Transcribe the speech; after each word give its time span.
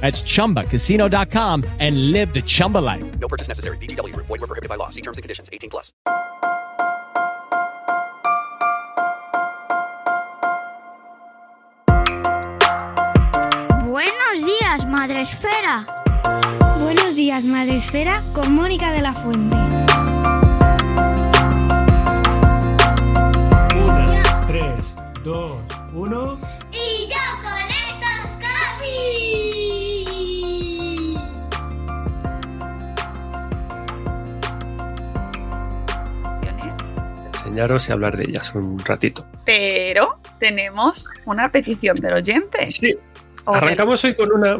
That's 0.00 0.20
ChumbaCasino.com 0.22 1.64
and 1.78 2.12
live 2.12 2.34
the 2.34 2.42
Chumba 2.42 2.78
life. 2.78 3.18
No 3.18 3.28
purchase 3.28 3.48
necessary. 3.48 3.78
VGW. 3.78 4.14
Void 4.16 4.28
were 4.28 4.38
prohibited 4.38 4.68
by 4.68 4.76
law. 4.76 4.90
See 4.90 5.00
terms 5.00 5.16
and 5.16 5.22
conditions. 5.22 5.48
18 5.52 5.70
plus. 5.70 5.92
Buenos 13.86 14.44
días, 14.44 14.86
Madre 14.86 15.22
Esfera. 15.22 15.86
Buenos 16.80 17.14
días, 17.14 17.44
Madre 17.44 17.76
Esfera, 17.76 18.22
con 18.32 18.54
Mónica 18.54 18.92
de 18.92 19.02
la 19.02 19.14
Fuente. 19.14 19.83
Y 37.56 37.92
hablar 37.92 38.16
de 38.16 38.24
ellas 38.24 38.54
un 38.54 38.78
ratito. 38.78 39.26
Pero 39.44 40.18
tenemos 40.40 41.08
una 41.26 41.50
petición 41.50 41.94
del 41.96 42.14
oyente. 42.14 42.70
Sí. 42.70 42.96
Arrancamos 43.46 44.02
hoy 44.04 44.14
con 44.14 44.32
una, 44.32 44.58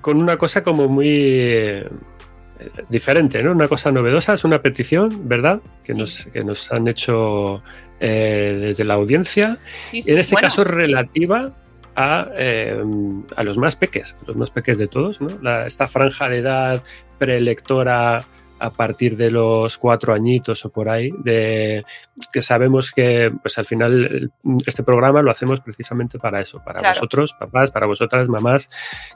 con 0.00 0.16
una 0.22 0.36
cosa 0.36 0.62
como 0.62 0.86
muy 0.88 1.08
eh, 1.10 1.88
diferente, 2.88 3.42
¿no? 3.42 3.52
Una 3.52 3.68
cosa 3.68 3.90
novedosa, 3.90 4.34
es 4.34 4.44
una 4.44 4.60
petición, 4.60 5.28
¿verdad? 5.28 5.60
Que, 5.82 5.94
Sí. 5.94 6.00
nos, 6.00 6.26
que 6.32 6.40
nos 6.44 6.70
han 6.72 6.86
hecho 6.88 7.62
eh, 8.00 8.58
desde 8.60 8.84
la 8.84 8.94
audiencia. 8.94 9.58
Sí, 9.82 10.02
sí, 10.02 10.12
en 10.12 10.18
este 10.18 10.34
bueno, 10.34 10.46
caso 10.48 10.64
relativa 10.64 11.52
a, 11.96 12.28
eh, 12.36 12.82
a 13.36 13.42
los 13.44 13.58
más 13.58 13.76
peques, 13.76 14.14
los 14.26 14.36
más 14.36 14.50
peques 14.50 14.78
de 14.78 14.88
todos, 14.88 15.20
¿no? 15.20 15.28
La- 15.42 15.66
esta 15.66 15.86
franja 15.86 16.28
de 16.28 16.38
edad 16.38 16.82
preelectora 17.18 18.24
a 18.62 18.70
partir 18.70 19.16
de 19.16 19.30
los 19.30 19.76
cuatro 19.78 20.14
añitos 20.14 20.64
o 20.64 20.70
por 20.70 20.88
ahí, 20.88 21.10
de 21.24 21.84
que 22.32 22.40
sabemos 22.42 22.90
que 22.92 23.32
pues 23.42 23.58
al 23.58 23.64
final 23.64 24.30
este 24.66 24.82
programa 24.82 25.20
lo 25.22 25.30
hacemos 25.30 25.60
precisamente 25.60 26.18
para 26.18 26.40
eso, 26.40 26.62
para 26.64 26.78
Claro. 26.80 26.94
vosotros, 26.94 27.34
papás, 27.38 27.70
para 27.70 27.86
vosotras, 27.86 28.28
mamás, 28.28 28.70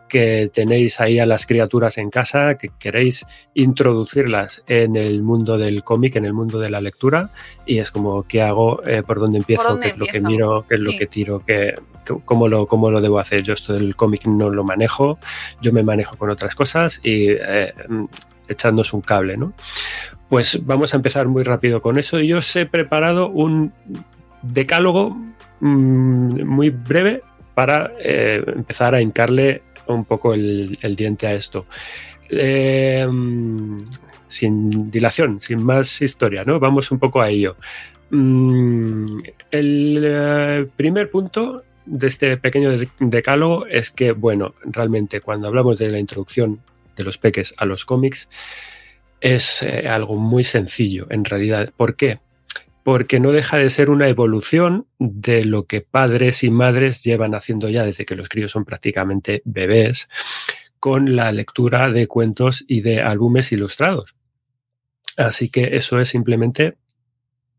que 0.08 0.50
tenéis 0.52 1.00
ahí 1.00 1.18
a 1.18 1.26
las 1.26 1.46
criaturas 1.46 1.98
en 1.98 2.10
casa, 2.10 2.56
que 2.58 2.70
queréis 2.78 3.24
introducirlas 3.54 4.64
en 4.66 4.96
el 4.96 5.22
mundo 5.22 5.58
del 5.58 5.84
cómic, 5.84 6.16
en 6.16 6.24
el 6.24 6.32
mundo 6.32 6.58
de 6.58 6.70
la 6.70 6.80
lectura, 6.80 7.30
y 7.66 7.78
es 7.78 7.90
como, 7.90 8.22
¿qué 8.24 8.42
hago? 8.42 8.82
Eh, 8.86 9.02
¿Por 9.02 9.20
dónde 9.20 9.38
empiezo? 9.38 9.68
dónde 9.68 9.86
¿Qué 9.88 9.92
es 9.92 9.98
lo 9.98 10.06
que 10.06 10.20
miro? 10.20 10.64
¿Qué 10.68 10.74
es 10.76 10.82
Sí. 10.82 10.92
lo 10.92 10.98
que 10.98 11.06
tiro? 11.06 11.42
¿Qué, 11.46 11.74
qué- 12.04 12.16
cómo, 12.24 12.48
lo, 12.48 12.66
¿Cómo 12.66 12.90
lo 12.90 13.00
debo 13.00 13.18
hacer? 13.18 13.42
Yo 13.42 13.52
esto 13.52 13.72
del 13.74 13.94
cómic 13.94 14.26
no 14.26 14.48
lo 14.50 14.64
manejo, 14.64 15.18
yo 15.60 15.72
me 15.72 15.82
manejo 15.82 16.16
con 16.16 16.30
otras 16.30 16.54
cosas 16.54 17.00
y 17.02 17.28
eh, 17.30 17.72
echándonos 18.48 18.92
un 18.92 19.00
cable, 19.00 19.36
¿no? 19.36 19.52
Pues 20.28 20.64
vamos 20.66 20.92
a 20.92 20.96
empezar 20.96 21.28
muy 21.28 21.42
rápido 21.44 21.80
con 21.80 21.98
eso. 21.98 22.18
Yo 22.20 22.38
os 22.38 22.56
he 22.56 22.66
preparado 22.66 23.28
un 23.28 23.72
decálogo 24.42 25.16
mm, 25.60 26.44
muy 26.44 26.70
breve 26.70 27.22
para 27.54 27.92
eh, 28.00 28.42
empezar 28.54 28.94
a 28.94 29.00
hincarle 29.00 29.62
un 29.86 30.04
poco 30.04 30.34
el, 30.34 30.76
diente 30.96 31.26
a 31.26 31.34
esto. 31.34 31.66
Eh, 32.28 33.06
sin 34.28 34.90
dilación, 34.90 35.40
sin 35.40 35.62
más 35.62 36.02
historia, 36.02 36.44
¿no? 36.44 36.58
Vamos 36.58 36.90
un 36.90 36.98
poco 36.98 37.20
a 37.20 37.30
ello. 37.30 37.56
Mm, 38.10 39.18
el 39.50 40.02
eh, 40.04 40.66
primer 40.76 41.10
punto 41.10 41.62
de 41.84 42.06
este 42.08 42.36
pequeño 42.36 42.70
de- 42.76 42.88
decálogo 42.98 43.66
es 43.66 43.90
que, 43.90 44.12
bueno, 44.12 44.54
realmente 44.64 45.20
cuando 45.20 45.46
hablamos 45.48 45.78
de 45.78 45.90
la 45.90 45.98
introducción 46.00 46.60
de 46.96 47.04
los 47.04 47.18
peques 47.18 47.54
a 47.58 47.64
los 47.64 47.84
cómics, 47.84 48.28
es 49.20 49.62
eh, 49.62 49.88
algo 49.88 50.16
muy 50.16 50.44
sencillo 50.44 51.06
en 51.10 51.24
realidad. 51.24 51.72
¿Por 51.76 51.96
qué? 51.96 52.20
Porque 52.82 53.18
no 53.18 53.32
deja 53.32 53.58
de 53.58 53.70
ser 53.70 53.90
una 53.90 54.08
evolución 54.08 54.86
de 54.98 55.44
lo 55.44 55.64
que 55.64 55.80
padres 55.80 56.44
y 56.44 56.50
madres 56.50 57.02
llevan 57.02 57.34
haciendo 57.34 57.68
ya 57.68 57.84
desde 57.84 58.04
que 58.04 58.16
los 58.16 58.28
críos 58.28 58.52
son 58.52 58.64
prácticamente 58.64 59.42
bebés, 59.44 60.08
con 60.78 61.16
la 61.16 61.32
lectura 61.32 61.88
de 61.88 62.06
cuentos 62.06 62.64
y 62.68 62.80
de 62.82 63.00
álbumes 63.00 63.50
ilustrados. 63.50 64.14
Así 65.16 65.48
que 65.48 65.76
eso 65.76 65.98
es 65.98 66.08
simplemente 66.08 66.76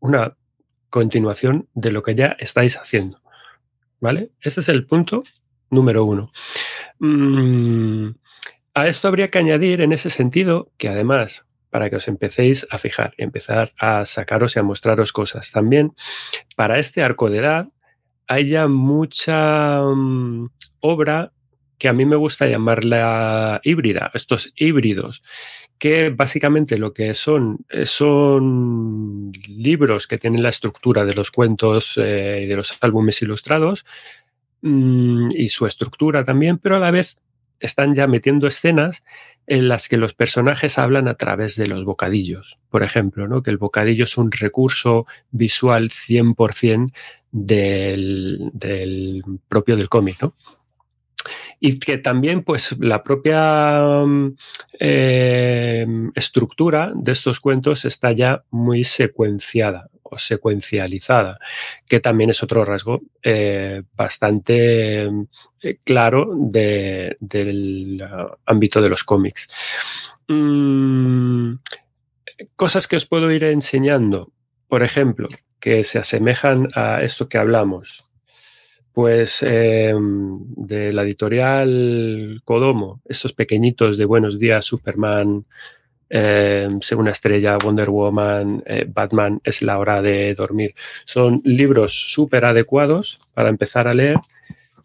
una 0.00 0.36
continuación 0.90 1.68
de 1.74 1.92
lo 1.92 2.02
que 2.02 2.14
ya 2.14 2.36
estáis 2.38 2.76
haciendo. 2.76 3.20
¿Vale? 4.00 4.30
Ese 4.40 4.60
es 4.60 4.68
el 4.68 4.86
punto 4.86 5.24
número 5.70 6.04
uno. 6.04 6.30
Mm, 7.00 8.10
a 8.78 8.86
esto 8.86 9.08
habría 9.08 9.28
que 9.28 9.38
añadir 9.38 9.80
en 9.80 9.92
ese 9.92 10.08
sentido 10.08 10.70
que 10.78 10.88
además, 10.88 11.46
para 11.70 11.90
que 11.90 11.96
os 11.96 12.06
empecéis 12.06 12.66
a 12.70 12.78
fijar 12.78 13.12
empezar 13.18 13.72
a 13.78 14.06
sacaros 14.06 14.54
y 14.54 14.60
a 14.60 14.62
mostraros 14.62 15.12
cosas, 15.12 15.50
también 15.50 15.94
para 16.56 16.78
este 16.78 17.02
arco 17.02 17.28
de 17.28 17.38
edad 17.38 17.68
hay 18.28 18.48
ya 18.48 18.68
mucha 18.68 19.80
mm, 19.82 20.50
obra 20.80 21.32
que 21.78 21.88
a 21.88 21.92
mí 21.92 22.04
me 22.04 22.16
gusta 22.16 22.46
llamarla 22.46 23.60
híbrida, 23.64 24.10
estos 24.14 24.52
híbridos, 24.56 25.22
que 25.78 26.10
básicamente 26.10 26.76
lo 26.76 26.92
que 26.92 27.14
son 27.14 27.64
eh, 27.70 27.86
son 27.86 29.32
libros 29.48 30.06
que 30.06 30.18
tienen 30.18 30.42
la 30.42 30.48
estructura 30.50 31.04
de 31.04 31.14
los 31.14 31.30
cuentos 31.30 31.94
eh, 31.96 32.42
y 32.44 32.46
de 32.46 32.56
los 32.56 32.76
álbumes 32.80 33.22
ilustrados 33.22 33.84
mm, 34.62 35.28
y 35.34 35.48
su 35.48 35.66
estructura 35.66 36.24
también, 36.24 36.58
pero 36.58 36.76
a 36.76 36.80
la 36.80 36.90
vez 36.90 37.20
están 37.60 37.94
ya 37.94 38.06
metiendo 38.06 38.46
escenas 38.46 39.04
en 39.46 39.68
las 39.68 39.88
que 39.88 39.96
los 39.96 40.14
personajes 40.14 40.78
hablan 40.78 41.08
a 41.08 41.14
través 41.14 41.56
de 41.56 41.68
los 41.68 41.84
bocadillos. 41.84 42.58
Por 42.68 42.82
ejemplo, 42.82 43.28
¿no? 43.28 43.42
que 43.42 43.50
el 43.50 43.58
bocadillo 43.58 44.04
es 44.04 44.18
un 44.18 44.30
recurso 44.30 45.06
visual 45.30 45.88
100% 45.88 46.92
del, 47.30 48.50
del 48.52 49.22
propio 49.48 49.76
del 49.76 49.88
cómic. 49.88 50.22
¿no? 50.22 50.34
y 51.60 51.78
que 51.78 51.98
también 51.98 52.42
pues 52.42 52.76
la 52.78 53.02
propia 53.02 54.04
mm, 54.06 54.36
eh, 54.78 55.86
estructura 56.14 56.92
de 56.94 57.12
estos 57.12 57.40
cuentos 57.40 57.84
está 57.84 58.12
ya 58.12 58.44
muy 58.50 58.84
secuenciada 58.84 59.88
secuencializada, 60.16 61.38
que 61.86 62.00
también 62.00 62.30
es 62.30 62.42
otro 62.42 62.64
rasgo 62.64 63.02
eh, 63.22 63.82
bastante 63.94 65.02
eh, 65.62 65.78
claro 65.84 66.30
de- 66.34 67.16
del 67.20 68.02
ámbito 68.46 68.80
de 68.80 68.88
los 68.88 69.04
cómics. 69.04 69.48
Mm, 70.28 71.54
cosas 72.56 72.86
que 72.88 72.96
os 72.96 73.06
puedo 73.06 73.30
ir 73.32 73.44
enseñando, 73.44 74.32
por 74.68 74.82
ejemplo, 74.82 75.28
que 75.60 75.84
se 75.84 75.98
asemejan 75.98 76.68
a 76.74 77.02
esto 77.02 77.28
que 77.28 77.38
hablamos 77.38 78.04
pues 78.92 79.44
eh, 79.44 79.94
de 79.96 80.92
la 80.92 81.02
editorial 81.02 82.40
Kodomo, 82.44 83.00
estos 83.04 83.32
pequeñitos 83.32 83.96
de 83.96 84.04
Buenos 84.04 84.40
Días, 84.40 84.64
Superman, 84.64 85.44
eh, 86.10 86.68
Segunda 86.80 87.12
Estrella, 87.12 87.58
Wonder 87.62 87.90
Woman, 87.90 88.62
eh, 88.66 88.86
Batman, 88.88 89.40
es 89.44 89.62
la 89.62 89.78
hora 89.78 90.02
de 90.02 90.34
dormir. 90.34 90.74
Son 91.04 91.40
libros 91.44 91.92
súper 92.12 92.44
adecuados 92.44 93.20
para 93.34 93.48
empezar 93.48 93.88
a 93.88 93.94
leer. 93.94 94.16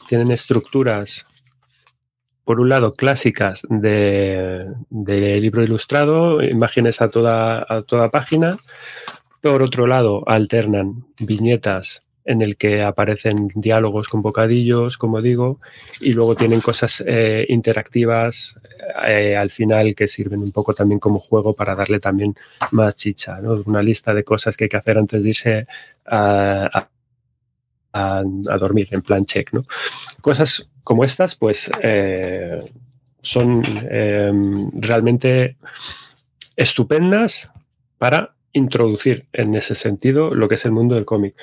Tienen 0.07 0.31
estructuras, 0.31 1.25
por 2.43 2.59
un 2.59 2.69
lado, 2.69 2.93
clásicas 2.93 3.61
de, 3.69 4.67
de 4.89 5.37
libro 5.39 5.63
ilustrado, 5.63 6.43
imágenes 6.43 7.01
a 7.01 7.09
toda, 7.09 7.65
a 7.67 7.81
toda 7.83 8.11
página. 8.11 8.57
Por 9.41 9.63
otro 9.63 9.87
lado, 9.87 10.23
alternan 10.27 11.05
viñetas 11.19 12.02
en 12.25 12.41
el 12.41 12.55
que 12.57 12.81
aparecen 12.81 13.47
diálogos 13.55 14.07
con 14.07 14.21
bocadillos, 14.21 14.97
como 14.97 15.21
digo, 15.21 15.59
y 15.99 16.13
luego 16.13 16.35
tienen 16.35 16.61
cosas 16.61 17.03
eh, 17.05 17.45
interactivas 17.49 18.59
eh, 19.07 19.35
al 19.35 19.49
final 19.49 19.95
que 19.95 20.07
sirven 20.07 20.41
un 20.41 20.51
poco 20.51 20.73
también 20.73 20.99
como 20.99 21.17
juego 21.19 21.53
para 21.53 21.75
darle 21.75 21.99
también 21.99 22.35
más 22.71 22.95
chicha, 22.95 23.41
¿no? 23.41 23.55
Una 23.65 23.81
lista 23.81 24.13
de 24.13 24.23
cosas 24.23 24.55
que 24.55 24.65
hay 24.65 24.69
que 24.69 24.77
hacer 24.77 24.97
antes 24.97 25.21
de 25.21 25.29
irse 25.29 25.67
a, 26.05 26.87
dormir, 28.59 28.87
en 28.91 29.01
plan 29.01 29.25
check, 29.25 29.53
¿no? 29.53 29.65
Cosas 30.21 30.69
como 30.83 31.03
estas, 31.03 31.35
pues, 31.35 31.69
eh, 31.81 32.59
son 33.21 33.63
eh, 33.89 34.31
realmente 34.73 35.57
estupendas 36.55 37.49
para 37.97 38.35
introducir 38.51 39.25
en 39.33 39.55
ese 39.55 39.75
sentido 39.75 40.35
lo 40.35 40.47
que 40.47 40.55
es 40.55 40.65
el 40.65 40.71
mundo 40.71 40.95
del 40.95 41.05
cómic. 41.05 41.35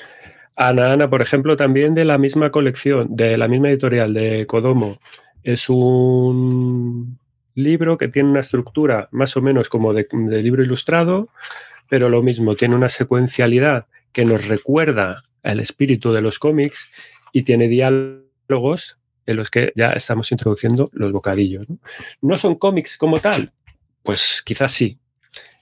Ana 0.55 0.93
Ana, 0.93 1.09
por 1.09 1.21
ejemplo, 1.21 1.55
también 1.55 1.93
de 1.93 2.05
la 2.05 2.17
misma 2.17 2.51
colección, 2.51 3.15
de 3.15 3.37
la 3.37 3.47
misma 3.47 3.69
editorial 3.69 4.13
de 4.13 4.45
Kodomo, 4.45 4.99
es 5.43 5.69
un 5.69 7.17
libro 7.55 7.97
que 7.97 8.07
tiene 8.07 8.29
una 8.29 8.39
estructura 8.39 9.07
más 9.11 9.35
o 9.37 9.41
menos 9.41 9.69
como 9.69 9.93
de, 9.93 10.07
libro 10.41 10.63
ilustrado, 10.63 11.29
pero 11.89 12.09
lo 12.09 12.21
mismo, 12.21 12.55
tiene 12.55 12.75
una 12.75 12.89
secuencialidad 12.89 13.85
que 14.11 14.25
nos 14.25 14.47
recuerda 14.47 15.23
al 15.43 15.59
espíritu 15.59 16.11
de 16.13 16.21
los 16.21 16.39
cómics 16.39 16.89
y 17.33 17.43
tiene 17.43 17.67
diálogos 17.67 18.97
en 19.25 19.37
los 19.37 19.49
que 19.49 19.71
ya 19.75 19.91
estamos 19.91 20.31
introduciendo 20.31 20.89
los 20.93 21.11
bocadillos. 21.11 21.69
¿no? 21.69 21.77
¿No 22.21 22.37
son 22.37 22.55
cómics 22.55 22.97
como 22.97 23.19
tal? 23.19 23.51
Pues 24.03 24.41
quizás 24.45 24.71
sí. 24.71 24.97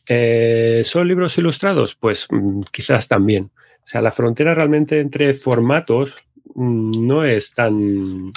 Eh, 0.07 0.81
¿Son 0.85 1.07
libros 1.07 1.37
ilustrados? 1.37 1.95
Pues 1.95 2.27
mm, 2.29 2.61
quizás 2.71 3.07
también. 3.07 3.51
O 3.89 3.91
sea, 3.91 4.01
la 4.01 4.11
frontera 4.11 4.53
realmente 4.53 4.99
entre 4.99 5.33
formatos 5.33 6.13
mm, 6.53 7.07
no 7.07 7.25
es 7.25 7.55
tan 7.55 8.31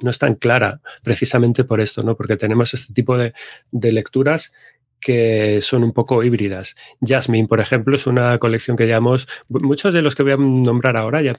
no 0.00 0.10
es 0.10 0.18
tan 0.18 0.36
clara 0.36 0.80
precisamente 1.02 1.64
por 1.64 1.80
esto, 1.80 2.04
¿no? 2.04 2.16
Porque 2.16 2.36
tenemos 2.36 2.72
este 2.72 2.94
tipo 2.94 3.18
de, 3.18 3.32
de 3.72 3.90
lecturas 3.90 4.52
que 5.00 5.60
son 5.62 5.82
un 5.82 5.92
poco 5.92 6.22
híbridas. 6.22 6.76
Jasmine, 7.00 7.48
por 7.48 7.58
ejemplo, 7.60 7.96
es 7.96 8.06
una 8.06 8.38
colección 8.38 8.76
que 8.76 8.86
llamamos, 8.86 9.26
muchos 9.48 9.94
de 9.94 10.02
los 10.02 10.14
que 10.14 10.22
voy 10.22 10.32
a 10.32 10.36
nombrar 10.36 10.96
ahora 10.96 11.22
ya 11.22 11.36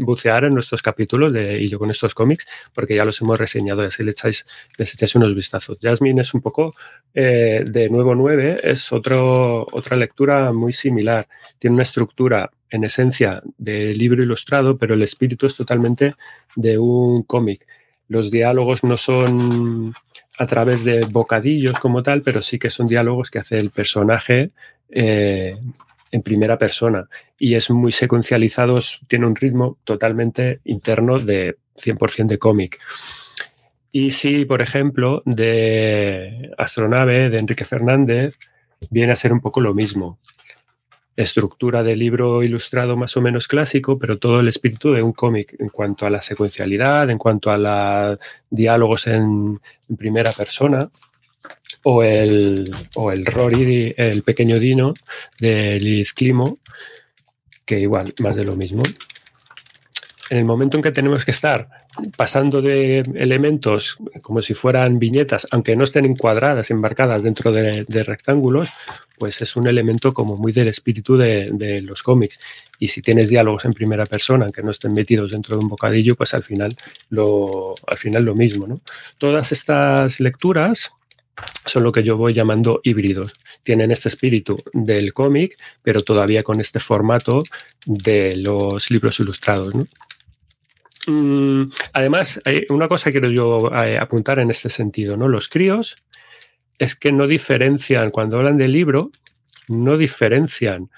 bucear 0.00 0.44
en 0.44 0.54
nuestros 0.54 0.80
capítulos 0.82 1.34
de 1.34 1.60
y 1.60 1.68
yo 1.68 1.78
con 1.78 1.90
estos 1.90 2.14
cómics, 2.14 2.46
porque 2.74 2.96
ya 2.96 3.04
los 3.04 3.20
hemos 3.20 3.38
reseñado 3.38 3.82
y 3.82 3.86
así 3.88 4.08
echáis, 4.08 4.46
les 4.78 4.94
echáis 4.94 5.14
unos 5.14 5.34
vistazos. 5.34 5.78
Jasmine 5.80 6.22
es 6.22 6.32
un 6.32 6.40
poco 6.40 6.74
eh, 7.14 7.64
de 7.66 7.90
nuevo 7.90 8.14
9, 8.14 8.60
es 8.62 8.92
otro, 8.92 9.66
otra 9.72 9.96
lectura 9.96 10.52
muy 10.52 10.72
similar. 10.72 11.28
Tiene 11.58 11.74
una 11.74 11.82
estructura 11.82 12.50
en 12.70 12.84
esencia 12.84 13.42
de 13.56 13.94
libro 13.94 14.22
ilustrado, 14.22 14.76
pero 14.76 14.94
el 14.94 15.02
espíritu 15.02 15.46
es 15.46 15.56
totalmente 15.56 16.14
de 16.56 16.78
un 16.78 17.22
cómic. 17.22 17.66
Los 18.08 18.30
diálogos 18.30 18.84
no 18.84 18.96
son 18.96 19.94
a 20.38 20.46
través 20.46 20.84
de 20.84 21.00
bocadillos 21.10 21.78
como 21.78 22.02
tal, 22.02 22.22
pero 22.22 22.40
sí 22.42 22.58
que 22.58 22.70
son 22.70 22.86
diálogos 22.86 23.30
que 23.30 23.40
hace 23.40 23.58
el 23.58 23.70
personaje 23.70 24.50
eh, 24.88 25.56
en 26.10 26.22
primera 26.22 26.58
persona. 26.58 27.08
Y 27.38 27.54
es 27.54 27.70
muy 27.70 27.92
secuencializado, 27.92 28.76
tiene 29.08 29.26
un 29.26 29.36
ritmo 29.36 29.78
totalmente 29.84 30.60
interno 30.64 31.18
de 31.18 31.56
100% 31.76 32.26
de 32.26 32.38
cómic. 32.38 32.78
Y 33.90 34.10
sí, 34.12 34.44
por 34.44 34.62
ejemplo, 34.62 35.22
de 35.24 36.52
Astronave, 36.56 37.30
de 37.30 37.38
Enrique 37.38 37.64
Fernández, 37.64 38.38
viene 38.90 39.12
a 39.12 39.16
ser 39.16 39.32
un 39.32 39.40
poco 39.40 39.60
lo 39.60 39.74
mismo. 39.74 40.18
Estructura 41.18 41.82
de 41.82 41.96
libro 41.96 42.44
ilustrado 42.44 42.96
más 42.96 43.16
o 43.16 43.20
menos 43.20 43.48
clásico, 43.48 43.98
pero 43.98 44.18
todo 44.18 44.38
el 44.38 44.46
espíritu 44.46 44.92
de 44.92 45.02
un 45.02 45.12
cómic 45.12 45.56
en 45.58 45.68
cuanto 45.68 46.06
a 46.06 46.10
la 46.10 46.20
secuencialidad, 46.20 47.10
en 47.10 47.18
cuanto 47.18 47.50
a 47.50 47.58
los 47.58 48.20
diálogos 48.48 49.08
en, 49.08 49.60
primera 49.98 50.30
persona, 50.30 50.88
o 51.82 52.04
el, 52.04 52.72
o 52.94 53.10
el 53.10 53.26
Rory, 53.26 53.92
el 53.96 54.22
pequeño 54.22 54.60
Dino 54.60 54.94
de 55.40 55.80
Liz 55.80 56.12
Climo, 56.12 56.58
que 57.64 57.80
igual, 57.80 58.14
más 58.20 58.36
de 58.36 58.44
lo 58.44 58.54
mismo. 58.54 58.84
En 60.30 60.38
el 60.38 60.44
momento 60.44 60.76
en 60.76 60.84
que 60.84 60.92
tenemos 60.92 61.24
que 61.24 61.32
estar 61.32 61.77
pasando 62.16 62.62
de 62.62 63.02
elementos 63.16 63.96
como 64.22 64.42
si 64.42 64.54
fueran 64.54 64.98
viñetas, 64.98 65.46
aunque 65.50 65.76
no 65.76 65.84
estén 65.84 66.04
encuadradas, 66.04 66.70
embarcadas 66.70 67.22
dentro 67.22 67.52
de, 67.52 67.84
rectángulos, 68.04 68.68
pues 69.18 69.40
es 69.42 69.56
un 69.56 69.66
elemento 69.66 70.14
como 70.14 70.36
muy 70.36 70.52
del 70.52 70.68
espíritu 70.68 71.16
de, 71.16 71.46
de, 71.52 71.80
los 71.82 72.02
cómics. 72.02 72.38
Y 72.78 72.88
si 72.88 73.02
tienes 73.02 73.28
diálogos 73.28 73.64
en 73.64 73.72
primera 73.72 74.06
persona, 74.06 74.44
aunque 74.44 74.62
no 74.62 74.70
estén 74.70 74.92
metidos 74.92 75.32
dentro 75.32 75.56
de 75.56 75.64
un 75.64 75.68
bocadillo, 75.68 76.14
pues 76.14 76.34
al 76.34 76.44
final 76.44 76.76
lo, 77.10 77.74
al 77.86 77.98
final 77.98 78.24
lo 78.24 78.34
mismo. 78.34 78.66
¿no? 78.66 78.80
Todas 79.18 79.50
estas 79.52 80.20
lecturas 80.20 80.92
son 81.64 81.82
lo 81.82 81.92
que 81.92 82.02
yo 82.02 82.16
voy 82.16 82.34
llamando 82.34 82.80
híbridos. 82.82 83.32
Tienen 83.62 83.90
este 83.90 84.08
espíritu 84.08 84.62
del 84.72 85.12
cómic, 85.12 85.56
pero 85.82 86.02
todavía 86.02 86.42
con 86.42 86.60
este 86.60 86.80
formato 86.80 87.42
de 87.86 88.36
los 88.36 88.90
libros 88.90 89.20
ilustrados. 89.20 89.74
¿no? 89.74 89.86
Mm, 91.08 91.70
además, 91.94 92.38
una 92.68 92.86
cosa 92.86 93.06
que 93.06 93.12
quiero 93.12 93.30
yo 93.30 93.72
eh, 93.82 93.96
apuntar 93.96 94.40
en 94.40 94.50
este 94.50 94.68
sentido, 94.68 95.16
¿no? 95.16 95.26
Los 95.26 95.48
críos 95.48 95.96
es 96.78 96.94
que 96.94 97.12
no 97.12 97.26
diferencian, 97.26 98.10
cuando 98.10 98.36
hablan 98.36 98.58
de 98.58 98.68
libro, 98.68 99.10
no 99.68 99.96
diferencian 99.96 100.90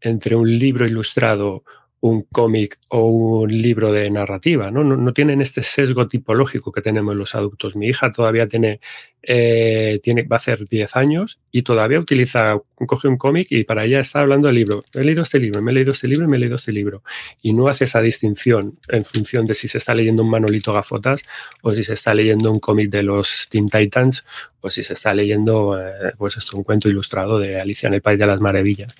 entre 0.00 0.34
un 0.34 0.58
libro 0.58 0.86
ilustrado, 0.86 1.62
un 2.00 2.22
cómic 2.22 2.78
o 2.88 3.06
un 3.06 3.50
libro 3.50 3.92
de 3.92 4.10
narrativa, 4.10 4.70
¿no? 4.70 4.82
No, 4.82 4.96
no 4.96 5.12
tienen 5.12 5.42
este 5.42 5.62
sesgo 5.62 6.08
tipológico 6.08 6.72
que 6.72 6.80
tenemos 6.80 7.14
los 7.14 7.34
adultos. 7.34 7.76
Mi 7.76 7.88
hija 7.88 8.10
todavía 8.10 8.48
tiene, 8.48 8.80
eh, 9.22 10.00
tiene 10.02 10.22
va 10.22 10.36
a 10.36 10.38
hacer 10.38 10.66
10 10.66 10.96
años 10.96 11.38
y 11.52 11.62
todavía 11.62 11.98
utiliza, 12.00 12.58
coge 12.86 13.06
un 13.06 13.18
cómic 13.18 13.48
y 13.50 13.64
para 13.64 13.84
ella 13.84 14.00
está 14.00 14.20
hablando 14.20 14.46
del 14.46 14.56
libro. 14.56 14.82
He 14.94 15.04
leído 15.04 15.22
este 15.22 15.38
libro, 15.38 15.60
me 15.60 15.72
he 15.72 15.74
leído 15.74 15.92
este 15.92 16.08
libro, 16.08 16.26
me 16.26 16.38
he 16.38 16.40
leído 16.40 16.56
este 16.56 16.72
libro. 16.72 17.02
Y 17.42 17.52
no 17.52 17.68
hace 17.68 17.84
esa 17.84 18.00
distinción 18.00 18.78
en 18.88 19.04
función 19.04 19.44
de 19.44 19.54
si 19.54 19.68
se 19.68 19.76
está 19.76 19.94
leyendo 19.94 20.22
un 20.22 20.30
Manolito 20.30 20.72
Gafotas 20.72 21.22
o 21.60 21.74
si 21.74 21.84
se 21.84 21.92
está 21.92 22.14
leyendo 22.14 22.50
un 22.50 22.60
cómic 22.60 22.88
de 22.88 23.02
los 23.02 23.46
Teen 23.50 23.68
Titans 23.68 24.24
o 24.62 24.70
si 24.70 24.82
se 24.82 24.94
está 24.94 25.12
leyendo, 25.12 25.78
eh, 25.78 26.12
pues 26.16 26.38
esto, 26.38 26.56
un 26.56 26.64
cuento 26.64 26.88
ilustrado 26.88 27.38
de 27.38 27.58
Alicia 27.58 27.88
en 27.88 27.94
el 27.94 28.02
País 28.02 28.18
de 28.18 28.26
las 28.26 28.40
Maravillas. 28.40 28.94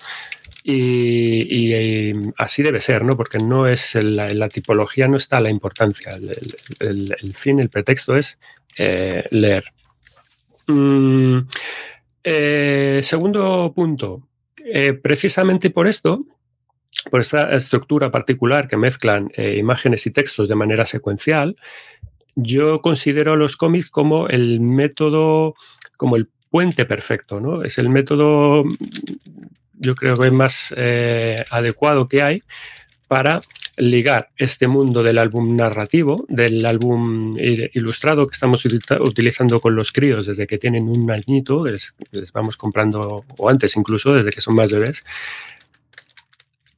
Y, 0.63 1.71
y, 1.71 2.13
así 2.37 2.61
debe 2.61 2.81
ser, 2.81 3.03
¿no? 3.03 3.17
Porque 3.17 3.39
no 3.39 3.67
es 3.67 3.95
la, 3.95 4.29
la 4.29 4.49
tipología 4.49 5.07
no 5.07 5.17
está 5.17 5.41
la 5.41 5.49
importancia. 5.49 6.11
El, 6.79 7.35
fin, 7.35 7.59
el 7.59 7.69
pretexto 7.69 8.15
es 8.15 8.37
eh, 8.77 9.25
leer. 9.31 9.63
Mm, 10.67 11.39
eh, 12.23 12.99
segundo 13.03 13.71
punto. 13.75 14.27
Eh, 14.63 14.93
precisamente 14.93 15.71
por 15.71 15.87
esto, 15.87 16.25
por 17.09 17.21
esta 17.21 17.51
estructura 17.55 18.11
particular 18.11 18.67
que 18.67 18.77
mezclan 18.77 19.31
imágenes 19.35 20.05
y 20.05 20.11
textos 20.11 20.47
de 20.47 20.55
manera 20.55 20.85
secuencial, 20.85 21.55
yo 22.35 22.79
considero 22.81 23.35
los 23.35 23.57
cómics 23.57 23.89
como 23.89 24.27
el 24.27 24.59
método, 24.59 25.55
como 25.97 26.15
el 26.15 26.29
puente 26.51 26.85
perfecto, 26.85 27.39
¿no? 27.39 27.63
Es 27.63 27.77
el 27.77 27.89
método 27.89 28.63
yo 29.81 29.95
creo 29.95 30.15
que 30.15 30.27
es 30.27 30.33
más 30.33 30.73
eh, 30.77 31.35
adecuado 31.49 32.07
que 32.07 32.21
hay 32.21 32.43
para 33.07 33.41
ligar 33.77 34.29
este 34.37 34.67
mundo 34.67 35.03
del 35.03 35.17
álbum 35.17 35.55
narrativo, 35.55 36.25
del 36.29 36.65
álbum 36.65 37.35
ilustrado 37.37 38.27
que 38.27 38.33
estamos 38.33 38.63
utilizando 38.65 39.59
con 39.59 39.75
los 39.75 39.91
críos 39.91 40.27
desde 40.27 40.47
que 40.47 40.57
tienen 40.57 40.87
un 40.87 41.09
añito, 41.09 41.65
les, 41.65 41.93
vamos 42.31 42.57
comprando, 42.57 43.25
o 43.37 43.49
antes 43.49 43.75
incluso, 43.75 44.13
desde 44.13 44.29
que 44.29 44.39
son 44.39 44.55
más 44.55 44.71
bebés, 44.71 45.03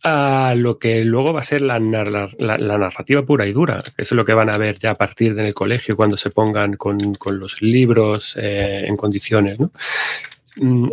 a 0.01 0.53
lo 0.55 0.79
que 0.79 1.03
luego 1.05 1.33
va 1.33 1.41
a 1.41 1.43
ser 1.43 1.61
la, 1.61 1.79
narrativa 1.79 3.23
pura 3.23 3.45
y 3.45 3.51
dura, 3.51 3.83
que 3.95 4.01
es 4.01 4.11
lo 4.13 4.25
que 4.25 4.33
van 4.33 4.49
a 4.49 4.57
ver 4.57 4.77
ya 4.79 4.91
a 4.91 4.95
partir 4.95 5.35
del 5.35 5.53
colegio 5.53 5.95
cuando 5.95 6.17
se 6.17 6.29
pongan 6.29 6.77
con, 6.77 7.15
con 7.15 7.37
los 7.39 7.61
libros 7.61 8.37
eh, 8.39 8.85
en 8.85 8.97
condiciones. 8.97 9.59
¿no? 9.59 9.71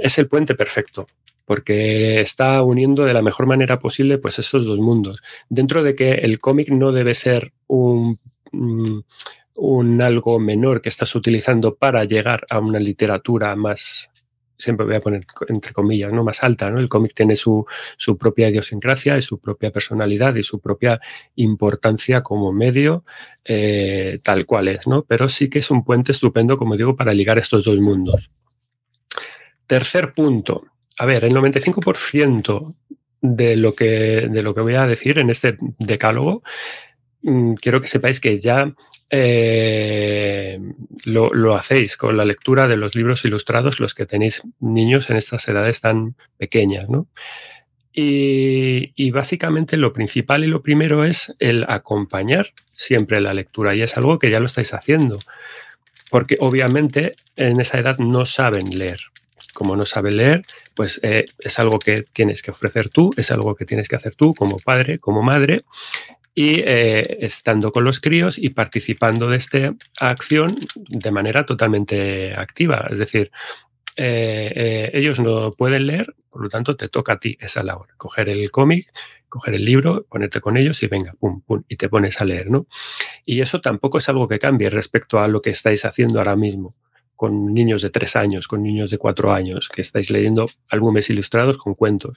Es 0.02 0.18
el 0.18 0.28
puente 0.28 0.54
perfecto 0.54 1.06
porque 1.44 2.20
está 2.20 2.62
uniendo 2.62 3.04
de 3.04 3.14
la 3.14 3.22
mejor 3.22 3.46
manera 3.46 3.78
posible 3.78 4.18
pues 4.18 4.38
esos 4.38 4.66
dos 4.66 4.78
mundos. 4.78 5.20
Dentro 5.48 5.82
de 5.82 5.94
que 5.94 6.12
el 6.12 6.40
cómic 6.40 6.70
no 6.70 6.92
debe 6.92 7.14
ser 7.14 7.52
un, 7.66 8.18
un, 9.56 10.02
algo 10.02 10.38
menor 10.38 10.80
que 10.80 10.88
estás 10.88 11.14
utilizando 11.14 11.74
para 11.74 12.04
llegar 12.04 12.46
a 12.50 12.58
una 12.58 12.78
literatura 12.78 13.54
más, 13.56 14.10
siempre 14.56 14.86
voy 14.86 14.94
a 14.94 15.00
poner 15.00 15.26
entre 15.48 15.72
comillas, 15.72 16.12
¿no? 16.12 16.22
más 16.22 16.42
alta. 16.42 16.70
¿no? 16.70 16.78
El 16.78 16.88
cómic 16.88 17.14
tiene 17.14 17.36
su, 17.36 17.66
su 17.96 18.16
propia 18.16 18.48
idiosincrasia 18.48 19.18
y 19.18 19.22
su 19.22 19.40
propia 19.40 19.70
personalidad 19.70 20.34
y 20.36 20.42
su 20.42 20.60
propia 20.60 21.00
importancia 21.36 22.22
como 22.22 22.52
medio, 22.52 23.04
eh, 23.44 24.18
tal 24.22 24.46
cual 24.46 24.68
es, 24.68 24.86
¿no? 24.86 25.02
pero 25.02 25.28
sí 25.28 25.48
que 25.48 25.60
es 25.60 25.70
un 25.70 25.84
puente 25.84 26.12
estupendo, 26.12 26.56
como 26.56 26.76
digo, 26.76 26.96
para 26.96 27.12
ligar 27.12 27.38
estos 27.38 27.64
dos 27.64 27.78
mundos. 27.80 28.30
Tercer 29.66 30.14
punto, 30.14 30.64
a 31.00 31.06
ver, 31.06 31.24
el 31.24 31.32
95% 31.32 32.74
de 33.22 33.56
lo 33.56 33.74
que, 33.74 34.28
de 34.30 34.42
lo 34.42 34.54
que 34.54 34.60
voy 34.60 34.74
a 34.74 34.86
decir 34.86 35.18
en 35.18 35.30
este 35.30 35.56
decálogo, 35.78 36.42
mm, 37.22 37.54
quiero 37.54 37.80
que 37.80 37.88
sepáis 37.88 38.20
que 38.20 38.38
ya 38.38 38.74
eh, 39.08 40.58
lo, 41.04 41.30
lo, 41.30 41.54
hacéis 41.56 41.96
con 41.96 42.18
la 42.18 42.26
lectura 42.26 42.68
de 42.68 42.76
los 42.76 42.94
libros 42.94 43.24
ilustrados, 43.24 43.80
los 43.80 43.94
que 43.94 44.04
tenéis 44.04 44.42
niños 44.60 45.08
en 45.08 45.16
estas 45.16 45.48
edades 45.48 45.80
tan 45.80 46.16
pequeñas, 46.36 46.90
¿no? 46.90 47.06
Y, 47.94 48.92
y, 48.94 49.10
básicamente 49.10 49.78
lo 49.78 49.94
principal 49.94 50.44
y 50.44 50.48
lo 50.48 50.62
primero 50.62 51.04
es 51.06 51.34
el 51.38 51.64
acompañar 51.66 52.48
siempre 52.74 53.22
la 53.22 53.32
lectura 53.32 53.74
y 53.74 53.80
es 53.80 53.96
algo 53.96 54.18
que 54.18 54.30
ya 54.30 54.38
lo 54.38 54.46
estáis 54.46 54.74
haciendo, 54.74 55.18
porque 56.10 56.36
obviamente 56.40 57.16
en 57.36 57.58
esa 57.58 57.78
edad 57.78 57.96
no 57.96 58.26
saben 58.26 58.78
leer. 58.78 59.00
Como 59.52 59.76
no 59.76 59.84
saben 59.84 60.16
leer, 60.16 60.44
pues 60.74 61.00
eh, 61.02 61.26
es 61.38 61.58
algo 61.58 61.78
que 61.78 62.04
tienes 62.12 62.42
que 62.42 62.50
ofrecer 62.50 62.88
tú, 62.88 63.10
es 63.16 63.30
algo 63.30 63.54
que 63.54 63.64
tienes 63.64 63.88
que 63.88 63.96
hacer 63.96 64.14
tú 64.14 64.34
como 64.34 64.58
padre, 64.58 64.98
como 64.98 65.22
madre, 65.22 65.64
y 66.34 66.60
eh, 66.64 67.18
estando 67.20 67.72
con 67.72 67.84
los 67.84 68.00
críos 68.00 68.38
y 68.38 68.50
participando 68.50 69.28
de 69.28 69.36
esta 69.36 69.74
acción 70.00 70.56
de 70.76 71.10
manera 71.10 71.44
totalmente 71.44 72.32
activa. 72.34 72.88
Es 72.90 72.98
decir, 72.98 73.30
eh, 73.96 74.90
ellos 74.94 75.20
no 75.20 75.52
pueden 75.52 75.86
leer, 75.86 76.14
por 76.30 76.42
lo 76.42 76.48
tanto 76.48 76.76
te 76.76 76.88
toca 76.88 77.14
a 77.14 77.20
ti 77.20 77.36
esa 77.40 77.62
labor, 77.62 77.88
coger 77.96 78.28
el 78.28 78.50
cómic, 78.50 78.92
coger 79.28 79.54
el 79.54 79.64
libro, 79.64 80.06
ponerte 80.08 80.40
con 80.40 80.56
ellos 80.56 80.82
y 80.82 80.86
venga, 80.86 81.14
pum, 81.18 81.42
pum, 81.42 81.62
y 81.68 81.76
te 81.76 81.88
pones 81.88 82.20
a 82.20 82.24
leer, 82.24 82.50
¿no? 82.50 82.66
Y 83.26 83.40
eso 83.40 83.60
tampoco 83.60 83.98
es 83.98 84.08
algo 84.08 84.28
que 84.28 84.38
cambie 84.38 84.70
respecto 84.70 85.18
a 85.20 85.28
lo 85.28 85.42
que 85.42 85.50
estáis 85.50 85.84
haciendo 85.84 86.18
ahora 86.18 86.36
mismo 86.36 86.74
con 87.20 87.52
niños 87.52 87.82
de 87.82 87.90
tres 87.90 88.16
años, 88.16 88.48
con 88.48 88.62
niños 88.62 88.90
de 88.90 88.96
cuatro 88.96 89.30
años, 89.30 89.68
que 89.68 89.82
estáis 89.82 90.10
leyendo 90.10 90.48
álbumes 90.70 91.10
ilustrados 91.10 91.58
con 91.58 91.74
cuentos. 91.74 92.16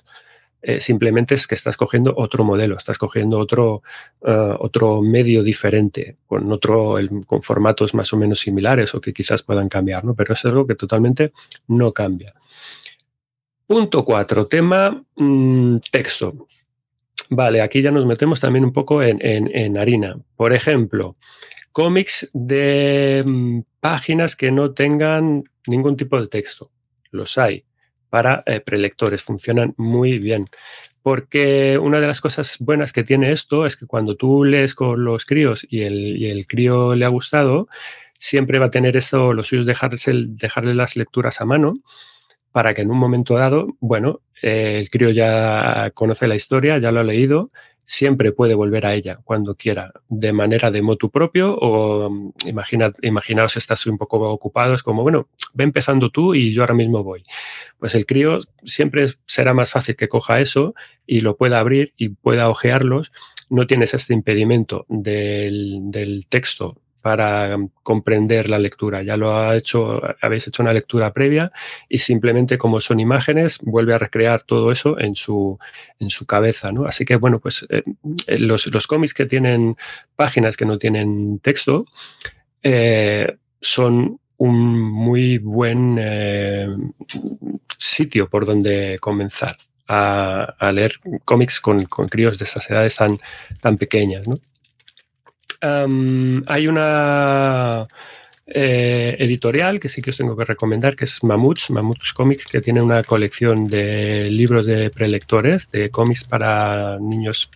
Eh, 0.62 0.80
simplemente 0.80 1.36
es 1.36 1.46
que 1.46 1.56
estás 1.56 1.76
cogiendo 1.76 2.14
otro 2.16 2.46
modelo, 2.46 2.78
estás 2.78 2.98
cogiendo 2.98 3.38
otro, 3.38 3.84
uh, 4.22 4.56
otro 4.60 5.02
medio 5.02 5.44
diferente, 5.44 6.16
con, 6.26 6.50
otro, 6.54 6.96
con 7.28 7.44
formatos 7.44 7.94
más 7.94 8.14
o 8.14 8.18
menos 8.18 8.40
similares 8.40 8.96
o 8.96 9.02
que 9.02 9.12
quizás 9.12 9.44
puedan 9.44 9.68
cambiar, 9.68 10.06
¿no? 10.06 10.16
pero 10.16 10.36
es 10.36 10.46
algo 10.46 10.66
que 10.66 10.76
totalmente 10.76 11.34
no 11.68 11.92
cambia. 11.92 12.34
Punto 13.68 14.06
cuatro, 14.06 14.48
tema 14.48 15.04
mmm, 15.18 15.80
texto. 15.92 16.48
Vale, 17.30 17.60
aquí 17.60 17.82
ya 17.82 17.92
nos 17.92 18.06
metemos 18.06 18.40
también 18.40 18.64
un 18.64 18.72
poco 18.72 19.04
en, 19.04 19.20
en 19.22 19.78
harina. 19.78 20.18
Por 20.38 20.54
ejemplo, 20.54 21.18
cómics 21.74 22.30
de 22.34 23.24
mmm, 23.26 23.62
páginas 23.82 24.38
que 24.38 24.52
no 24.52 24.72
tengan 24.72 25.44
ningún 25.68 25.98
tipo 25.98 26.22
de 26.22 26.28
texto. 26.28 26.72
Los 27.12 27.38
hay 27.38 27.66
para 28.10 28.44
eh, 28.46 28.62
prelectores, 28.62 29.24
funcionan 29.24 29.74
muy 29.76 30.20
bien. 30.20 30.48
Porque 31.02 31.78
una 31.78 32.00
de 32.00 32.08
las 32.08 32.22
cosas 32.22 32.58
buenas 32.60 32.94
que 32.94 33.04
tiene 33.04 33.32
esto 33.32 33.66
es 33.66 33.76
que 33.76 33.88
cuando 33.88 34.16
tú 34.16 34.46
lees 34.46 34.76
con 34.76 35.04
los 35.04 35.26
críos 35.26 35.68
y 35.70 35.82
el, 35.82 36.16
y 36.16 36.30
el 36.30 36.48
crío 36.48 36.96
le 36.96 37.04
ha 37.04 37.10
gustado, 37.10 37.68
siempre 38.14 38.60
va 38.60 38.68
a 38.68 38.72
tener 38.72 38.96
esto, 38.96 39.34
lo 39.34 39.44
suyo 39.44 39.62
es 39.62 39.68
dejarles 39.68 40.08
el, 40.08 40.38
dejarle 40.38 40.76
las 40.76 40.96
lecturas 40.96 41.42
a 41.42 41.46
mano 41.46 41.74
para 42.54 42.74
que 42.74 42.84
en 42.84 42.92
un 42.92 43.00
momento 43.00 43.34
dado, 43.34 43.76
bueno, 43.80 44.22
eh, 44.42 44.76
el 44.80 44.90
crío 44.90 45.10
ya 45.10 45.92
conoce 45.94 46.28
la 46.28 46.36
historia, 46.36 46.78
ya 46.78 46.92
lo 46.92 47.00
ha 47.00 47.04
leído 47.04 47.52
siempre 47.86 48.32
puede 48.32 48.54
volver 48.54 48.86
a 48.86 48.94
ella 48.94 49.20
cuando 49.24 49.56
quiera, 49.56 49.92
de 50.10 50.32
manera 50.34 50.72
de 50.72 50.82
motu 50.82 51.10
propio 51.10 51.56
o 51.56 52.10
mm, 52.10 52.32
imagina, 52.46 52.92
imaginaos 53.02 53.58
estás 53.58 53.86
un 53.88 53.98
poco 53.98 54.20
ocupado, 54.32 54.74
es 54.74 54.84
como, 54.84 55.04
bueno, 55.04 55.28
ve 55.54 55.64
empezando 55.64 56.10
tú 56.10 56.36
y 56.36 56.54
yo 56.54 56.64
ahora 56.64 56.74
mismo 56.74 57.04
voy. 57.04 57.24
Pues 57.80 57.96
el 57.96 58.06
crío 58.06 58.40
siempre 58.64 59.06
será 59.26 59.54
más 59.54 59.72
fácil 59.72 59.96
que 59.96 60.08
coja 60.08 60.40
eso 60.40 60.74
y 61.06 61.22
lo 61.22 61.36
pueda 61.36 61.60
abrir 61.60 61.94
y 61.98 62.10
pueda 62.10 62.50
ojearlos. 62.50 63.12
No 63.50 63.68
tienes 63.68 63.94
este 63.94 64.14
impedimento 64.14 64.86
del, 64.88 65.80
del 65.92 66.28
texto 66.28 66.78
para 67.04 67.58
comprender 67.84 68.50
la 68.50 68.58
lectura. 68.58 69.04
Ya 69.04 69.18
lo 69.18 69.36
ha 69.38 69.58
hecho, 69.58 70.02
habéis 70.22 70.48
hecho 70.48 70.64
una 70.64 70.72
lectura 70.72 71.12
previa 71.12 71.52
y 71.90 71.98
simplemente 71.98 72.58
como 72.58 72.80
son 72.80 73.02
imágenes, 73.02 73.60
vuelve 73.62 73.94
a 73.94 73.98
recrear 73.98 74.44
todo 74.44 74.72
eso 74.72 74.98
en 74.98 75.14
su, 75.14 75.60
en 76.00 76.10
su 76.10 76.26
cabeza. 76.26 76.72
¿no? 76.72 76.86
Así 76.86 77.04
que, 77.04 77.18
bueno, 77.18 77.40
pues 77.40 77.68
eh, 77.70 77.84
los, 78.40 78.68
los, 78.68 78.88
cómics 78.88 79.14
que 79.14 79.26
tienen 79.26 79.76
páginas 80.16 80.56
que 80.56 80.66
no 80.66 80.78
tienen 80.78 81.40
texto 81.40 81.86
eh, 82.62 83.36
son 83.60 84.22
un 84.38 84.80
muy 84.80 85.40
buen 85.40 85.98
eh, 86.00 86.70
sitio 87.78 88.30
por 88.30 88.46
donde 88.46 88.98
comenzar 89.02 89.58
a, 89.90 90.56
a 90.58 90.72
leer 90.72 91.02
cómics 91.26 91.60
con, 91.60 91.84
con, 91.84 92.08
críos 92.08 92.40
de 92.40 92.46
esas 92.46 92.70
edades 92.72 92.96
tan, 92.96 93.20
tan 93.60 93.78
pequeñas. 93.78 94.26
¿no? 94.26 94.40
Um, 95.64 96.44
hay 96.48 96.68
una 96.68 97.88
eh, 98.46 99.16
editorial 99.20 99.80
que 99.80 99.88
sí 99.88 100.02
que 100.02 100.10
os 100.10 100.18
tengo 100.18 100.36
que 100.36 100.44
recomendar, 100.44 100.96
que 100.98 101.06
es 101.06 101.24
Mamuts, 101.24 101.70
Mamuts 101.70 102.12
Comics, 102.12 102.46
que 102.46 102.60
tiene 102.60 102.82
una 102.82 103.04
colección 103.04 103.68
de 103.68 104.30
libros 104.30 104.66
de 104.66 104.90
prelectores, 104.90 105.72
de 105.72 105.90
cómics 105.90 106.26
para 106.26 107.00
niños 107.00 107.50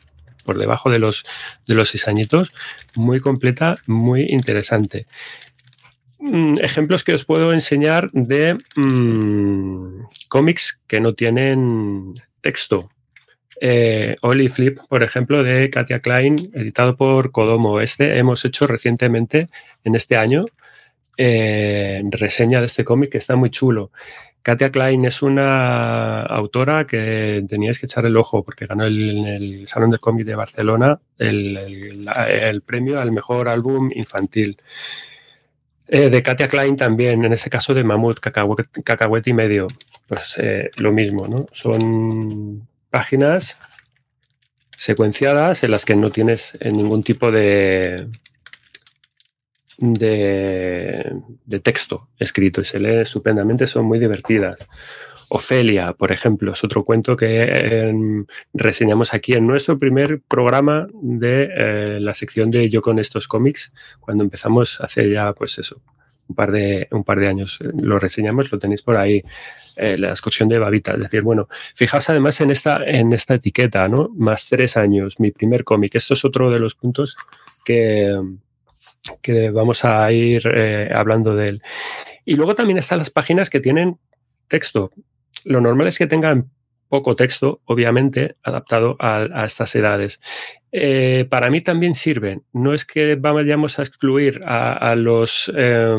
por 0.45 0.57
debajo 0.57 0.89
de 0.89 0.99
los, 0.99 1.25
de 1.67 1.75
los 1.75 1.89
seis 1.89 2.07
añitos, 2.07 2.53
muy 2.95 3.19
completa, 3.19 3.75
muy 3.85 4.21
interesante. 4.29 5.05
Mm, 6.19 6.59
ejemplos 6.61 7.03
que 7.03 7.13
os 7.13 7.25
puedo 7.25 7.51
enseñar 7.51 8.09
de 8.13 8.57
mm, 8.77 10.05
cómics 10.29 10.79
que 10.87 11.01
no 11.01 11.13
tienen 11.13 12.13
texto 12.39 12.89
eh, 13.59 14.15
Oli 14.21 14.49
Flip, 14.49 14.79
por 14.87 15.03
ejemplo, 15.03 15.43
de 15.43 15.69
Katia 15.69 15.99
Klein, 15.99 16.35
editado 16.53 16.95
por 16.95 17.31
Kodomo. 17.31 17.81
Este 17.81 18.17
hemos 18.17 18.45
hecho 18.45 18.67
recientemente, 18.67 19.49
en 19.83 19.95
este 19.95 20.17
año, 20.17 20.45
eh, 21.17 22.01
reseña 22.11 22.59
de 22.59 22.67
este 22.67 22.83
cómic 22.83 23.11
que 23.11 23.17
está 23.17 23.35
muy 23.35 23.49
chulo. 23.49 23.91
Katia 24.43 24.71
Klein 24.71 25.05
es 25.05 25.21
una 25.21 26.23
autora 26.23 26.87
que 26.87 27.43
teníais 27.49 27.79
que 27.79 27.87
echar 27.87 28.05
el 28.05 28.15
ojo 28.15 28.43
porque 28.43 28.65
ganó 28.65 28.85
el, 28.85 29.09
en 29.09 29.25
el 29.25 29.67
Salón 29.67 29.89
del 29.89 29.99
Cómic 29.99 30.25
de 30.25 30.35
Barcelona 30.35 30.99
el, 31.17 32.61
premio 32.65 32.99
al 32.99 33.11
mejor 33.11 33.49
álbum 33.49 33.91
infantil. 33.93 34.57
Eh, 35.89 36.09
de 36.09 36.23
Katia 36.23 36.47
Klein 36.47 36.75
también, 36.75 37.25
en 37.25 37.33
ese 37.33 37.49
caso 37.49 37.73
de 37.73 37.83
Mamut, 37.83 38.19
Cacahuete 38.19 39.29
y 39.29 39.33
medio. 39.33 39.67
Pues 40.07 40.37
lo 40.77 40.91
mismo, 40.93 41.27
¿no? 41.27 41.47
Son 41.51 42.67
páginas 42.89 43.57
secuenciadas 44.77 45.63
en 45.63 45.71
las 45.71 45.85
que 45.85 45.95
no 45.95 46.11
tienes 46.11 46.57
ningún 46.61 47.03
tipo 47.03 47.31
de, 47.31 48.07
de, 49.77 51.59
texto 51.61 52.09
escrito 52.19 52.61
y 52.61 52.65
se 52.65 52.79
lee 52.79 53.01
estupendamente, 53.01 53.67
son 53.67 53.85
muy 53.85 53.99
divertidas. 53.99 54.57
Ofelia, 55.29 55.91
por 55.91 56.13
ejemplo, 56.13 56.53
es 56.53 56.63
otro 56.63 56.85
cuento 56.85 57.17
que 57.17 57.43
eh, 57.49 57.93
reseñamos 58.53 59.13
aquí 59.13 59.33
en 59.33 59.45
nuestro 59.45 59.77
primer 59.77 60.21
programa 60.21 60.87
de 60.93 61.49
eh, 61.51 61.99
la 61.99 62.13
sección 62.13 62.49
de 62.49 62.69
Yo 62.69 62.81
con 62.81 62.97
estos 62.97 63.27
cómics, 63.27 63.73
cuando 63.99 64.23
empezamos 64.23 64.79
hace 64.79 65.09
ya, 65.09 65.33
pues 65.33 65.57
eso, 65.59 65.81
un 66.27 66.35
par 66.35 66.51
de, 66.51 66.87
un 66.91 67.03
par 67.03 67.19
de 67.19 67.27
años. 67.27 67.59
Lo 67.79 67.99
reseñamos, 67.99 68.51
lo 68.51 68.59
tenéis 68.59 68.81
por 68.81 68.97
ahí, 68.97 69.23
eh, 69.75 69.97
la 69.97 70.09
excursión 70.09 70.49
de 70.49 70.59
Babita. 70.59 70.93
Es 70.93 70.99
decir, 70.99 71.21
bueno, 71.21 71.47
fijaos 71.75 72.09
además 72.09 72.41
en 72.41 72.51
esta, 72.51 72.83
en 72.85 73.13
esta 73.13 73.35
etiqueta, 73.35 73.87
¿no? 73.87 74.09
Más 74.15 74.47
tres 74.47 74.77
años, 74.77 75.19
mi 75.19 75.31
primer 75.31 75.63
cómic. 75.63 75.95
Esto 75.95 76.13
es 76.13 76.25
otro 76.25 76.49
de 76.49 76.59
los 76.59 76.75
puntos 76.75 77.15
que, 77.63 78.19
que 79.21 79.49
vamos 79.49 79.85
a 79.85 80.11
ir 80.11 80.43
eh, 80.45 80.89
hablando 80.93 81.35
de 81.35 81.45
él. 81.45 81.61
Y 82.25 82.35
luego 82.35 82.55
también 82.55 82.77
están 82.77 82.99
las 82.99 83.09
páginas 83.09 83.49
que 83.49 83.59
tienen 83.59 83.97
texto. 84.47 84.91
Lo 85.45 85.61
normal 85.61 85.87
es 85.87 85.97
que 85.97 86.07
tengan 86.07 86.49
poco 86.89 87.15
texto, 87.15 87.61
obviamente, 87.65 88.35
adaptado 88.43 88.95
a, 88.99 89.45
estas 89.45 89.75
edades. 89.75 90.19
Eh, 90.71 91.25
para 91.29 91.49
mí 91.49 91.61
también 91.61 91.93
sirven. 91.93 92.43
No 92.53 92.73
es 92.73 92.85
que 92.85 93.15
vayamos 93.15 93.79
a 93.79 93.83
excluir 93.83 94.41
a, 94.45 94.95
los 94.95 95.51
eh, 95.55 95.95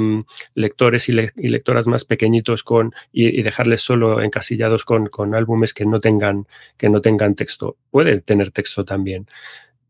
lectores 0.55 1.09
y, 1.09 1.13
le, 1.13 1.31
y, 1.37 1.49
lectoras 1.49 1.87
más 1.87 2.05
pequeñitos 2.05 2.65
con, 2.65 2.93
y, 3.13 3.39
y 3.39 3.43
dejarles 3.43 3.83
solo 3.83 4.21
encasillados 4.21 4.85
con, 4.85 5.07
con, 5.07 5.35
álbumes 5.35 5.75
que 5.75 5.87
no, 5.87 6.01
tengan, 6.01 6.47
que 6.77 6.89
no 6.89 7.01
tengan 7.01 7.35
texto. 7.35 7.77
Pueden 7.91 8.23
tener 8.23 8.51
texto 8.51 8.85
también. 8.85 9.27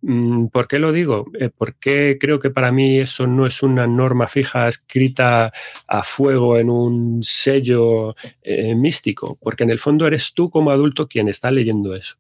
Mm, 0.01 0.47
¿Por 0.49 0.69
qué 0.69 0.79
lo 0.79 0.93
digo? 0.93 1.27
Eh, 1.39 1.51
porque 1.57 2.19
creo 2.21 2.39
que 2.39 2.51
para 2.51 2.71
mí 2.71 3.01
eso 3.01 3.27
no 3.27 3.47
es 3.47 3.63
una 3.63 3.87
norma 3.87 4.29
fija 4.29 4.69
escrita 4.69 5.53
a 5.89 6.03
fuego 6.05 6.57
en 6.59 6.71
un 6.71 7.23
sello 7.23 8.15
eh, 8.43 8.75
místico, 8.77 9.37
porque 9.43 9.65
en 9.65 9.71
el 9.71 9.79
fondo 9.79 10.07
eres 10.07 10.35
tú 10.35 10.51
como 10.51 10.71
adulto 10.71 11.09
quien 11.09 11.29
está 11.29 11.51
leyendo 11.51 11.97
eso. 11.97 12.17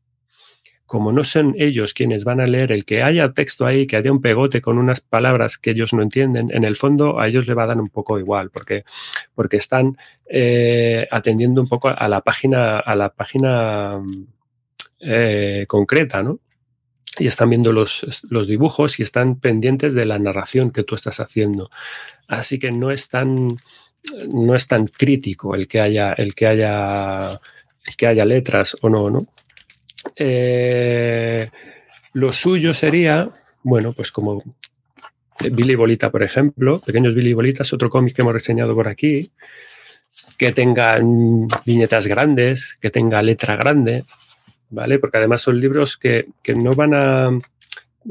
Como 0.86 1.12
no 1.12 1.22
son 1.22 1.54
ellos 1.58 1.92
quienes 1.94 2.24
van 2.24 2.40
a 2.40 2.46
leer, 2.46 2.72
el 2.72 2.84
que 2.84 3.02
haya 3.02 3.32
texto 3.32 3.66
ahí, 3.66 3.86
que 3.86 3.96
haya 3.96 4.10
un 4.10 4.22
pegote 4.22 4.60
con 4.62 4.78
unas 4.78 5.00
palabras 5.00 5.58
que 5.58 5.70
ellos 5.70 5.92
no 5.92 6.02
entienden, 6.02 6.50
en 6.50 6.64
el 6.64 6.76
fondo 6.76 7.20
a 7.20 7.28
ellos 7.28 7.46
le 7.46 7.54
va 7.54 7.64
a 7.64 7.66
dar 7.66 7.78
un 7.80 7.90
poco 7.90 8.18
igual, 8.18 8.50
porque, 8.50 8.84
porque 9.34 9.58
están 9.58 9.98
eh, 10.26 11.06
atendiendo 11.10 11.60
un 11.60 11.68
poco 11.68 11.88
a 11.88 12.08
la 12.08 12.22
página, 12.22 12.78
a 12.80 12.96
la 12.96 13.10
página 13.10 14.00
eh, 15.00 15.64
concreta, 15.68 16.22
¿no? 16.22 16.40
Y 17.18 17.26
están 17.26 17.50
viendo 17.50 17.72
los, 17.72 18.24
los, 18.30 18.46
dibujos 18.46 19.00
y 19.00 19.02
están 19.02 19.36
pendientes 19.36 19.94
de 19.94 20.04
la 20.04 20.18
narración 20.18 20.70
que 20.70 20.84
tú 20.84 20.94
estás 20.94 21.20
haciendo. 21.20 21.70
Así 22.28 22.58
que 22.58 22.70
no 22.70 22.90
es 22.90 23.08
tan, 23.08 23.58
no 24.28 24.54
es 24.54 24.66
tan 24.66 24.86
crítico 24.86 25.54
el 25.54 25.66
que 25.66 25.80
haya, 25.80 26.12
el 26.12 26.34
que 26.34 26.46
haya, 26.46 27.32
el 27.32 27.96
que 27.96 28.06
haya 28.06 28.24
letras 28.24 28.76
o 28.80 28.88
no, 28.88 29.10
¿no? 29.10 29.26
Eh, 30.16 31.50
lo 32.12 32.32
suyo 32.32 32.72
sería, 32.72 33.30
bueno, 33.62 33.92
pues 33.92 34.12
como 34.12 34.42
Billy 35.40 35.74
Bolita, 35.74 36.10
por 36.10 36.22
ejemplo, 36.22 36.78
Pequeños 36.80 37.14
Billy 37.14 37.32
Bolitas, 37.32 37.72
otro 37.72 37.90
cómic 37.90 38.14
que 38.14 38.22
hemos 38.22 38.34
reseñado 38.34 38.74
por 38.74 38.88
aquí, 38.88 39.30
que 40.36 40.52
tengan 40.52 41.48
viñetas 41.64 42.06
grandes, 42.06 42.78
que 42.80 42.90
tenga 42.90 43.22
letra 43.22 43.56
grande, 43.56 44.04
¿vale? 44.70 44.98
Porque 44.98 45.18
además 45.18 45.42
son 45.42 45.60
libros 45.60 45.96
que, 45.96 46.26
que 46.42 46.54
no 46.54 46.72
van 46.72 46.94
a 46.94 47.30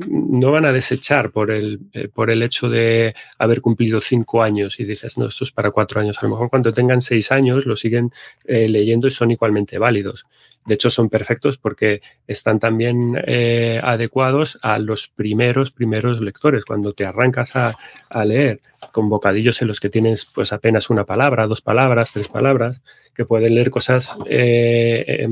no 0.10 0.52
van 0.52 0.66
a 0.66 0.72
desechar 0.72 1.32
por 1.32 1.50
el, 1.50 1.80
eh, 1.94 2.08
por 2.08 2.30
el 2.30 2.44
hecho 2.44 2.70
de 2.70 3.16
haber 3.40 3.62
cumplido 3.62 4.00
cinco 4.00 4.44
años 4.44 4.80
y 4.80 4.86
dices, 4.86 5.18
no, 5.18 5.28
esto 5.28 5.44
es 5.44 5.52
para 5.52 5.72
cuatro 5.72 6.00
años. 6.00 6.18
A 6.20 6.26
lo 6.26 6.32
mejor 6.32 6.50
cuando 6.50 6.74
tengan 6.74 7.02
seis 7.02 7.32
años 7.32 7.66
lo 7.66 7.76
siguen 7.76 8.12
eh, 8.46 8.68
leyendo 8.70 9.08
y 9.08 9.12
son 9.12 9.32
igualmente 9.32 9.80
válidos. 9.80 10.26
De 10.68 10.74
hecho, 10.74 10.90
son 10.90 11.08
perfectos 11.08 11.58
porque 11.58 12.02
están 12.28 12.60
también 12.60 13.18
eh, 13.26 13.80
adecuados 13.82 14.60
a 14.62 14.78
los 14.80 15.08
primeros, 15.08 15.72
primeros 15.72 16.20
lectores. 16.20 16.66
Cuando 16.66 16.92
te 16.92 17.06
arrancas 17.06 17.56
a, 17.56 17.74
a, 18.10 18.26
leer 18.26 18.60
con 18.92 19.08
bocadillos 19.08 19.62
en 19.62 19.70
los 19.70 19.80
que 19.80 19.90
tienes 19.90 20.26
pues 20.26 20.52
apenas 20.52 20.90
una 20.90 21.06
palabra, 21.06 21.48
dos 21.48 21.62
palabras, 21.62 22.12
tres 22.12 22.28
palabras, 22.28 22.82
que 23.16 23.24
pueden 23.24 23.56
leer 23.56 23.72
cosas 23.72 24.16
eh, 24.26 25.26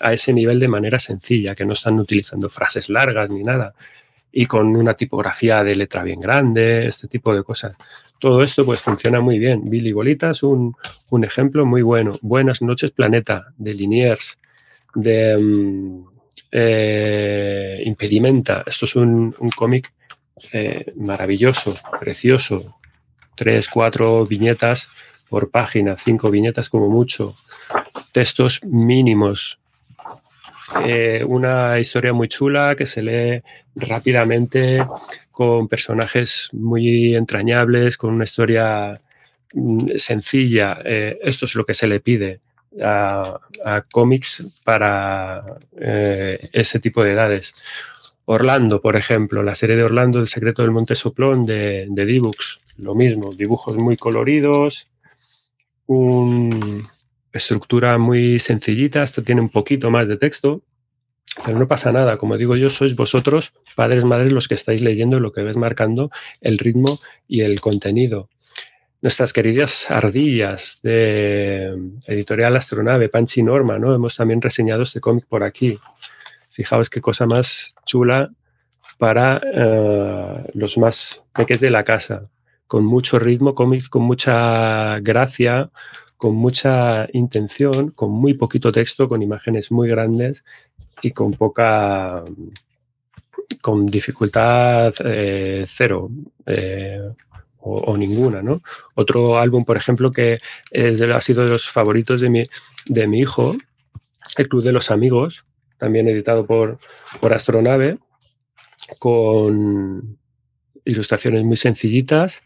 a 0.00 0.14
ese 0.14 0.32
nivel 0.32 0.58
de 0.58 0.68
manera 0.68 0.98
sencilla, 0.98 1.54
que 1.54 1.66
no 1.66 1.74
están 1.74 2.00
utilizando 2.00 2.48
frases 2.48 2.88
largas 2.88 3.28
ni 3.28 3.42
nada 3.42 3.74
y 4.32 4.46
con 4.46 4.76
una 4.76 4.94
tipografía 4.94 5.62
de 5.62 5.76
letra 5.76 6.04
bien 6.04 6.20
grande, 6.20 6.86
este 6.86 7.08
tipo 7.08 7.34
de 7.34 7.42
cosas. 7.42 7.76
Todo 8.18 8.42
esto 8.42 8.64
pues 8.64 8.80
funciona 8.80 9.20
muy 9.20 9.38
bien. 9.38 9.68
Billy 9.68 9.92
Bolitas, 9.92 10.42
un, 10.42 10.74
un 11.10 11.24
ejemplo 11.24 11.66
muy 11.66 11.82
bueno. 11.82 12.12
Buenas 12.22 12.62
noches, 12.62 12.92
Planeta, 12.92 13.48
de 13.58 13.74
Liniers, 13.74 14.38
de 14.94 15.36
um, 15.36 16.06
eh, 16.50 17.82
Impedimenta. 17.84 18.64
Esto 18.66 18.84
es 18.86 18.96
un, 18.96 19.34
cómic 19.54 19.92
eh, 20.52 20.92
maravilloso, 20.96 21.76
precioso. 21.98 22.76
Tres, 23.34 23.68
cuatro 23.68 24.26
viñetas 24.26 24.88
por 25.28 25.50
página, 25.50 25.96
cinco 25.96 26.30
viñetas 26.30 26.68
como 26.68 26.88
mucho. 26.88 27.36
Textos 28.12 28.60
mínimos, 28.64 29.58
eh, 30.84 31.24
una 31.26 31.78
historia 31.78 32.12
muy 32.12 32.28
chula 32.28 32.74
que 32.76 32.86
se 32.86 33.02
lee 33.02 33.42
rápidamente, 33.76 34.84
con 35.30 35.68
personajes 35.68 36.50
muy 36.52 37.14
entrañables, 37.14 37.96
con 37.96 38.12
una 38.12 38.24
historia 38.24 39.00
mm, 39.54 39.96
sencilla. 39.96 40.78
Esto 40.84 41.46
es 41.46 41.54
lo 41.54 41.64
que 41.64 41.74
se 41.74 41.86
le 41.86 42.00
pide 42.00 42.40
a, 42.82 43.40
cómics 43.90 44.44
para 44.64 45.42
eh, 45.78 46.50
ese 46.52 46.78
tipo 46.80 47.02
de 47.02 47.12
edades. 47.12 47.54
Orlando, 48.26 48.80
por 48.80 48.96
ejemplo, 48.96 49.42
la 49.42 49.54
serie 49.54 49.76
de 49.76 49.82
Orlando, 49.82 50.20
El 50.20 50.28
secreto 50.28 50.62
del 50.62 50.70
Monte 50.70 50.94
Soplón 50.94 51.46
de, 51.46 51.86
de 51.88 52.04
D-Books, 52.04 52.60
lo 52.76 52.94
mismo, 52.94 53.32
dibujos 53.32 53.76
muy 53.76 53.96
coloridos, 53.96 54.86
una 55.86 56.88
estructura 57.32 57.98
muy 57.98 58.38
sencillita, 58.38 59.02
esto 59.02 59.22
tiene 59.22 59.40
un 59.40 59.48
poquito 59.48 59.90
más 59.90 60.06
de 60.06 60.16
texto, 60.16 60.62
pero 61.44 61.58
no 61.58 61.68
pasa 61.68 61.92
nada, 61.92 62.16
como 62.16 62.36
digo 62.36 62.56
yo, 62.56 62.70
sois 62.70 62.94
vosotros, 62.94 63.52
padres, 63.74 64.04
madres, 64.04 64.32
los 64.32 64.48
que 64.48 64.54
estáis 64.54 64.82
leyendo 64.82 65.20
lo 65.20 65.32
que 65.32 65.42
ves 65.42 65.56
marcando 65.56 66.10
el 66.40 66.58
ritmo 66.58 66.98
y 67.28 67.42
el 67.42 67.60
contenido. 67.60 68.28
Nuestras 69.02 69.32
queridas 69.32 69.90
ardillas 69.90 70.78
de 70.82 71.74
Editorial 72.06 72.54
Astronave, 72.54 73.08
Panchi 73.08 73.42
Norma, 73.42 73.78
¿no? 73.78 73.94
Hemos 73.94 74.16
también 74.16 74.42
reseñado 74.42 74.82
este 74.82 75.00
cómic 75.00 75.24
por 75.26 75.42
aquí. 75.42 75.78
Fijaos 76.50 76.90
qué 76.90 77.00
cosa 77.00 77.24
más 77.24 77.74
chula 77.86 78.30
para 78.98 79.40
uh, 79.40 80.50
los 80.52 80.76
más 80.76 81.22
peques 81.32 81.60
de 81.60 81.70
la 81.70 81.82
casa, 81.82 82.28
con 82.66 82.84
mucho 82.84 83.18
ritmo, 83.18 83.54
cómic 83.54 83.88
con 83.88 84.02
mucha 84.02 84.98
gracia, 85.00 85.70
con 86.18 86.34
mucha 86.34 87.08
intención, 87.14 87.92
con 87.92 88.10
muy 88.10 88.34
poquito 88.34 88.70
texto, 88.70 89.08
con 89.08 89.22
imágenes 89.22 89.72
muy 89.72 89.88
grandes 89.88 90.44
y 91.00 91.12
con 91.12 91.32
poca, 91.32 92.22
con 93.62 93.86
dificultad 93.86 94.92
eh, 95.02 95.64
cero 95.66 96.10
eh, 96.44 97.00
o, 97.62 97.96
ninguna, 97.96 98.42
¿no? 98.42 98.62
Otro 98.94 99.38
álbum, 99.38 99.64
por 99.64 99.76
ejemplo, 99.76 100.10
que 100.10 100.38
es 100.70 100.98
de, 100.98 101.12
ha 101.12 101.20
sido 101.20 101.42
de 101.44 101.50
los 101.50 101.68
favoritos 101.68 102.20
de 102.20 102.30
mi, 102.30 102.46
de 102.86 103.06
mi 103.06 103.20
hijo, 103.20 103.56
El 104.36 104.48
Club 104.48 104.64
de 104.64 104.72
los 104.72 104.90
Amigos, 104.90 105.44
también 105.78 106.08
editado 106.08 106.46
por, 106.46 106.78
por 107.20 107.32
Astronave, 107.32 107.98
con 108.98 110.18
ilustraciones 110.84 111.44
muy 111.44 111.56
sencillitas, 111.56 112.42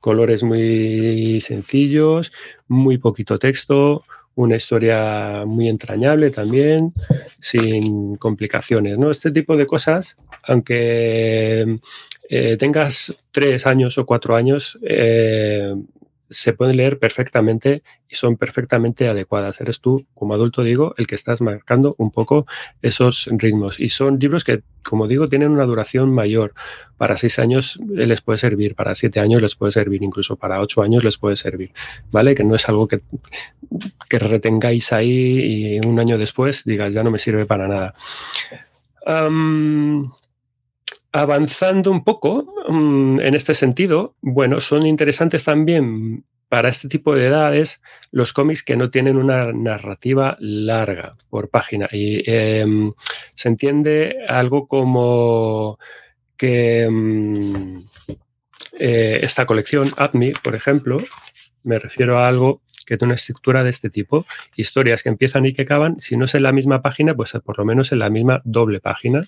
colores 0.00 0.42
muy 0.42 1.40
sencillos, 1.40 2.32
muy 2.66 2.98
poquito 2.98 3.38
texto, 3.38 4.02
una 4.34 4.56
historia 4.56 5.44
muy 5.46 5.68
entrañable 5.68 6.30
también, 6.30 6.92
sin 7.40 8.16
complicaciones. 8.16 8.98
¿no? 8.98 9.10
Este 9.10 9.30
tipo 9.30 9.56
de 9.56 9.66
cosas, 9.66 10.16
aunque 10.42 11.78
eh, 12.28 12.56
tengas 12.56 13.14
tres 13.30 13.66
años 13.66 13.98
o 13.98 14.06
cuatro 14.06 14.34
años, 14.36 14.78
eh, 14.82 15.74
se 16.30 16.52
pueden 16.52 16.76
leer 16.76 16.98
perfectamente 16.98 17.82
y 18.08 18.16
son 18.16 18.36
perfectamente 18.36 19.08
adecuadas. 19.08 19.60
Eres 19.60 19.80
tú, 19.80 20.06
como 20.14 20.34
adulto 20.34 20.62
digo, 20.62 20.94
el 20.96 21.06
que 21.06 21.14
estás 21.14 21.40
marcando 21.40 21.94
un 21.98 22.10
poco 22.10 22.46
esos 22.82 23.28
ritmos. 23.30 23.78
Y 23.78 23.90
son 23.90 24.18
libros 24.18 24.42
que, 24.42 24.62
como 24.82 25.06
digo, 25.06 25.28
tienen 25.28 25.50
una 25.50 25.64
duración 25.64 26.12
mayor. 26.12 26.54
Para 26.96 27.16
seis 27.16 27.38
años 27.38 27.78
les 27.88 28.20
puede 28.20 28.38
servir, 28.38 28.74
para 28.74 28.94
siete 28.94 29.20
años 29.20 29.42
les 29.42 29.54
puede 29.54 29.72
servir, 29.72 30.02
incluso 30.02 30.36
para 30.36 30.60
ocho 30.60 30.82
años 30.82 31.04
les 31.04 31.18
puede 31.18 31.36
servir. 31.36 31.72
¿Vale? 32.10 32.34
Que 32.34 32.44
no 32.44 32.54
es 32.54 32.68
algo 32.68 32.88
que, 32.88 33.00
que 34.08 34.18
retengáis 34.18 34.92
ahí 34.92 35.78
y 35.78 35.86
un 35.86 36.00
año 36.00 36.18
después 36.18 36.64
digas, 36.64 36.92
ya 36.94 37.04
no 37.04 37.10
me 37.10 37.18
sirve 37.18 37.46
para 37.46 37.68
nada. 37.68 37.94
Avanzando 41.14 41.92
un 41.92 42.02
poco 42.02 42.44
um, 42.66 43.20
en 43.20 43.36
este 43.36 43.54
sentido, 43.54 44.16
bueno, 44.20 44.60
son 44.60 44.84
interesantes 44.84 45.44
también 45.44 46.24
para 46.48 46.68
este 46.68 46.88
tipo 46.88 47.14
de 47.14 47.28
edades 47.28 47.80
los 48.10 48.32
cómics 48.32 48.64
que 48.64 48.76
no 48.76 48.90
tienen 48.90 49.16
una 49.16 49.52
narrativa 49.52 50.36
larga 50.40 51.16
por 51.30 51.50
página. 51.50 51.88
Y 51.92 52.20
eh, 52.26 52.66
se 53.32 53.48
entiende 53.48 54.24
algo 54.26 54.66
como 54.66 55.78
que 56.36 56.84
um, 56.88 57.80
eh, 58.80 59.20
esta 59.22 59.46
colección, 59.46 59.90
APNI, 59.96 60.32
por 60.32 60.56
ejemplo, 60.56 60.98
me 61.62 61.78
refiero 61.78 62.18
a 62.18 62.26
algo 62.26 62.60
que 62.84 62.96
tiene 62.96 63.10
una 63.10 63.16
estructura 63.16 63.64
de 63.64 63.70
este 63.70 63.90
tipo, 63.90 64.26
historias 64.56 65.02
que 65.02 65.08
empiezan 65.08 65.46
y 65.46 65.54
que 65.54 65.62
acaban, 65.62 66.00
si 66.00 66.16
no 66.16 66.24
es 66.24 66.34
en 66.34 66.42
la 66.42 66.52
misma 66.52 66.82
página, 66.82 67.14
pues 67.14 67.32
por 67.44 67.58
lo 67.58 67.64
menos 67.64 67.92
en 67.92 67.98
la 67.98 68.10
misma 68.10 68.42
doble 68.44 68.80
página, 68.80 69.20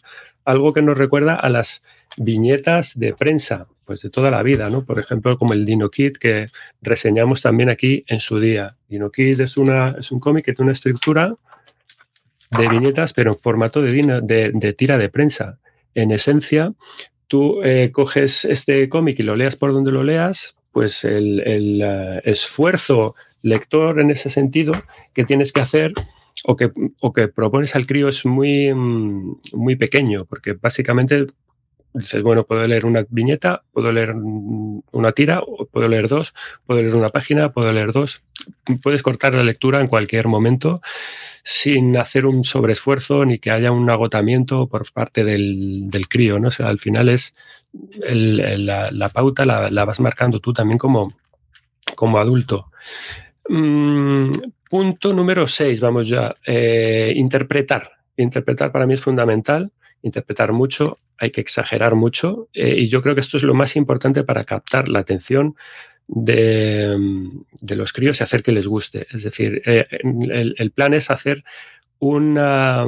algo 0.44 0.72
que 0.72 0.82
nos 0.82 0.96
recuerda 0.96 1.34
a 1.34 1.48
las 1.48 1.82
viñetas 2.16 2.98
de 2.98 3.14
prensa, 3.14 3.66
pues 3.84 4.02
de 4.02 4.10
toda 4.10 4.30
la 4.30 4.42
vida, 4.42 4.68
¿no? 4.70 4.84
Por 4.84 4.98
ejemplo, 4.98 5.38
como 5.38 5.52
el 5.52 5.64
Dino 5.64 5.90
Kid 5.90 6.12
que 6.12 6.46
reseñamos 6.82 7.42
también 7.42 7.70
aquí 7.70 8.04
en 8.06 8.20
su 8.20 8.40
día. 8.40 8.76
Dino 8.88 9.10
Kid 9.10 9.40
es, 9.40 9.56
una, 9.56 9.96
es 9.98 10.10
un 10.12 10.20
cómic 10.20 10.44
que 10.44 10.52
tiene 10.52 10.66
una 10.66 10.74
estructura 10.74 11.34
de 12.50 12.68
viñetas, 12.68 13.12
pero 13.12 13.32
en 13.32 13.38
formato 13.38 13.80
de, 13.80 14.74
tira 14.76 14.98
de 14.98 15.08
prensa. 15.08 15.58
En 15.94 16.10
esencia, 16.10 16.72
tú 17.26 17.62
eh, 17.62 17.90
coges 17.92 18.44
este 18.44 18.88
cómic 18.88 19.18
y 19.18 19.22
lo 19.22 19.36
leas 19.36 19.56
por 19.56 19.72
donde 19.72 19.92
lo 19.92 20.04
leas, 20.04 20.56
pues 20.72 21.04
el, 21.04 21.82
uh, 21.82 22.20
esfuerzo 22.24 23.14
lector 23.42 24.00
en 24.00 24.10
ese 24.10 24.30
sentido 24.30 24.72
que 25.12 25.24
tienes 25.24 25.52
que 25.52 25.60
hacer 25.60 25.92
o 26.44 26.56
que, 26.56 26.70
o 27.00 27.12
que 27.12 27.28
propones 27.28 27.74
al 27.76 27.86
crío 27.86 28.08
es 28.08 28.24
muy, 28.26 28.72
muy 28.74 29.76
pequeño, 29.76 30.24
porque 30.26 30.52
básicamente 30.52 31.26
dices, 31.96 32.22
bueno, 32.22 32.44
puedo 32.44 32.62
leer 32.64 32.84
una 32.84 33.04
viñeta, 33.08 33.62
puedo 33.72 33.92
leer 33.92 34.14
una 34.14 35.12
tira, 35.12 35.42
puedo 35.72 35.88
leer 35.88 36.08
dos, 36.08 36.34
puedo 36.66 36.80
leer 36.80 36.94
una 36.94 37.08
página, 37.08 37.52
puedo 37.52 37.72
leer 37.72 37.92
dos. 37.92 38.22
Puedes 38.82 39.02
cortar 39.02 39.34
la 39.34 39.42
lectura 39.42 39.80
en 39.80 39.88
cualquier 39.88 40.28
momento 40.28 40.80
sin 41.42 41.96
hacer 41.96 42.26
un 42.26 42.44
sobreesfuerzo 42.44 43.24
ni 43.24 43.38
que 43.38 43.50
haya 43.50 43.72
un 43.72 43.88
agotamiento 43.88 44.68
por 44.68 44.90
parte 44.92 45.24
del, 45.24 45.90
del 45.90 46.08
crío, 46.08 46.38
¿no? 46.38 46.50
Al 46.58 46.78
final 46.78 47.08
es 47.08 47.34
la, 47.98 48.88
la, 48.90 49.08
pauta 49.08 49.46
la, 49.46 49.68
la, 49.68 49.84
vas 49.84 50.00
marcando 50.00 50.40
tú 50.40 50.52
también 50.52 50.78
como, 50.78 51.14
como 51.94 52.18
adulto. 52.18 52.70
Mm, 53.48 54.30
punto 54.68 55.12
número 55.12 55.46
6, 55.46 55.80
vamos 55.80 56.08
ya. 56.08 56.34
Eh, 56.46 57.12
interpretar. 57.16 57.90
Interpretar 58.16 58.72
para 58.72 58.86
mí 58.86 58.94
es 58.94 59.00
fundamental, 59.00 59.70
interpretar 60.02 60.52
mucho, 60.52 60.98
hay 61.18 61.30
que 61.30 61.40
exagerar 61.40 61.94
mucho 61.94 62.48
eh, 62.52 62.76
y 62.78 62.88
yo 62.88 63.02
creo 63.02 63.14
que 63.14 63.20
esto 63.20 63.36
es 63.36 63.42
lo 63.42 63.54
más 63.54 63.76
importante 63.76 64.24
para 64.24 64.44
captar 64.44 64.88
la 64.88 65.00
atención 65.00 65.56
de, 66.08 66.96
los 67.76 67.92
críos 67.92 68.20
y 68.20 68.22
hacer 68.22 68.42
que 68.42 68.52
les 68.52 68.66
guste. 68.66 69.06
Es 69.10 69.24
decir, 69.24 69.62
eh, 69.66 69.86
el, 69.90 70.54
el, 70.56 70.70
plan 70.70 70.94
es 70.94 71.10
hacer 71.10 71.44
una, 71.98 72.86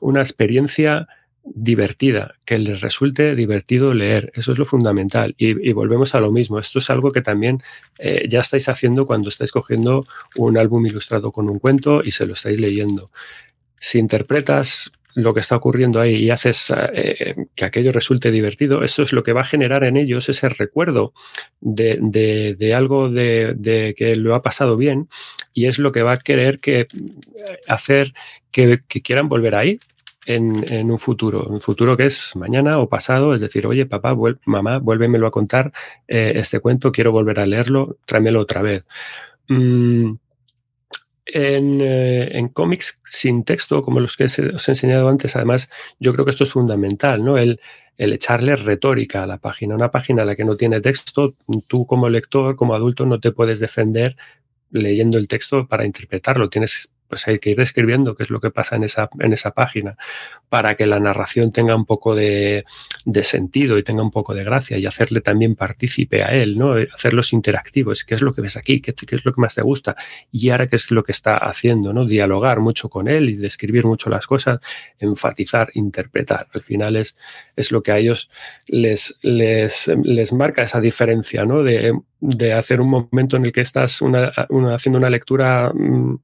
una 0.00 0.20
experiencia 0.20 1.08
divertida, 1.44 2.36
que 2.44 2.58
les 2.58 2.80
resulte 2.80 3.34
divertido 3.34 3.94
leer. 3.94 4.32
Eso 4.34 4.52
es 4.52 4.58
lo 4.58 4.64
fundamental. 4.64 5.34
Y, 5.36 5.72
volvemos 5.72 6.14
a 6.14 6.20
lo 6.20 6.30
mismo. 6.30 6.58
Esto 6.58 6.78
es 6.78 6.90
algo 6.90 7.10
que 7.10 7.22
también 7.22 7.62
eh, 7.98 8.26
ya 8.28 8.40
estáis 8.40 8.68
haciendo 8.68 9.06
cuando 9.06 9.28
estáis 9.28 9.50
cogiendo 9.50 10.06
un 10.36 10.56
álbum 10.56 10.86
ilustrado 10.86 11.32
con 11.32 11.48
un 11.48 11.58
cuento 11.58 12.02
y 12.04 12.12
se 12.12 12.26
lo 12.26 12.34
estáis 12.34 12.60
leyendo. 12.60 13.10
Si 13.78 13.98
interpretas 13.98 14.92
lo 15.14 15.34
que 15.34 15.40
está 15.40 15.56
ocurriendo 15.56 16.00
ahí 16.00 16.14
y 16.14 16.30
haces 16.30 16.72
eh, 16.94 17.34
que 17.54 17.64
aquello 17.64 17.92
resulte 17.92 18.30
divertido, 18.30 18.82
eso 18.82 19.02
es 19.02 19.12
lo 19.12 19.22
que 19.22 19.34
va 19.34 19.42
a 19.42 19.46
generar 19.46 19.84
en 19.84 19.96
ellos 19.96 20.28
ese 20.28 20.48
recuerdo 20.48 21.12
de, 21.60 22.72
algo 22.74 23.10
de, 23.10 23.94
que 23.96 24.16
lo 24.16 24.34
ha 24.34 24.42
pasado 24.42 24.76
bien 24.76 25.08
y 25.52 25.66
es 25.66 25.78
lo 25.78 25.92
que 25.92 26.02
va 26.02 26.12
a 26.12 26.16
querer 26.16 26.60
que 26.60 26.86
hacer 27.68 28.14
que, 28.50 28.80
que 28.88 29.02
quieran 29.02 29.28
volver 29.28 29.54
ahí. 29.54 29.80
En, 30.24 30.90
un 30.90 30.98
futuro, 31.00 31.46
un 31.48 31.60
futuro 31.60 31.96
que 31.96 32.06
es 32.06 32.36
mañana 32.36 32.78
o 32.78 32.88
pasado, 32.88 33.34
es 33.34 33.40
decir, 33.40 33.66
oye, 33.66 33.86
papá, 33.86 34.14
mamá, 34.46 34.78
vuélvemelo 34.78 35.26
a 35.26 35.32
contar 35.32 35.72
eh, 36.06 36.34
este 36.36 36.60
cuento, 36.60 36.92
quiero 36.92 37.10
volver 37.10 37.40
a 37.40 37.46
leerlo, 37.46 37.96
tráemelo 38.06 38.40
otra 38.40 38.62
vez. 38.62 38.84
Mm, 39.48 40.12
en, 41.26 41.80
eh, 41.80 42.38
en, 42.38 42.48
cómics 42.48 42.98
sin 43.04 43.44
texto, 43.44 43.82
como 43.82 44.00
los 44.00 44.16
que 44.16 44.24
os 44.24 44.38
he 44.38 44.70
enseñado 44.70 45.08
antes, 45.08 45.34
además, 45.34 45.68
yo 45.98 46.12
creo 46.12 46.24
que 46.24 46.30
esto 46.30 46.44
es 46.44 46.52
fundamental, 46.52 47.24
¿no? 47.24 47.36
El, 47.38 47.60
el, 47.96 48.12
echarle 48.12 48.54
retórica 48.56 49.22
a 49.22 49.26
la 49.26 49.38
página. 49.38 49.74
Una 49.74 49.90
página 49.90 50.22
a 50.22 50.24
la 50.24 50.36
que 50.36 50.44
no 50.44 50.56
tiene 50.56 50.80
texto, 50.80 51.34
tú 51.66 51.86
como 51.86 52.08
lector, 52.08 52.56
como 52.56 52.74
adulto, 52.74 53.06
no 53.06 53.18
te 53.20 53.32
puedes 53.32 53.60
defender 53.60 54.16
leyendo 54.70 55.18
el 55.18 55.28
texto 55.28 55.66
para 55.68 55.84
interpretarlo. 55.84 56.48
Tienes 56.48 56.92
pues 57.12 57.28
hay 57.28 57.38
que 57.40 57.50
ir 57.50 57.60
escribiendo 57.60 58.14
qué 58.14 58.22
es 58.22 58.30
lo 58.30 58.40
que 58.40 58.50
pasa 58.50 58.76
en 58.76 58.84
esa, 58.84 59.10
en 59.20 59.34
esa 59.34 59.50
página 59.50 59.98
para 60.48 60.76
que 60.76 60.86
la 60.86 60.98
narración 60.98 61.52
tenga 61.52 61.76
un 61.76 61.84
poco 61.84 62.14
de, 62.14 62.64
de, 63.04 63.22
sentido 63.22 63.76
y 63.76 63.82
tenga 63.82 64.02
un 64.02 64.10
poco 64.10 64.34
de 64.34 64.42
gracia 64.42 64.78
y 64.78 64.86
hacerle 64.86 65.20
también 65.20 65.54
partícipe 65.54 66.22
a 66.22 66.28
él, 66.28 66.56
¿no? 66.56 66.72
Hacerlos 66.94 67.34
interactivos, 67.34 68.04
qué 68.04 68.14
es 68.14 68.22
lo 68.22 68.32
que 68.32 68.40
ves 68.40 68.56
aquí, 68.56 68.80
¿Qué, 68.80 68.94
qué, 68.94 69.16
es 69.16 69.26
lo 69.26 69.34
que 69.34 69.42
más 69.42 69.54
te 69.54 69.60
gusta 69.60 69.94
y 70.30 70.48
ahora 70.48 70.68
qué 70.68 70.76
es 70.76 70.90
lo 70.90 71.04
que 71.04 71.12
está 71.12 71.34
haciendo, 71.34 71.92
¿no? 71.92 72.06
Dialogar 72.06 72.60
mucho 72.60 72.88
con 72.88 73.08
él 73.08 73.28
y 73.28 73.36
describir 73.36 73.84
mucho 73.84 74.08
las 74.08 74.26
cosas, 74.26 74.60
enfatizar, 74.98 75.68
interpretar. 75.74 76.46
Al 76.54 76.62
final 76.62 76.96
es, 76.96 77.14
es 77.56 77.72
lo 77.72 77.82
que 77.82 77.92
a 77.92 77.98
ellos 77.98 78.30
les, 78.68 79.18
les, 79.20 79.86
les 80.02 80.32
marca 80.32 80.62
esa 80.62 80.80
diferencia, 80.80 81.44
¿no? 81.44 81.62
De, 81.62 81.92
de 82.20 82.52
hacer 82.54 82.80
un 82.80 82.88
momento 82.88 83.36
en 83.36 83.44
el 83.44 83.52
que 83.52 83.60
estás 83.60 84.00
una, 84.00 84.32
haciendo 84.72 84.98
una 84.98 85.10
lectura 85.10 85.72
mmm, 85.74 86.16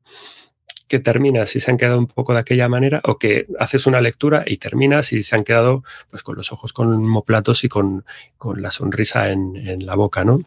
que 0.88 0.98
terminas 0.98 1.54
y 1.54 1.60
se 1.60 1.70
han 1.70 1.76
quedado 1.76 1.98
un 1.98 2.06
poco 2.06 2.32
de 2.32 2.40
aquella 2.40 2.68
manera 2.68 3.00
o 3.04 3.18
que 3.18 3.46
haces 3.60 3.86
una 3.86 4.00
lectura 4.00 4.44
y 4.46 4.56
terminas 4.56 5.12
y 5.12 5.22
se 5.22 5.36
han 5.36 5.44
quedado 5.44 5.84
pues 6.10 6.22
con 6.22 6.36
los 6.36 6.50
ojos 6.50 6.72
con 6.72 6.92
homoplatos 6.92 7.62
y 7.64 7.68
con, 7.68 8.04
con 8.38 8.62
la 8.62 8.70
sonrisa 8.70 9.30
en, 9.30 9.56
en, 9.56 9.86
la 9.86 9.94
boca, 9.94 10.24
¿no? 10.24 10.40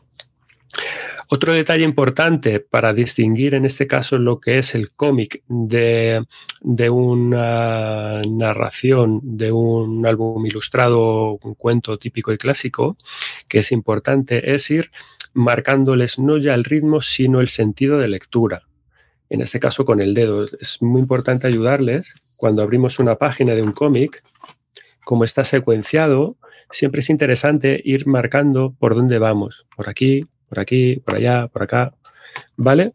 Otro 1.30 1.54
detalle 1.54 1.86
importante 1.86 2.60
para 2.60 2.94
distinguir 2.94 3.56
en 3.56 3.64
este 3.64 3.88
caso 3.88 4.18
lo 4.18 4.40
que 4.40 4.58
es 4.58 4.76
el 4.76 4.92
cómic 4.92 5.44
de, 5.48 6.26
de, 6.62 6.90
una 6.90 8.22
narración 8.22 9.22
de 9.24 9.52
un 9.52 10.06
álbum 10.06 10.46
ilustrado, 10.46 11.40
un 11.42 11.56
cuento 11.56 11.98
típico 11.98 12.34
y 12.34 12.38
clásico, 12.38 12.98
que 13.48 13.60
es 13.60 13.72
importante, 13.72 14.52
es 14.52 14.70
ir 14.72 14.92
marcándoles 15.34 16.20
no 16.20 16.38
ya 16.38 16.54
el 16.54 16.66
ritmo, 16.66 17.00
sino 17.00 17.40
el 17.40 17.48
sentido 17.48 17.98
de 18.00 18.10
lectura 18.10 18.64
en 19.32 19.42
este 19.42 19.60
caso 19.60 19.86
con 19.86 20.02
el 20.02 20.14
dedo. 20.14 20.44
Es 20.44 20.82
muy 20.82 21.00
importante 21.00 21.48
ayudarles 21.48 22.16
cuando 22.36 22.62
abrimos 22.62 23.00
una 23.00 23.16
página 23.16 23.56
de 23.56 23.62
un 23.62 23.72
cómic, 23.72 24.24
como 25.06 25.24
está 25.24 25.46
secuenciado, 25.46 26.36
siempre 26.70 27.00
es 27.00 27.10
interesante 27.10 27.82
ir 27.84 28.08
marcando 28.08 28.76
por 28.78 28.94
dónde 28.94 29.20
vamos, 29.20 29.66
por 29.76 29.90
aquí, 29.90 30.28
por 30.50 30.60
aquí, 30.60 30.98
por 30.98 31.16
allá, 31.16 31.48
por 31.48 31.64
acá, 31.64 31.94
¿vale? 32.58 32.92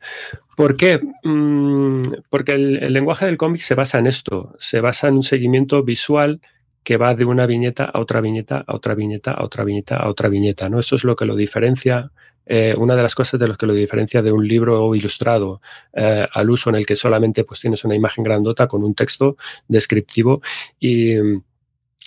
¿Por 0.57 0.77
qué? 0.77 1.01
Mm, 1.25 2.03
porque 2.29 2.53
el, 2.53 2.93
lenguaje 2.93 3.25
del 3.25 3.39
cómic 3.39 3.63
se 3.63 3.75
basa 3.75 3.99
en 3.99 4.07
esto, 4.07 4.55
se 4.59 4.81
basa 4.81 5.09
en 5.09 5.15
un 5.15 5.23
seguimiento 5.23 5.83
visual 5.83 6.41
que 6.85 6.99
va 6.99 7.15
de 7.15 7.25
una 7.25 7.47
viñeta 7.47 7.85
a 7.85 7.99
otra 7.99 8.21
viñeta, 8.21 8.63
a 8.67 8.77
otra 8.77 8.95
viñeta, 8.95 9.33
a 9.33 9.43
otra 9.43 9.65
viñeta, 9.65 9.97
a 9.97 10.09
otra 10.09 10.29
viñeta, 10.29 10.69
¿no? 10.69 10.81
Esto 10.81 10.97
es 10.97 11.05
lo 11.05 11.17
que 11.17 11.25
lo 11.25 11.35
diferencia 11.35 12.13
eh, 12.47 12.75
una 12.79 12.97
de 12.97 13.03
las 13.03 13.15
cosas 13.15 13.39
de 13.39 13.49
los 13.49 13.59
que 13.59 13.67
lo 13.67 13.75
diferencia 13.75 14.23
de 14.23 14.33
un 14.33 14.47
libro 14.47 14.95
ilustrado 14.95 15.61
eh, 15.93 16.27
al 16.33 16.51
uso 16.51 16.71
en 16.71 16.77
el 16.77 16.87
que 16.87 16.97
solamente 16.97 17.45
pues 17.45 17.61
tienes 17.61 17.85
una 17.85 17.95
imagen 17.95 18.25
grandota 18.25 18.67
con 18.67 18.85
un 18.85 18.95
texto 18.95 19.37
descriptivo 19.69 20.41
y, 20.79 21.17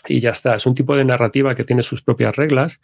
y 0.08 0.20
ya 0.20 0.32
está. 0.32 0.56
Es 0.56 0.66
un 0.66 0.76
tipo 0.76 0.96
de 0.96 1.06
narrativa 1.06 1.54
que 1.54 1.64
tiene 1.64 1.84
sus 1.84 2.02
propias 2.02 2.36
reglas 2.36 2.80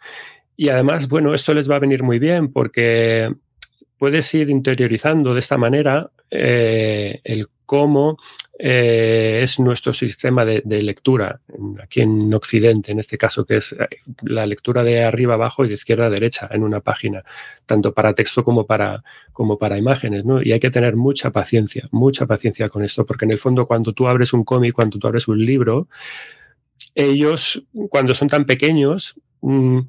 y 0.56 0.68
además, 0.70 1.08
bueno, 1.08 1.34
esto 1.34 1.52
les 1.54 1.70
va 1.70 1.76
a 1.76 1.80
venir 1.80 2.02
muy 2.02 2.18
bien 2.18 2.52
porque 2.52 3.34
puedes 3.98 4.32
ir 4.34 4.50
interiorizando 4.50 5.34
de 5.34 5.40
esta 5.40 5.58
manera 5.58 6.10
eh, 6.30 7.20
el 7.24 7.48
cómo 7.66 8.18
eh, 8.58 9.40
es 9.42 9.60
nuestro 9.60 9.92
sistema 9.92 10.44
de, 10.46 10.62
lectura 10.82 11.40
aquí 11.82 12.00
en 12.00 12.32
Occidente, 12.32 12.92
en 12.92 12.98
este 12.98 13.18
caso, 13.18 13.44
que 13.44 13.58
es 13.58 13.72
eh, 13.72 13.88
la 14.22 14.46
lectura 14.46 14.82
de 14.82 15.04
arriba 15.04 15.34
abajo 15.34 15.64
y 15.64 15.68
de 15.68 15.74
izquierda 15.74 16.06
a 16.06 16.10
derecha 16.10 16.48
en 16.50 16.62
una 16.62 16.80
página, 16.80 17.22
tanto 17.66 17.92
para 17.92 18.14
texto 18.14 18.44
como 18.44 18.66
para, 18.66 19.02
como 19.32 19.58
para 19.58 19.76
imágenes. 19.76 20.24
Y 20.44 20.52
hay 20.52 20.60
que 20.60 20.70
tener 20.70 20.96
mucha 20.96 21.30
paciencia, 21.30 21.88
mucha 21.90 22.26
paciencia 22.26 22.68
con 22.68 22.82
esto, 22.82 23.04
porque 23.04 23.26
en 23.26 23.32
el 23.32 23.38
fondo 23.38 23.66
cuando 23.66 23.92
tú 23.92 24.08
abres 24.08 24.32
un 24.32 24.44
cómic, 24.44 24.72
cuando 24.72 24.98
tú 24.98 25.06
abres 25.06 25.28
un 25.28 25.44
libro, 25.44 25.88
ellos, 26.94 27.62
cuando 27.90 28.14
son 28.14 28.28
tan 28.28 28.46
pequeños, 28.46 29.16
mmm, 29.42 29.80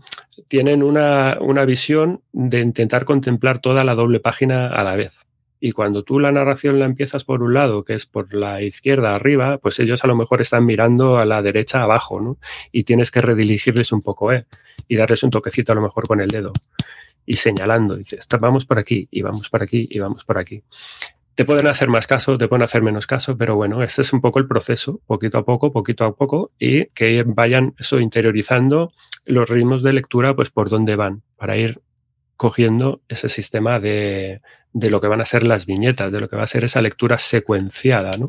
tienen 0.50 0.84
una, 0.84 1.38
una 1.40 1.64
visión 1.64 2.22
de 2.34 2.60
intentar 2.60 3.06
contemplar 3.06 3.60
toda 3.60 3.84
la 3.86 3.96
doble 3.96 4.20
página 4.20 4.68
a 4.68 4.84
la 4.84 4.96
vez. 4.96 5.28
Y 5.60 5.72
cuando 5.72 6.04
tú 6.04 6.20
la 6.20 6.32
narración 6.32 6.80
la 6.80 6.86
empiezas 6.86 7.24
por 7.24 7.42
un 7.42 7.54
lado, 7.54 7.84
que 7.84 7.96
es 7.96 8.06
por 8.06 8.34
la 8.34 8.62
izquierda 8.62 9.12
arriba, 9.12 9.58
pues 9.58 9.80
ellos 9.80 10.04
a 10.04 10.08
lo 10.08 10.16
mejor 10.16 10.42
están 10.42 10.66
mirando 10.66 11.18
a 11.18 11.26
la 11.26 11.42
derecha 11.42 11.82
abajo, 11.82 12.22
¿no? 12.22 12.38
Y 12.72 12.84
tienes 12.84 13.10
que 13.10 13.22
redirigirles 13.22 13.92
un 13.92 14.02
poco, 14.02 14.32
¿eh? 14.32 14.46
Y 14.88 14.98
darles 14.98 15.24
un 15.24 15.32
toquecito 15.32 15.72
a 15.72 15.76
lo 15.76 15.82
mejor 15.82 16.08
con 16.08 16.22
el 16.22 16.28
dedo. 16.28 16.54
Y 17.26 17.34
señalando, 17.34 17.96
dices, 17.96 18.28
vamos 18.40 18.66
por 18.66 18.80
aquí, 18.80 19.08
y 19.12 19.22
vamos 19.22 19.50
por 19.50 19.64
aquí, 19.64 19.88
y 19.90 20.00
vamos 20.00 20.24
por 20.24 20.38
aquí. 20.38 20.64
Te 21.38 21.46
pueden 21.46 21.68
hacer 21.68 21.88
más 21.88 22.08
caso, 22.08 22.38
te 22.38 22.48
pueden 22.48 22.64
hacer 22.64 22.82
menos 22.82 23.06
caso, 23.06 23.38
pero 23.38 23.56
bueno, 23.56 23.84
este 23.84 24.02
es 24.02 24.12
un 24.12 24.22
poco 24.22 24.40
el 24.40 24.48
proceso, 24.48 25.02
poquito 25.06 25.38
a 25.38 25.46
poco, 25.46 25.72
poquito 25.72 26.06
a 26.06 26.16
poco, 26.16 26.52
y 26.58 26.86
que 26.88 27.24
vayan 27.28 27.76
eso 27.78 28.00
interiorizando 28.00 28.92
los 29.26 29.48
ritmos 29.48 29.84
de 29.84 29.94
lectura, 29.94 30.36
pues 30.36 30.50
por 30.50 30.70
dónde 30.70 30.96
van, 30.96 31.22
para 31.36 31.58
ir 31.58 31.80
cogiendo 32.38 33.02
ese 33.08 33.30
sistema 33.30 33.80
de, 33.80 34.42
de, 34.78 34.90
lo 34.90 35.02
que 35.02 35.08
van 35.08 35.22
a 35.22 35.26
ser 35.26 35.44
las 35.44 35.66
viñetas, 35.66 36.12
de 36.12 36.20
lo 36.20 36.30
que 36.30 36.36
va 36.36 36.44
a 36.44 36.48
ser 36.48 36.64
esa 36.64 36.82
lectura 36.82 37.18
secuenciada. 37.18 38.12
¿no? 38.18 38.28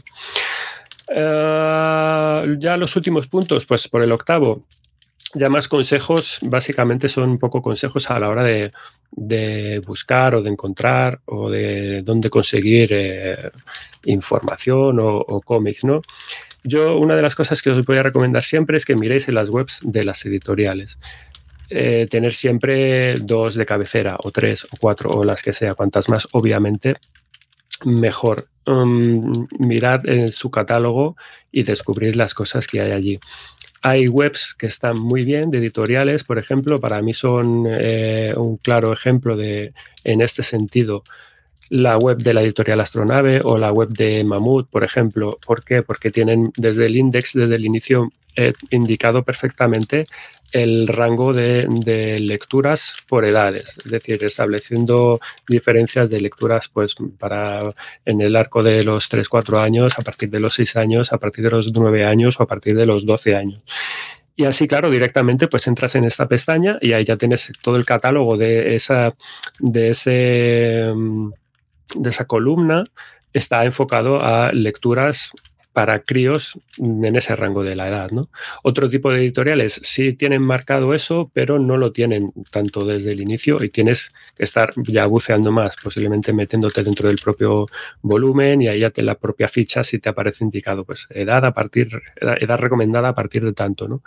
Uh, 1.08 2.58
ya 2.58 2.76
los 2.76 2.96
últimos 2.96 3.26
puntos, 3.28 3.66
pues 3.66 3.88
por 3.88 4.02
el 4.02 4.12
octavo, 4.12 4.62
ya 5.34 5.50
más 5.50 5.68
consejos, 5.68 6.38
básicamente 6.42 7.08
son 7.08 7.30
un 7.30 7.38
poco 7.38 7.61
consejos 7.61 8.11
a 8.11 8.18
la 8.18 8.28
hora 8.28 8.42
de, 8.42 8.70
de 9.11 9.80
buscar 9.80 10.34
o 10.34 10.42
de 10.42 10.50
encontrar 10.50 11.20
o 11.26 11.50
de 11.50 12.02
dónde 12.02 12.30
conseguir 12.30 12.88
eh, 12.92 13.50
información 14.04 14.98
o, 15.00 15.18
o 15.18 15.40
cómics, 15.42 15.84
¿no? 15.84 16.00
Yo 16.64 16.98
una 16.98 17.14
de 17.14 17.22
las 17.22 17.34
cosas 17.34 17.62
que 17.62 17.70
os 17.70 17.84
voy 17.84 17.98
a 17.98 18.02
recomendar 18.02 18.42
siempre 18.42 18.76
es 18.76 18.84
que 18.84 18.94
miréis 18.94 19.28
en 19.28 19.34
las 19.34 19.48
webs 19.48 19.80
de 19.82 20.04
las 20.04 20.24
editoriales 20.26 20.98
eh, 21.70 22.07
tener 22.11 22.33
siempre 22.33 23.14
dos 23.16 23.54
de 23.54 23.66
cabecera 23.66 24.16
o 24.22 24.31
tres 24.31 24.64
o 24.64 24.76
cuatro 24.81 25.11
o 25.11 25.24
las 25.24 25.42
que 25.42 25.52
sea, 25.52 25.74
cuantas 25.74 26.09
más, 26.09 26.28
obviamente, 26.33 26.94
mejor. 27.85 28.48
Um, 28.66 29.46
mirad 29.59 30.07
en 30.07 30.28
su 30.28 30.50
catálogo 30.50 31.16
y 31.50 31.62
descubrir 31.62 32.16
las 32.16 32.35
cosas 32.35 32.66
que 32.66 32.81
hay 32.81 32.92
allí. 32.92 33.18
Hay 33.81 34.09
webs 34.09 34.54
que 34.59 34.66
están 34.66 34.98
muy 34.98 35.24
bien, 35.24 35.50
de 35.50 35.59
editoriales, 35.59 36.24
por 36.24 36.38
ejemplo, 36.38 36.81
para 36.81 37.00
mí 37.00 37.14
son 37.14 37.66
eh, 37.68 38.35
un 38.37 38.57
claro 38.57 38.92
ejemplo 38.92 39.37
de, 39.37 39.72
en 40.04 40.20
este 40.20 40.42
sentido, 40.42 41.02
la 41.70 41.96
web 41.96 42.18
de 42.18 42.35
la 42.35 42.42
editorial 42.42 42.81
Astronave 42.81 43.40
o 43.44 43.59
la 43.59 43.72
web 43.72 43.90
de 43.90 44.24
Mamut, 44.24 44.68
por 44.68 44.85
ejemplo. 44.85 45.38
¿Por 45.46 45.64
qué? 45.64 45.83
Porque 45.83 46.11
tienen 46.11 46.50
desde 46.57 46.87
el 46.87 46.96
index, 46.96 47.33
desde 47.35 47.57
el 47.57 47.64
inicio, 47.64 48.11
eh, 48.37 48.52
indicado 48.70 49.22
perfectamente 49.22 50.04
el 50.52 50.88
rango 50.88 51.32
de, 51.32 51.66
lecturas 52.20 52.94
por 53.06 53.24
edades, 53.24 53.74
es 53.84 53.90
decir, 53.90 54.22
estableciendo 54.24 55.20
diferencias 55.46 56.11
de 56.11 56.20
lecturas 56.20 56.68
pues 56.68 56.94
para 57.18 57.74
en 58.04 58.20
el 58.20 58.37
arco 58.37 58.62
de 58.62 58.82
los 58.84 59.11
3-4 59.11 59.61
años, 59.61 59.98
a 59.98 60.02
partir 60.02 60.30
de 60.30 60.40
los 60.40 60.54
6 60.54 60.76
años, 60.76 61.12
a 61.12 61.18
partir 61.18 61.44
de 61.44 61.50
los 61.50 61.72
9 61.72 62.04
años 62.04 62.40
o 62.40 62.42
a 62.42 62.46
partir 62.46 62.74
de 62.74 62.87
los 62.87 63.04
12 63.04 63.37
años. 63.37 63.62
Y 64.37 64.44
así, 64.44 64.68
claro, 64.68 64.88
directamente 64.88 65.48
pues 65.48 65.66
entras 65.66 65.96
en 65.96 66.04
esta 66.04 66.28
pestaña 66.28 66.78
y 66.80 66.92
ahí 66.92 67.04
ya 67.04 67.16
tienes 67.16 67.50
todo 67.61 67.76
el 67.76 67.84
catálogo 67.84 68.37
de 68.37 68.76
esa, 68.76 69.14
de 69.58 69.90
ese, 69.90 70.92
mm, 70.94 71.32
de 71.96 72.11
esa 72.11 72.24
columna. 72.24 72.84
Está 73.32 73.64
enfocado 73.64 74.22
a 74.22 74.52
lecturas 74.52 75.32
para 75.78 76.00
críos 76.00 76.58
en 76.76 77.14
ese 77.14 77.36
rango 77.36 77.62
de 77.62 77.76
la 77.76 77.86
edad. 77.86 78.10
¿no? 78.10 78.30
Otro 78.64 78.88
tipo 78.88 79.12
de 79.12 79.18
editoriales 79.18 79.78
sí 79.84 80.12
tienen 80.12 80.42
marcado 80.42 80.92
eso, 80.92 81.30
pero 81.32 81.60
no 81.60 81.76
lo 81.76 81.92
tienen 81.92 82.32
tanto 82.50 82.84
desde 82.84 83.12
el 83.12 83.20
inicio 83.20 83.62
y 83.62 83.68
tienes 83.68 84.12
que 84.34 84.42
estar 84.42 84.72
ya 84.88 85.06
buceando 85.06 85.52
más, 85.52 85.76
posiblemente 85.80 86.32
metiéndote 86.32 86.82
dentro 86.82 87.06
del 87.06 87.18
propio 87.18 87.68
volumen 88.02 88.60
y 88.60 88.66
ahí 88.66 88.80
ya 88.80 88.90
te 88.90 89.02
la 89.02 89.14
propia 89.14 89.46
ficha 89.46 89.84
si 89.84 90.00
te 90.00 90.08
aparece 90.08 90.42
indicado, 90.42 90.84
pues 90.84 91.06
edad 91.10 91.44
a 91.44 91.54
partir, 91.54 91.86
edad, 92.16 92.58
recomendada 92.58 93.10
a 93.10 93.14
partir 93.14 93.44
de 93.44 93.52
tanto, 93.52 93.86
¿no? 93.86 94.02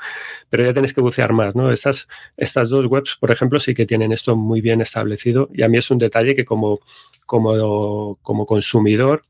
Pero 0.49 0.65
ya 0.65 0.73
tienes 0.73 0.93
que 0.93 0.99
bucear 0.99 1.31
más, 1.31 1.55
¿no? 1.55 1.71
Estas, 1.71 2.10
estas 2.36 2.67
dos 2.67 2.86
webs, 2.88 3.15
por 3.17 3.31
ejemplo, 3.31 3.62
sí 3.62 3.73
que 3.73 3.86
tienen 3.86 4.12
esto 4.12 4.36
muy 4.36 4.60
bien 4.60 4.81
establecido 4.81 5.49
y 5.53 5.63
a 5.63 5.69
mí 5.69 5.77
es 5.77 5.89
un 5.89 5.99
detalle 5.99 6.36
que 6.36 6.43
como, 6.43 6.81
como, 7.25 8.17
como 8.21 8.45
consumidor 8.45 9.23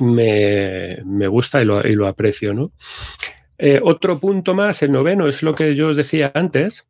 me, 0.00 0.98
me 1.04 1.28
gusta 1.28 1.62
y 1.62 1.64
lo, 1.64 1.86
y 1.86 1.94
lo, 1.94 2.06
aprecio. 2.06 2.54
¿no? 2.54 2.72
Eh, 3.58 3.80
otro 3.82 4.18
punto 4.18 4.54
más, 4.54 4.82
el 4.82 4.92
noveno, 4.92 5.28
es 5.28 5.42
lo 5.42 5.54
que 5.54 5.74
yo 5.74 5.88
os 5.88 5.96
decía 5.96 6.30
antes. 6.34 6.86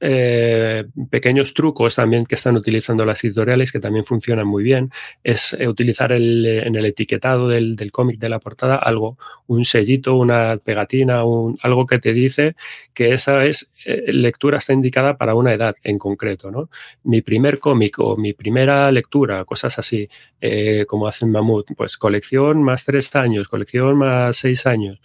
Eh, 0.00 0.84
pequeños 1.10 1.54
trucos 1.54 1.94
también 1.96 2.26
que 2.26 2.34
están 2.34 2.56
utilizando 2.56 3.04
las 3.04 3.22
editoriales 3.24 3.72
que 3.72 3.80
también 3.80 4.04
funcionan 4.04 4.46
muy 4.46 4.62
bien 4.62 4.90
es 5.22 5.54
eh, 5.58 5.68
utilizar 5.68 6.12
el, 6.12 6.44
en 6.46 6.76
el 6.76 6.86
etiquetado 6.86 7.48
del, 7.48 7.76
del 7.76 7.92
cómic 7.92 8.18
de 8.18 8.28
la 8.28 8.38
portada 8.38 8.76
algo, 8.76 9.18
un 9.46 9.64
sellito, 9.64 10.16
una 10.16 10.58
pegatina, 10.58 11.20
algo 11.20 11.86
que 11.86 11.98
te 11.98 12.12
dice 12.12 12.54
que 12.94 13.12
esa 13.14 13.44
es 13.44 13.70
eh, 13.84 14.12
lectura 14.12 14.58
está 14.58 14.72
indicada 14.72 15.16
para 15.16 15.34
una 15.34 15.52
edad 15.52 15.74
en 15.82 15.98
concreto. 15.98 16.50
¿no? 16.50 16.68
Mi 17.04 17.22
primer 17.22 17.58
cómic 17.58 17.98
o 17.98 18.16
mi 18.16 18.32
primera 18.32 18.90
lectura, 18.92 19.44
cosas 19.44 19.78
así, 19.78 20.08
eh, 20.40 20.84
como 20.86 21.06
hacen 21.06 21.30
Mamut, 21.30 21.72
pues 21.76 21.96
colección 21.96 22.62
más 22.62 22.84
tres 22.84 23.14
años, 23.16 23.48
colección 23.48 23.96
más 23.96 24.36
seis 24.36 24.66
años. 24.66 25.00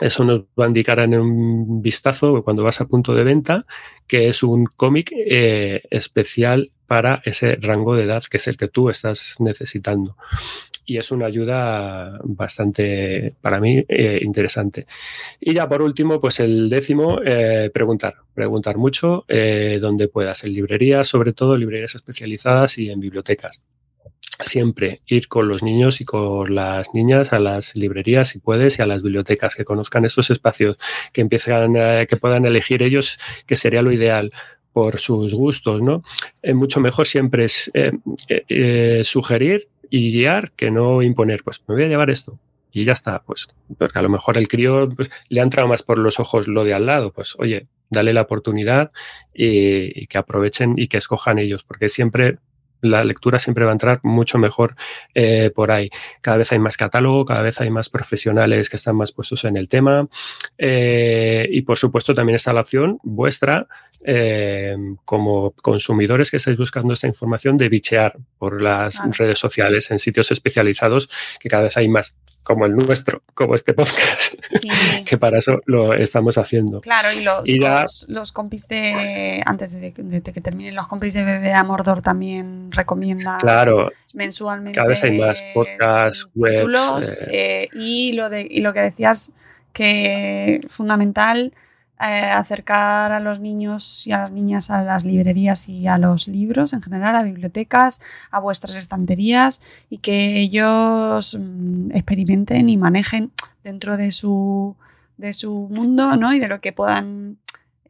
Eso 0.00 0.24
nos 0.24 0.42
va 0.58 0.64
a 0.64 0.68
indicar 0.68 1.00
en 1.00 1.14
un 1.14 1.82
vistazo 1.82 2.42
cuando 2.42 2.62
vas 2.62 2.80
a 2.80 2.86
punto 2.86 3.14
de 3.14 3.24
venta 3.24 3.66
que 4.06 4.28
es 4.28 4.42
un 4.42 4.64
cómic 4.64 5.12
eh, 5.14 5.82
especial 5.90 6.72
para 6.86 7.22
ese 7.24 7.52
rango 7.60 7.94
de 7.94 8.04
edad 8.04 8.22
que 8.28 8.38
es 8.38 8.48
el 8.48 8.56
que 8.56 8.68
tú 8.68 8.88
estás 8.90 9.36
necesitando. 9.38 10.16
Y 10.86 10.96
es 10.96 11.12
una 11.12 11.26
ayuda 11.26 12.18
bastante, 12.24 13.34
para 13.40 13.60
mí, 13.60 13.84
eh, 13.88 14.18
interesante. 14.22 14.86
Y 15.38 15.54
ya 15.54 15.68
por 15.68 15.82
último, 15.82 16.20
pues 16.20 16.40
el 16.40 16.68
décimo, 16.68 17.20
eh, 17.24 17.70
preguntar. 17.72 18.14
Preguntar 18.34 18.78
mucho 18.78 19.26
donde 19.28 20.08
puedas, 20.08 20.44
en 20.44 20.54
librerías, 20.54 21.06
sobre 21.06 21.32
todo 21.32 21.56
librerías 21.56 21.94
especializadas 21.94 22.78
y 22.78 22.90
en 22.90 22.98
bibliotecas 22.98 23.62
siempre 24.40 25.02
ir 25.06 25.28
con 25.28 25.48
los 25.48 25.62
niños 25.62 26.00
y 26.00 26.04
con 26.04 26.54
las 26.54 26.94
niñas 26.94 27.32
a 27.32 27.40
las 27.40 27.76
librerías 27.76 28.28
si 28.28 28.38
puedes 28.38 28.78
y 28.78 28.82
a 28.82 28.86
las 28.86 29.02
bibliotecas 29.02 29.54
que 29.54 29.64
conozcan 29.64 30.04
estos 30.04 30.30
espacios 30.30 30.76
que 31.12 31.20
empiezan 31.20 31.74
que 32.06 32.16
puedan 32.20 32.44
elegir 32.46 32.82
ellos 32.82 33.18
que 33.46 33.56
sería 33.56 33.82
lo 33.82 33.92
ideal 33.92 34.30
por 34.72 34.98
sus 34.98 35.34
gustos, 35.34 35.82
¿no? 35.82 36.02
Eh, 36.42 36.54
mucho 36.54 36.80
mejor 36.80 37.06
siempre 37.06 37.44
es 37.44 37.70
eh, 37.74 37.92
eh, 38.48 39.02
sugerir 39.04 39.68
y 39.88 40.12
guiar 40.12 40.52
que 40.52 40.70
no 40.70 41.02
imponer. 41.02 41.42
Pues 41.42 41.62
me 41.66 41.74
voy 41.74 41.84
a 41.84 41.88
llevar 41.88 42.10
esto 42.10 42.38
y 42.72 42.84
ya 42.84 42.92
está. 42.92 43.22
Pues 43.22 43.48
porque 43.78 43.98
a 43.98 44.02
lo 44.02 44.08
mejor 44.08 44.38
el 44.38 44.48
crío 44.48 44.88
pues, 44.88 45.10
le 45.28 45.40
ha 45.40 45.44
entrado 45.44 45.68
más 45.68 45.82
por 45.82 45.98
los 45.98 46.20
ojos 46.20 46.48
lo 46.48 46.64
de 46.64 46.74
al 46.74 46.86
lado. 46.86 47.12
Pues 47.12 47.34
oye, 47.38 47.66
dale 47.90 48.12
la 48.12 48.22
oportunidad 48.22 48.92
y 49.34 50.06
que 50.06 50.18
aprovechen 50.18 50.74
y 50.76 50.86
que 50.88 50.98
escojan 50.98 51.38
ellos, 51.38 51.64
porque 51.64 51.88
siempre 51.88 52.38
la 52.82 53.04
lectura 53.04 53.38
siempre 53.38 53.64
va 53.64 53.70
a 53.70 53.74
entrar 53.74 54.00
mucho 54.02 54.38
mejor 54.38 54.76
eh, 55.14 55.50
por 55.54 55.70
ahí. 55.70 55.90
Cada 56.20 56.38
vez 56.38 56.52
hay 56.52 56.58
más 56.58 56.76
catálogo, 56.76 57.24
cada 57.24 57.42
vez 57.42 57.60
hay 57.60 57.70
más 57.70 57.88
profesionales 57.88 58.68
que 58.68 58.76
están 58.76 58.96
más 58.96 59.12
puestos 59.12 59.44
en 59.44 59.56
el 59.56 59.68
tema 59.68 60.08
eh, 60.58 61.48
y 61.50 61.62
por 61.62 61.78
supuesto 61.78 62.14
también 62.14 62.36
está 62.36 62.52
la 62.52 62.60
opción 62.60 62.98
vuestra 63.02 63.66
eh, 64.04 64.76
como 65.04 65.52
consumidores 65.52 66.30
que 66.30 66.38
estáis 66.38 66.56
buscando 66.56 66.94
esta 66.94 67.06
información 67.06 67.56
de 67.56 67.68
bichear 67.68 68.16
por 68.38 68.62
las 68.62 68.98
redes 69.16 69.38
sociales 69.38 69.90
en 69.90 69.98
sitios 69.98 70.30
especializados 70.30 71.10
que 71.38 71.48
cada 71.48 71.64
vez 71.64 71.76
hay 71.76 71.88
más 71.88 72.14
como 72.50 72.66
el 72.66 72.74
nuestro, 72.74 73.22
como 73.32 73.54
este 73.54 73.74
podcast, 73.74 74.34
sí. 74.56 74.68
que 75.06 75.16
para 75.16 75.38
eso 75.38 75.60
lo 75.66 75.94
estamos 75.94 76.36
haciendo. 76.36 76.80
Claro, 76.80 77.12
y 77.12 77.22
los, 77.22 77.48
y 77.48 77.60
ya, 77.60 77.82
los, 77.82 78.06
los, 78.08 78.32
compis 78.32 78.66
de, 78.66 79.40
antes 79.46 79.70
de, 79.70 79.92
de, 79.96 80.20
de, 80.20 80.32
que 80.32 80.40
terminen 80.40 80.74
los 80.74 80.88
compis 80.88 81.14
de 81.14 81.22
BBA 81.22 81.62
Mordor 81.62 82.02
también 82.02 82.72
recomienda 82.72 83.38
claro, 83.38 83.92
mensualmente. 84.14 84.76
Cada 84.76 84.88
vez 84.88 85.04
hay 85.04 85.16
más 85.16 85.44
podcasts, 85.54 86.28
webs. 86.34 87.20
Eh. 87.20 87.28
Eh, 87.30 87.68
y, 87.72 88.14
lo 88.14 88.28
de, 88.28 88.44
y 88.50 88.62
lo 88.62 88.72
que 88.72 88.80
decías 88.80 89.30
que 89.72 90.58
fundamental 90.68 91.52
eh, 92.02 92.30
acercar 92.30 93.12
a 93.12 93.20
los 93.20 93.40
niños 93.40 94.06
y 94.06 94.12
a 94.12 94.18
las 94.18 94.32
niñas 94.32 94.70
a 94.70 94.82
las 94.82 95.04
librerías 95.04 95.68
y 95.68 95.86
a 95.86 95.98
los 95.98 96.28
libros 96.28 96.72
en 96.72 96.80
general, 96.80 97.14
a 97.14 97.22
bibliotecas, 97.22 98.00
a 98.30 98.40
vuestras 98.40 98.74
estanterías 98.76 99.60
y 99.90 99.98
que 99.98 100.38
ellos 100.38 101.36
mmm, 101.38 101.90
experimenten 101.92 102.70
y 102.70 102.78
manejen 102.78 103.32
dentro 103.62 103.98
de 103.98 104.12
su, 104.12 104.76
de 105.18 105.34
su 105.34 105.68
mundo 105.70 106.16
¿no? 106.16 106.32
y 106.32 106.38
de 106.38 106.48
lo 106.48 106.62
que 106.62 106.72
puedan, 106.72 107.36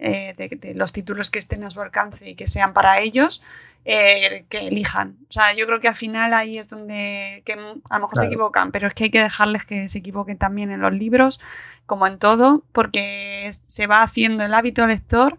eh, 0.01 0.35
de, 0.37 0.75
los 0.75 0.93
títulos 0.93 1.31
que 1.31 1.39
estén 1.39 1.63
a 1.63 1.71
su 1.71 1.81
alcance 1.81 2.31
y 2.31 2.35
que 2.35 2.49
sean 2.49 2.73
para 2.73 2.99
ellos. 2.99 3.43
Eh, 3.85 4.45
que 4.49 4.59
elijan. 4.59 5.17
O 5.29 5.33
sea, 5.33 5.55
yo 5.55 5.67
creo 5.67 5.81
que 5.81 5.89
al 5.89 5.97
final 5.97 6.35
ahí 6.35 6.59
es 6.59 6.69
donde 6.69 7.43
que 7.47 7.55
a 7.55 7.57
lo 7.57 7.75
mejor 7.75 8.11
claro. 8.11 8.15
se 8.15 8.27
equivocan, 8.27 8.73
pero 8.73 8.89
es 8.89 8.95
que 8.95 9.05
hay 9.05 9.11
que 9.11 9.23
dejarles 9.23 9.65
que 9.65 9.89
se 9.89 9.99
equivoquen 9.99 10.37
también 10.37 10.71
en 10.71 10.81
los 10.81 10.93
libros, 10.93 11.41
como 11.87 12.07
en 12.07 12.19
todo, 12.19 12.63
porque 12.73 13.49
se 13.51 13.87
va 13.87 14.03
haciendo 14.03 14.45
el 14.45 14.55
hábito 14.55 14.87
lector. 14.87 15.39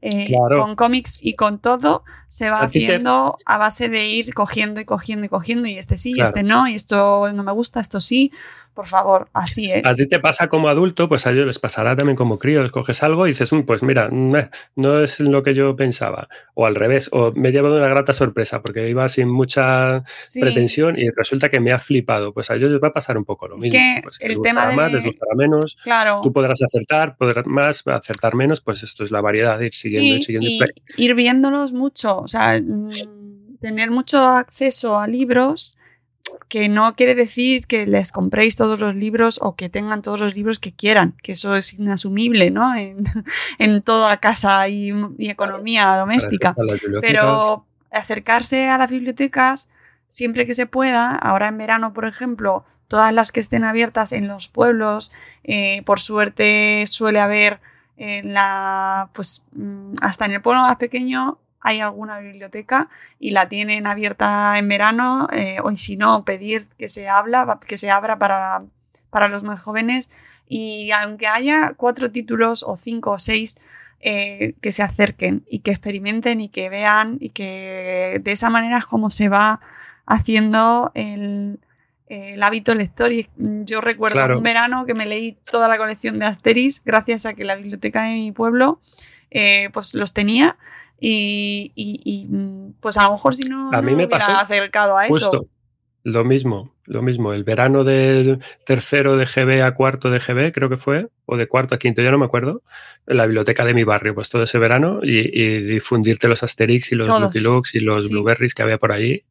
Eh, 0.00 0.26
claro. 0.26 0.60
Con 0.60 0.76
cómics 0.76 1.18
y 1.20 1.34
con 1.34 1.58
todo 1.58 2.04
se 2.28 2.50
va 2.50 2.60
haciendo 2.60 3.36
a 3.44 3.58
base 3.58 3.88
de 3.88 4.06
ir 4.06 4.32
cogiendo 4.32 4.80
y 4.80 4.84
cogiendo 4.84 5.26
y 5.26 5.28
cogiendo 5.28 5.66
y 5.66 5.76
este 5.76 5.96
sí 5.96 6.10
y 6.10 6.14
claro. 6.14 6.28
este 6.28 6.44
no 6.44 6.68
y 6.68 6.76
esto 6.76 7.32
no 7.32 7.42
me 7.42 7.50
gusta, 7.50 7.80
esto 7.80 7.98
sí, 7.98 8.30
por 8.78 8.86
favor, 8.86 9.28
así 9.32 9.72
es. 9.72 9.84
A 9.84 9.92
ti 9.92 10.06
te 10.06 10.20
pasa 10.20 10.46
como 10.46 10.68
adulto, 10.68 11.08
pues 11.08 11.26
a 11.26 11.32
ellos 11.32 11.48
les 11.48 11.58
pasará 11.58 11.96
también 11.96 12.14
como 12.14 12.38
crío. 12.38 12.70
Coges 12.70 13.02
algo 13.02 13.26
y 13.26 13.30
dices, 13.30 13.52
mm, 13.52 13.62
pues 13.62 13.82
mira, 13.82 14.08
no 14.08 15.02
es 15.02 15.18
lo 15.18 15.42
que 15.42 15.52
yo 15.52 15.74
pensaba. 15.74 16.28
O 16.54 16.64
al 16.64 16.76
revés, 16.76 17.08
o 17.10 17.32
me 17.32 17.48
he 17.48 17.52
llevado 17.52 17.76
una 17.76 17.88
grata 17.88 18.12
sorpresa 18.12 18.62
porque 18.62 18.88
iba 18.88 19.08
sin 19.08 19.30
mucha 19.30 20.04
sí. 20.20 20.40
pretensión 20.40 20.96
y 20.96 21.10
resulta 21.10 21.48
que 21.48 21.58
me 21.58 21.72
ha 21.72 21.80
flipado. 21.80 22.32
Pues 22.32 22.52
a 22.52 22.54
ellos 22.54 22.70
les 22.70 22.80
va 22.80 22.86
a 22.86 22.92
pasar 22.92 23.18
un 23.18 23.24
poco 23.24 23.48
lo 23.48 23.56
es 23.56 23.64
mismo. 23.64 23.80
Que 23.80 24.00
pues 24.00 24.18
el 24.20 24.40
tema 24.42 24.68
de... 24.68 24.76
más, 24.76 24.92
les 24.92 25.04
gustará 25.04 25.34
menos. 25.34 25.76
Claro. 25.82 26.14
Tú 26.22 26.32
podrás 26.32 26.62
acertar, 26.62 27.16
podrás 27.16 27.46
más, 27.46 27.84
acertar 27.84 28.36
menos, 28.36 28.60
pues 28.60 28.84
esto 28.84 29.02
es 29.02 29.10
la 29.10 29.20
variedad 29.20 29.58
de 29.58 29.66
ir 29.66 29.74
siguiendo 29.74 30.14
sí, 30.14 30.20
y 30.20 30.22
siguiendo. 30.22 30.66
Y 30.96 31.04
ir 31.04 31.16
viéndolos 31.16 31.72
mucho, 31.72 32.18
o 32.18 32.28
sea, 32.28 32.62
tener 33.60 33.90
mucho 33.90 34.22
acceso 34.22 35.00
a 35.00 35.08
libros 35.08 35.77
que 36.48 36.68
no 36.68 36.94
quiere 36.94 37.14
decir 37.14 37.66
que 37.66 37.86
les 37.86 38.12
compréis 38.12 38.56
todos 38.56 38.80
los 38.80 38.94
libros 38.94 39.38
o 39.42 39.54
que 39.54 39.68
tengan 39.68 40.02
todos 40.02 40.20
los 40.20 40.34
libros 40.34 40.58
que 40.58 40.72
quieran, 40.72 41.14
que 41.22 41.32
eso 41.32 41.54
es 41.56 41.74
inasumible, 41.74 42.50
¿no? 42.50 42.74
En, 42.74 43.04
en 43.58 43.82
toda 43.82 44.16
casa 44.18 44.68
y, 44.68 44.92
y 45.18 45.30
economía 45.30 45.96
doméstica. 45.96 46.54
Pero 47.00 47.64
acercarse 47.90 48.68
a 48.68 48.78
las 48.78 48.90
bibliotecas 48.90 49.68
siempre 50.08 50.46
que 50.46 50.54
se 50.54 50.66
pueda, 50.66 51.10
ahora 51.10 51.48
en 51.48 51.58
verano, 51.58 51.92
por 51.92 52.06
ejemplo, 52.06 52.64
todas 52.88 53.12
las 53.12 53.32
que 53.32 53.40
estén 53.40 53.64
abiertas 53.64 54.12
en 54.12 54.26
los 54.26 54.48
pueblos, 54.48 55.12
eh, 55.44 55.82
por 55.84 56.00
suerte 56.00 56.84
suele 56.86 57.20
haber 57.20 57.60
en 57.96 58.32
la, 58.32 59.10
pues 59.12 59.42
hasta 60.00 60.24
en 60.24 60.32
el 60.32 60.40
pueblo 60.42 60.62
más 60.62 60.76
pequeño 60.76 61.38
hay 61.60 61.80
alguna 61.80 62.18
biblioteca 62.20 62.88
y 63.18 63.30
la 63.32 63.48
tienen 63.48 63.86
abierta 63.86 64.58
en 64.58 64.68
verano 64.68 65.28
eh, 65.32 65.58
o 65.62 65.74
si 65.76 65.96
no 65.96 66.24
pedir 66.24 66.66
que 66.78 66.88
se 66.88 67.08
habla 67.08 67.58
que 67.66 67.76
se 67.76 67.90
abra 67.90 68.18
para, 68.18 68.62
para 69.10 69.28
los 69.28 69.42
más 69.42 69.60
jóvenes 69.60 70.08
y 70.48 70.90
aunque 70.92 71.26
haya 71.26 71.74
cuatro 71.76 72.10
títulos 72.10 72.62
o 72.62 72.76
cinco 72.76 73.10
o 73.12 73.18
seis 73.18 73.58
eh, 74.00 74.54
que 74.60 74.70
se 74.70 74.82
acerquen 74.84 75.44
y 75.50 75.58
que 75.60 75.72
experimenten 75.72 76.40
y 76.40 76.48
que 76.48 76.68
vean 76.68 77.16
y 77.20 77.30
que 77.30 78.20
de 78.22 78.32
esa 78.32 78.48
manera 78.48 78.78
es 78.78 78.86
como 78.86 79.10
se 79.10 79.28
va 79.28 79.60
haciendo 80.06 80.90
el, 80.94 81.58
el 82.06 82.42
hábito 82.42 82.74
lector 82.74 83.12
y 83.12 83.28
yo 83.36 83.80
recuerdo 83.80 84.14
Claro. 84.16 84.38
un 84.38 84.42
verano 84.44 84.86
que 84.86 84.94
me 84.94 85.04
leí 85.04 85.36
toda 85.50 85.68
la 85.68 85.76
colección 85.76 86.18
de 86.18 86.26
Asterix 86.26 86.82
gracias 86.84 87.26
a 87.26 87.34
que 87.34 87.44
la 87.44 87.56
biblioteca 87.56 88.02
de 88.04 88.14
mi 88.14 88.32
pueblo 88.32 88.80
eh, 89.30 89.68
pues 89.72 89.92
los 89.94 90.14
tenía 90.14 90.56
y, 91.00 91.72
y- 91.74 92.00
y, 92.04 92.26
mm, 92.26 92.74
pues 92.80 92.96
a 92.98 93.04
lo 93.04 93.12
mejor 93.12 93.34
si 93.34 93.44
no, 93.44 93.68
A 93.72 93.76
no 93.76 93.82
mí 93.82 93.90
me 93.94 94.04
hubiera 94.06 94.18
pasó 94.18 94.32
acercado 94.32 94.96
a 94.96 95.06
eso. 95.06 95.14
Justo. 95.14 95.46
Lo 96.04 96.24
mismo, 96.24 96.74
lo 96.84 97.02
mismo. 97.02 97.32
El 97.34 97.44
verano 97.44 97.84
del 97.84 98.38
tercero 98.64 99.16
de 99.16 99.26
GB 99.26 99.62
a 99.62 99.74
cuarto 99.74 100.10
de 100.10 100.20
GB, 100.20 100.52
creo 100.52 100.68
que 100.70 100.76
fue, 100.78 101.08
o 101.26 101.36
de 101.36 101.46
cuarto 101.48 101.74
a 101.74 101.78
quinto, 101.78 102.00
ya 102.02 102.10
no 102.10 102.18
me 102.18 102.24
acuerdo, 102.24 102.62
en 103.06 103.16
la 103.18 103.26
biblioteca 103.26 103.64
de 103.64 103.74
mi 103.74 103.84
barrio, 103.84 104.14
pues 104.14 104.28
todo 104.30 104.44
ese 104.44 104.58
verano 104.58 105.00
y, 105.02 105.18
y 105.18 105.60
difundirte 105.60 106.28
los 106.28 106.42
Asterix 106.42 106.92
y 106.92 106.94
los. 106.94 107.08
Lucky 107.08 107.40
Lux 107.40 107.74
y 107.74 107.80
los 107.80 108.06
Sí. 108.06 108.12
Blueberries 108.12 108.54
que 108.54 108.62
había 108.62 108.78
por 108.78 108.92
ahí. 108.92 109.24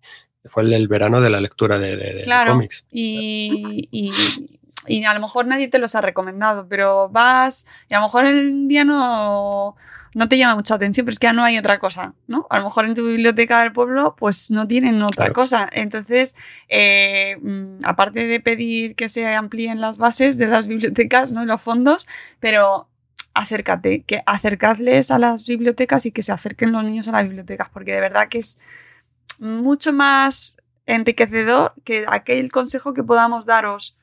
Fue 0.45 0.63
el, 0.63 0.73
el 0.73 0.87
verano 0.87 1.19
de 1.19 1.29
la 1.29 1.41
lectura 1.41 1.79
de, 1.79 1.95
de- 1.97 2.13
de 2.15 2.21
Claro, 2.21 2.53
cómics. 2.53 2.85
y, 2.91 3.87
y- 3.91 4.11
y 4.89 5.03
a 5.05 5.13
lo 5.13 5.19
mejor 5.21 5.47
nadie 5.47 5.67
te 5.69 5.79
los 5.79 5.95
ha 5.95 6.01
recomendado, 6.01 6.67
pero 6.69 7.09
vas 7.09 7.65
y 7.89 7.93
a 7.95 7.97
lo 7.99 8.05
mejor 8.05 8.25
el 8.25 8.67
día 8.67 8.85
no, 8.85 9.75
no 10.17 10.27
te 10.27 10.35
llama 10.39 10.55
mucha 10.55 10.73
atención, 10.73 11.05
pero 11.05 11.13
es 11.13 11.19
que 11.19 11.27
ya 11.27 11.33
no 11.33 11.43
hay 11.43 11.59
otra 11.59 11.77
cosa, 11.77 12.15
¿no? 12.25 12.47
A 12.49 12.57
lo 12.57 12.63
mejor 12.63 12.85
en 12.85 12.95
tu 12.95 13.05
biblioteca 13.05 13.61
del 13.61 13.71
pueblo 13.71 14.15
pues 14.17 14.49
no 14.49 14.67
tienen 14.67 14.99
otra 15.03 15.25
Claro. 15.25 15.33
cosa. 15.33 15.69
Entonces, 15.71 16.35
eh, 16.69 17.37
mm, 17.39 17.85
aparte 17.85 18.25
de 18.25 18.39
pedir 18.39 18.95
que 18.95 19.09
se 19.09 19.27
amplíen 19.35 19.79
las 19.79 19.97
bases 19.97 20.39
de 20.39 20.47
las 20.47 20.67
bibliotecas 20.67 21.31
¿no? 21.33 21.43
y 21.43 21.45
los 21.45 21.61
fondos, 21.61 22.07
pero 22.39 22.89
acércate, 23.35 24.01
que 24.07 24.23
acercadles 24.25 25.11
a 25.11 25.19
las 25.19 25.45
bibliotecas 25.45 26.07
y 26.07 26.11
que 26.11 26.23
se 26.23 26.31
acerquen 26.31 26.71
los 26.71 26.83
niños 26.83 27.07
a 27.09 27.11
las 27.11 27.23
bibliotecas, 27.23 27.69
porque 27.69 27.93
de 27.93 28.01
verdad 28.01 28.27
que 28.27 28.39
es 28.39 28.57
mucho 29.37 29.93
más 29.93 30.57
enriquecedor 30.87 31.75
que 31.83 32.05
aquel 32.07 32.51
consejo 32.51 32.95
que 32.95 33.03
podamos 33.03 33.45
daros, 33.45 33.95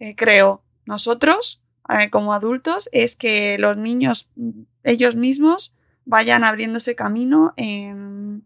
eh, 0.00 0.14
creo, 0.16 0.62
nosotros 0.84 1.62
eh, 1.88 2.10
como 2.10 2.34
adultos, 2.34 2.90
es 2.92 3.16
que 3.16 3.56
los 3.58 3.78
niños 3.78 4.28
ellos 4.84 5.16
mismos 5.16 5.74
vayan 6.04 6.44
abriéndose 6.44 6.94
camino 6.94 7.52
en, 7.56 8.42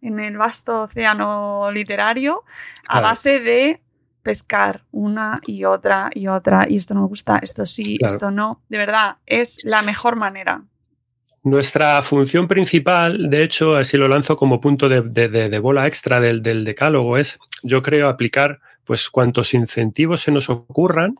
en 0.00 0.20
el 0.20 0.36
vasto 0.38 0.82
océano 0.82 1.70
literario 1.72 2.44
a 2.88 3.00
base 3.00 3.40
de 3.40 3.80
pescar 4.22 4.84
una 4.92 5.40
y 5.46 5.64
otra 5.64 6.10
y 6.14 6.26
otra 6.28 6.66
y 6.68 6.76
esto 6.76 6.94
no 6.94 7.00
me 7.02 7.06
gusta, 7.08 7.38
esto 7.42 7.64
sí, 7.66 7.96
Claro. 7.98 8.14
esto 8.14 8.30
no. 8.30 8.60
De 8.68 8.76
verdad, 8.78 9.16
es 9.26 9.60
la 9.64 9.82
mejor 9.82 10.16
manera. 10.16 10.62
Nuestra 11.42 12.02
función 12.02 12.46
principal, 12.46 13.30
de 13.30 13.42
hecho, 13.42 13.74
así 13.76 13.96
lo 13.96 14.08
lanzo 14.08 14.36
como 14.36 14.60
punto 14.60 14.90
de, 14.90 15.00
de- 15.00 15.28
de- 15.30 15.48
de 15.48 15.58
bola 15.58 15.86
extra 15.86 16.20
del, 16.20 16.42
del 16.42 16.64
decálogo, 16.66 17.16
es, 17.16 17.38
yo 17.62 17.80
creo, 17.82 18.08
aplicar 18.10 18.60
pues 18.84 19.08
cuantos 19.08 19.54
incentivos 19.54 20.20
se 20.20 20.32
nos 20.32 20.50
ocurran 20.50 21.16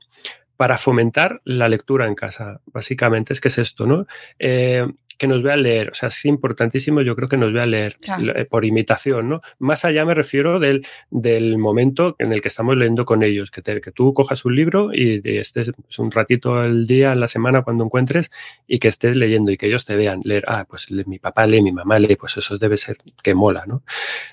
para 0.61 0.77
fomentar 0.77 1.41
la 1.45 1.71
lectura 1.71 2.07
en 2.07 2.15
casa. 2.15 2.61
Básicamente 2.67 3.33
es 3.33 3.41
que 3.41 3.49
es 3.49 3.57
esto, 3.57 3.87
¿no? 3.87 4.07
Eh, 4.39 4.87
que 5.21 5.29
nos 5.29 5.43
vean 5.43 5.63
leer, 5.63 5.91
o 5.91 5.95
sea, 5.95 6.09
es 6.09 6.25
importantísimo, 6.25 7.03
yo 7.03 7.15
creo 7.15 7.29
que 7.29 7.37
nos 7.37 7.53
vean 7.53 7.71
leer 7.71 7.97
Claro. 8.01 8.35
eh, 8.37 8.47
por 8.47 8.65
imitación, 8.65 9.29
¿no? 9.29 9.43
Más 9.59 9.85
allá 9.85 10.05
me 10.07 10.15
refiero 10.15 10.59
del, 10.59 10.85
del 11.11 11.59
momento 11.59 12.17
en 12.19 12.33
el 12.33 12.41
que 12.41 12.49
estamos 12.49 12.77
leyendo 12.77 13.05
con 13.05 13.23
ellos, 13.23 13.51
que, 13.51 13.61
te- 13.61 13.81
que 13.83 13.93
tú 13.93 14.15
cojas 14.15 14.45
un 14.47 14.57
libro 14.57 14.91
y 14.93 15.21
y 15.23 15.37
estés 15.39 15.71
un 15.99 16.11
ratito 16.11 16.57
al 16.59 16.87
día, 16.87 17.13
en 17.13 17.21
la 17.21 17.29
semana, 17.29 17.63
cuando 17.63 17.85
encuentres, 17.85 18.31
y 18.67 18.79
que 18.79 18.89
estés 18.89 19.15
leyendo 19.17 19.51
y 19.53 19.57
que 19.59 19.67
ellos 19.67 19.85
te 19.85 19.95
vean 19.95 20.21
leer, 20.25 20.45
ah, 20.49 20.65
pues 20.69 20.91
mi 20.91 21.19
papá 21.19 21.47
lee, 21.47 21.61
mi 21.61 21.73
mamá 21.73 21.99
lee, 21.99 22.17
pues 22.17 22.37
eso 22.39 22.57
debe 22.57 22.77
ser 22.79 22.97
que 23.23 23.35
mola, 23.35 23.65
¿no? 23.67 23.83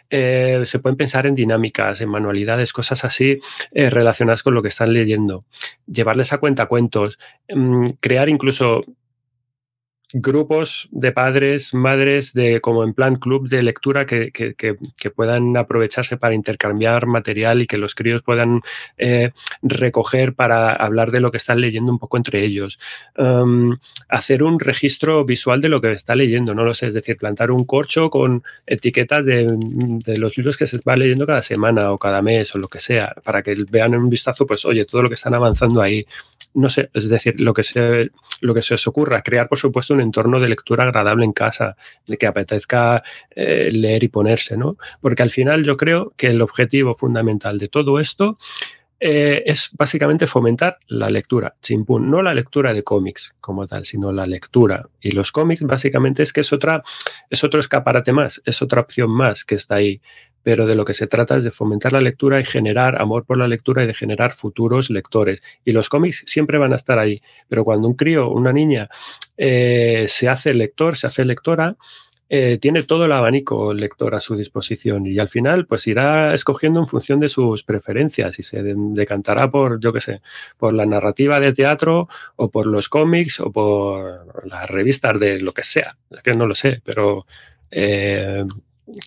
Eh, 0.09 0.61
se 0.65 0.79
pueden 0.79 0.95
pensar 0.95 1.27
en 1.27 1.35
dinámicas, 1.35 1.99
en 1.99 2.09
manualidades, 2.09 2.71
cosas 2.71 3.03
así 3.03 3.39
eh, 3.73 3.89
relacionadas 3.89 4.41
con 4.43 4.53
lo 4.53 4.61
que 4.61 4.69
están 4.69 4.93
leyendo, 4.93 5.43
llevarles 5.85 6.31
a 6.31 6.37
cuenta 6.37 6.67
cuentos, 6.67 7.19
mm, 7.53 7.83
crear 7.99 8.29
incluso 8.29 8.85
grupos 10.13 10.87
de 10.91 11.11
padres, 11.11 11.73
madres, 11.73 12.33
de 12.33 12.61
como 12.61 12.83
en 12.83 12.93
plan 12.93 13.15
club 13.17 13.49
de 13.49 13.61
lectura 13.61 14.05
que, 14.05 14.31
que- 14.31 14.53
que- 14.55 14.77
que 14.97 15.11
puedan 15.11 15.57
aprovecharse 15.57 16.17
para 16.17 16.33
intercambiar 16.33 17.07
material 17.07 17.61
y 17.61 17.67
que 17.67 17.77
los 17.77 17.93
críos 17.93 18.23
puedan 18.23 18.61
eh, 18.97 19.31
recoger 19.61 20.33
para 20.33 20.69
hablar 20.71 21.11
de 21.11 21.19
lo 21.19 21.29
que 21.31 21.37
están 21.37 21.59
leyendo 21.61 21.91
un 21.91 21.99
poco 21.99 22.17
entre 22.17 22.43
ellos. 22.45 22.79
Um, 23.17 23.77
hacer 24.09 24.43
un 24.43 24.59
registro 24.59 25.25
visual 25.25 25.59
de 25.61 25.69
lo 25.69 25.81
que 25.81 25.91
está 25.91 26.15
leyendo, 26.15 26.55
no 26.55 26.63
lo 26.63 26.73
sé, 26.73 26.87
es 26.87 26.93
decir, 26.93 27.17
plantar 27.17 27.51
un 27.51 27.65
corcho 27.65 28.09
con 28.09 28.43
etiquetas 28.65 29.25
de, 29.25 29.45
de 29.49 30.17
los 30.17 30.37
libros 30.37 30.55
que 30.57 30.67
se 30.67 30.77
va 30.87 30.95
leyendo 30.95 31.25
cada 31.27 31.41
semana 31.41 31.91
o 31.91 31.97
cada 31.97 32.21
mes 32.21 32.55
o 32.55 32.59
lo 32.59 32.67
que 32.69 32.79
sea, 32.79 33.13
para 33.23 33.41
que 33.43 33.55
vean 33.69 33.93
en 33.93 33.99
un 34.01 34.09
vistazo, 34.09 34.45
pues 34.45 34.63
oye, 34.65 34.85
todo 34.85 35.01
lo 35.01 35.09
que 35.09 35.15
están 35.15 35.33
avanzando 35.33 35.81
ahí. 35.81 36.05
No 36.57 36.69
sé, 36.69 36.89
es 36.93 37.07
decir, 37.07 37.39
lo 37.39 37.53
que 37.53 37.61
se, 37.61 38.09
lo 38.41 38.53
que 38.55 38.63
se 38.63 38.73
os 38.73 38.87
ocurra, 38.87 39.21
crear, 39.21 39.47
por 39.47 39.59
supuesto, 39.59 39.93
un 39.93 40.01
entorno 40.01 40.39
de 40.39 40.49
lectura 40.49 40.85
agradable 40.85 41.23
en 41.23 41.31
casa, 41.31 41.77
de 42.07 42.17
que 42.17 42.25
apetezca 42.25 43.03
eh, 43.29 43.69
leer 43.71 44.03
y 44.03 44.07
ponerse, 44.07 44.57
¿no? 44.57 44.75
Porque 44.99 45.21
al 45.21 45.29
final 45.29 45.63
yo 45.63 45.77
creo 45.77 46.13
que 46.17 46.27
el 46.27 46.41
objetivo 46.41 46.95
fundamental 46.95 47.59
de 47.59 47.67
todo 47.67 47.99
esto 47.99 48.39
eh, 48.99 49.43
es 49.45 49.69
básicamente 49.77 50.25
fomentar 50.25 50.79
la 50.87 51.09
lectura, 51.09 51.55
chimpún, 51.61 52.09
no 52.09 52.23
la 52.23 52.33
lectura 52.33 52.73
de 52.73 52.81
cómics 52.81 53.35
como 53.39 53.67
tal, 53.67 53.85
sino 53.85 54.11
la 54.11 54.25
lectura. 54.25 54.89
Y 54.99 55.11
los 55.11 55.31
cómics 55.31 55.61
básicamente 55.61 56.23
es 56.23 56.33
que 56.33 56.41
es 56.41 56.51
otra, 56.51 56.81
es 57.29 57.43
otro 57.43 57.59
escaparate 57.59 58.11
más, 58.11 58.41
es 58.43 58.59
otra 58.63 58.81
opción 58.81 59.11
más 59.11 59.45
que 59.45 59.53
está 59.53 59.75
ahí. 59.75 60.01
Pero 60.47 60.65
de 60.65 60.75
lo 60.75 60.85
que 60.85 60.93
se 60.93 61.07
trata 61.07 61.35
es 61.35 61.43
de 61.43 61.51
fomentar 61.51 61.91
la 61.91 61.99
lectura 61.99 62.39
y 62.39 62.45
generar 62.45 63.01
amor 63.01 63.25
por 63.25 63.37
la 63.37 63.49
lectura 63.49 63.83
y 63.83 63.87
de 63.87 63.93
generar 63.93 64.31
futuros 64.31 64.89
lectores. 64.89 65.41
Y 65.65 65.73
los 65.73 65.89
cómics 65.89 66.23
siempre 66.25 66.57
van 66.57 66.71
a 66.71 66.77
estar 66.77 66.99
ahí. 66.99 67.19
Pero 67.49 67.65
cuando 67.65 67.85
un 67.89 67.95
crío, 67.95 68.29
una 68.29 68.53
niña, 68.53 68.87
eh, 69.35 70.05
se 70.07 70.29
hace 70.29 70.53
lector, 70.53 70.95
se 70.95 71.05
hace 71.07 71.25
lectora, 71.25 71.75
eh, 72.29 72.59
tiene 72.61 72.83
todo 72.83 73.03
el 73.03 73.11
abanico 73.11 73.73
lector 73.73 74.15
a 74.15 74.21
su 74.21 74.37
disposición 74.37 75.05
y 75.05 75.19
al 75.19 75.27
final 75.27 75.65
pues 75.65 75.85
irá 75.85 76.33
escogiendo 76.33 76.79
en 76.79 76.87
función 76.87 77.19
de 77.19 77.27
sus 77.27 77.65
preferencias 77.65 78.39
y 78.39 78.43
se 78.43 78.63
de- 78.63 78.73
decantará 78.77 79.51
por, 79.51 79.81
yo 79.81 79.91
qué 79.91 79.99
sé, 79.99 80.21
por 80.57 80.71
la 80.73 80.85
narrativa 80.85 81.41
de 81.41 81.51
teatro 81.51 82.07
o 82.37 82.49
por 82.49 82.67
los 82.67 82.87
cómics 82.87 83.41
o 83.41 83.51
por 83.51 84.47
las 84.47 84.69
revistas 84.69 85.19
de 85.19 85.41
lo 85.41 85.51
que 85.53 85.63
sea. 85.65 85.97
Es 86.09 86.21
que 86.21 86.31
no 86.31 86.47
lo 86.47 86.55
sé, 86.55 86.81
pero 86.85 87.25
eh, 87.69 88.45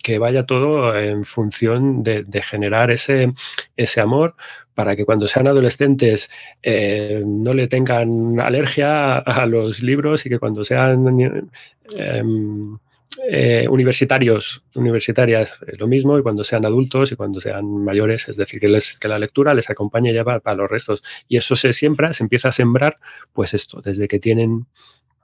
que 0.03 0.19
vaya 0.19 0.45
todo 0.45 0.97
en 0.97 1.23
función 1.23 2.03
de, 2.03 2.23
de 2.23 2.41
generar 2.41 2.91
ese, 2.91 3.33
ese 3.75 4.01
amor 4.01 4.35
para 4.75 4.95
que 4.95 5.05
cuando 5.05 5.27
sean 5.27 5.47
adolescentes 5.47 6.29
eh, 6.63 7.23
no 7.25 7.53
le 7.53 7.67
tengan 7.67 8.39
alergia 8.39 9.17
a 9.17 9.45
los 9.45 9.81
libros 9.83 10.25
y 10.25 10.29
que 10.29 10.39
cuando 10.39 10.63
sean 10.63 11.05
em, 11.97 12.77
eh, 13.29 13.67
universitarios, 13.69 14.63
universitarias, 14.75 15.57
es 15.67 15.79
lo 15.79 15.87
mismo, 15.87 16.17
y 16.17 16.21
cuando 16.23 16.43
sean 16.43 16.65
adultos 16.65 17.11
y 17.11 17.15
cuando 17.15 17.41
sean 17.41 17.65
mayores, 17.83 18.29
es 18.29 18.37
decir, 18.37 18.59
que, 18.59 18.69
les- 18.69 18.97
que 18.99 19.07
la 19.09 19.19
lectura 19.19 19.53
les 19.53 19.69
acompañe 19.69 20.13
ya 20.13 20.23
para, 20.23 20.39
para 20.39 20.55
los 20.55 20.69
restos. 20.71 21.03
Y 21.27 21.37
eso 21.37 21.55
se 21.55 21.73
siembra, 21.73 22.13
se 22.13 22.23
empieza 22.23 22.49
a 22.49 22.51
sembrar, 22.53 22.95
pues 23.33 23.53
esto, 23.53 23.81
desde 23.81 24.07
que 24.07 24.19
tienen 24.19 24.65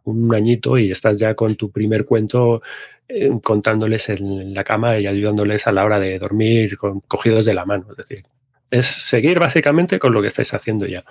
un 0.07 0.33
añito 0.33 0.77
y 0.77 0.91
estás 0.91 1.19
ya 1.19 1.35
con 1.35 1.55
tu 1.55 1.69
primer 1.69 2.05
cuento 2.05 2.61
eh, 3.07 3.29
contándoles 3.43 4.09
en 4.09 4.53
la 4.53 4.63
cama 4.63 4.97
y 4.97 5.07
ayudándoles 5.07 5.67
a 5.67 5.71
la 5.71 5.85
hora 5.85 5.99
de 5.99 6.17
dormir 6.17 6.77
con, 6.77 7.01
cogidos 7.01 7.45
de 7.45 7.53
la 7.53 7.65
mano. 7.65 7.85
Es 7.91 7.97
decir, 7.97 8.23
es 8.71 8.85
seguir 8.85 9.39
básicamente 9.39 9.99
con 9.99 10.13
lo 10.13 10.21
que 10.21 10.27
estáis 10.27 10.53
haciendo 10.53 10.85
ya. 10.85 11.03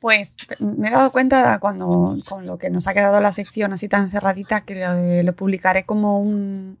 Pues 0.00 0.36
me 0.60 0.88
he 0.88 0.90
dado 0.90 1.10
cuenta 1.10 1.58
cuando 1.58 2.18
con 2.28 2.46
lo 2.46 2.56
que 2.56 2.70
nos 2.70 2.86
ha 2.86 2.94
quedado 2.94 3.20
la 3.20 3.32
sección 3.32 3.72
así 3.72 3.88
tan 3.88 4.10
cerradita 4.10 4.60
que 4.60 4.76
lo, 4.76 5.22
lo 5.22 5.32
publicaré 5.34 5.84
como 5.84 6.20
un 6.20 6.78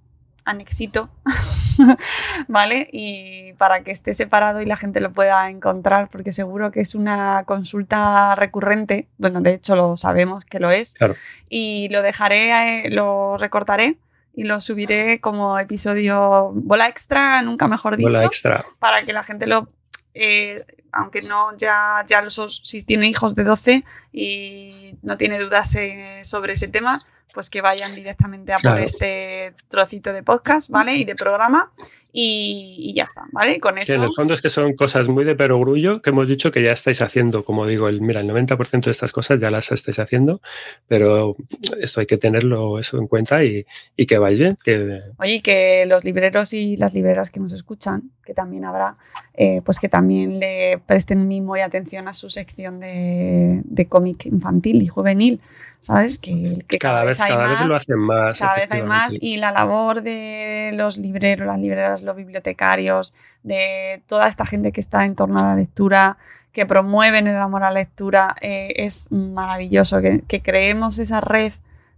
anexito, 0.48 1.10
¿vale? 2.48 2.88
Y 2.92 3.52
para 3.54 3.82
que 3.82 3.90
esté 3.90 4.14
separado 4.14 4.60
y 4.60 4.66
la 4.66 4.76
gente 4.76 5.00
lo 5.00 5.12
pueda 5.12 5.48
encontrar, 5.50 6.08
porque 6.10 6.32
seguro 6.32 6.70
que 6.70 6.80
es 6.80 6.94
una 6.94 7.44
consulta 7.44 8.34
recurrente, 8.34 9.08
bueno, 9.18 9.40
de 9.40 9.54
hecho 9.54 9.76
lo 9.76 9.96
sabemos 9.96 10.44
que 10.44 10.58
lo 10.60 10.70
es, 10.70 10.94
Claro. 10.94 11.14
y 11.48 11.88
lo 11.90 12.02
dejaré, 12.02 12.86
eh, 12.86 12.90
lo 12.90 13.36
recortaré 13.36 13.98
y 14.34 14.44
lo 14.44 14.60
subiré 14.60 15.20
como 15.20 15.58
episodio 15.58 16.50
bola 16.54 16.88
extra, 16.88 17.42
nunca 17.42 17.66
mejor 17.68 17.96
dicho 17.96 18.08
Bola 18.10 18.24
extra. 18.24 18.64
para 18.78 19.02
que 19.02 19.12
la 19.12 19.24
gente 19.24 19.46
lo, 19.46 19.68
eh, 20.14 20.64
aunque 20.92 21.22
no 21.22 21.56
ya, 21.56 22.04
ya 22.06 22.22
los, 22.22 22.60
si 22.64 22.84
tiene 22.84 23.08
hijos 23.08 23.34
de 23.34 23.44
12 23.44 23.84
y 24.12 24.94
no 25.02 25.16
tiene 25.16 25.38
dudas 25.38 25.74
eh, 25.74 26.20
sobre 26.22 26.52
ese 26.54 26.68
tema, 26.68 27.04
pues 27.32 27.50
que 27.50 27.60
vayan 27.60 27.94
directamente 27.94 28.52
a 28.52 28.58
por 28.58 28.78
este 28.78 29.54
trocito 29.68 30.12
de 30.12 30.22
podcast, 30.22 30.70
¿vale? 30.70 30.94
Y 30.96 31.04
de 31.04 31.14
programa 31.14 31.70
y, 32.12 32.76
y 32.78 32.94
ya 32.94 33.04
está, 33.04 33.24
¿vale? 33.32 33.60
Con 33.60 33.74
Sí, 33.80 33.92
eso. 33.92 33.94
en 33.94 34.02
el 34.02 34.10
fondo 34.12 34.34
es 34.34 34.40
que 34.40 34.48
son 34.48 34.74
cosas 34.74 35.08
muy 35.08 35.24
de 35.24 35.34
perogrullo 35.36 36.00
que 36.00 36.10
hemos 36.10 36.26
dicho 36.26 36.50
que 36.50 36.62
ya 36.62 36.72
estáis 36.72 37.02
haciendo. 37.02 37.44
Como 37.44 37.66
digo, 37.66 37.88
el, 37.88 38.00
mira, 38.00 38.20
el 38.20 38.28
90% 38.28 38.84
de 38.86 38.90
estas 38.90 39.12
cosas 39.12 39.38
ya 39.38 39.50
las 39.50 39.70
estáis 39.72 39.98
haciendo, 39.98 40.40
pero 40.86 41.36
esto 41.80 42.00
hay 42.00 42.06
que 42.06 42.16
tenerlo 42.16 42.78
eso 42.78 42.98
en 42.98 43.06
cuenta 43.06 43.44
y, 43.44 43.66
y 43.96 44.06
que 44.06 44.18
vaya 44.18 44.38
bien. 44.38 44.58
Que, 44.64 45.02
Oye, 45.18 45.42
que 45.42 45.84
los 45.86 46.04
libreros 46.04 46.52
y 46.54 46.76
las 46.76 46.94
libreras 46.94 47.30
que 47.30 47.40
nos 47.40 47.52
escuchan, 47.52 48.10
que 48.24 48.34
también 48.34 48.64
habrá, 48.64 48.96
eh, 49.34 49.60
pues 49.64 49.78
que 49.78 49.88
también 49.88 50.38
le 50.40 50.78
presten 50.86 51.28
mimo 51.28 51.56
y 51.56 51.60
atención 51.60 52.08
a 52.08 52.14
su 52.14 52.30
sección 52.30 52.80
de, 52.80 53.60
de 53.64 53.86
cómic 53.86 54.26
infantil 54.26 54.82
y 54.82 54.86
juvenil, 54.88 55.40
¿sabes? 55.80 56.18
Que, 56.18 56.58
que 56.66 56.78
cada, 56.78 57.04
vez, 57.04 57.20
hay 57.20 57.30
cada 57.30 57.48
vez 57.48 57.58
más, 57.60 57.68
lo 57.68 57.74
hacen 57.76 57.98
más. 57.98 58.38
cada 58.38 58.54
vez 58.56 58.70
hay 58.70 58.82
más 58.82 59.16
y 59.20 59.36
la 59.36 59.52
labor 59.52 60.02
de 60.02 60.72
los 60.74 60.98
libreros, 60.98 61.46
las 61.46 61.58
libreras, 61.60 61.97
los 62.02 62.16
bibliotecarios, 62.16 63.14
de 63.42 64.02
toda 64.06 64.28
esta 64.28 64.46
gente 64.46 64.72
que 64.72 64.80
está 64.80 65.04
en 65.04 65.14
torno 65.14 65.38
a 65.40 65.44
la 65.44 65.56
lectura, 65.56 66.16
que 66.52 66.66
promueven 66.66 67.26
el 67.26 67.36
amor 67.36 67.62
a 67.62 67.70
la 67.70 67.80
lectura, 67.80 68.36
eh, 68.40 68.72
es 68.76 69.10
maravilloso 69.12 70.00
que, 70.00 70.22
que 70.26 70.42
creemos 70.42 70.98
esa 70.98 71.20
red 71.20 71.52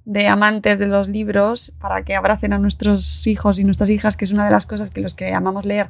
de 0.05 0.27
amantes 0.27 0.79
de 0.79 0.87
los 0.87 1.09
libros 1.09 1.73
para 1.81 2.03
que 2.03 2.15
abracen 2.15 2.53
a 2.53 2.59
nuestros 2.59 3.27
hijos 3.27 3.59
y 3.59 3.65
nuestras 3.65 3.91
hijas, 3.91 4.17
que 4.17 4.25
es 4.25 4.33
una 4.33 4.45
de 4.45 4.51
las 4.51 4.67
cosas 4.67 4.91
que 4.91 5.01
los 5.01 5.15
que 5.15 5.33
amamos 5.33 5.65
leer 5.65 5.89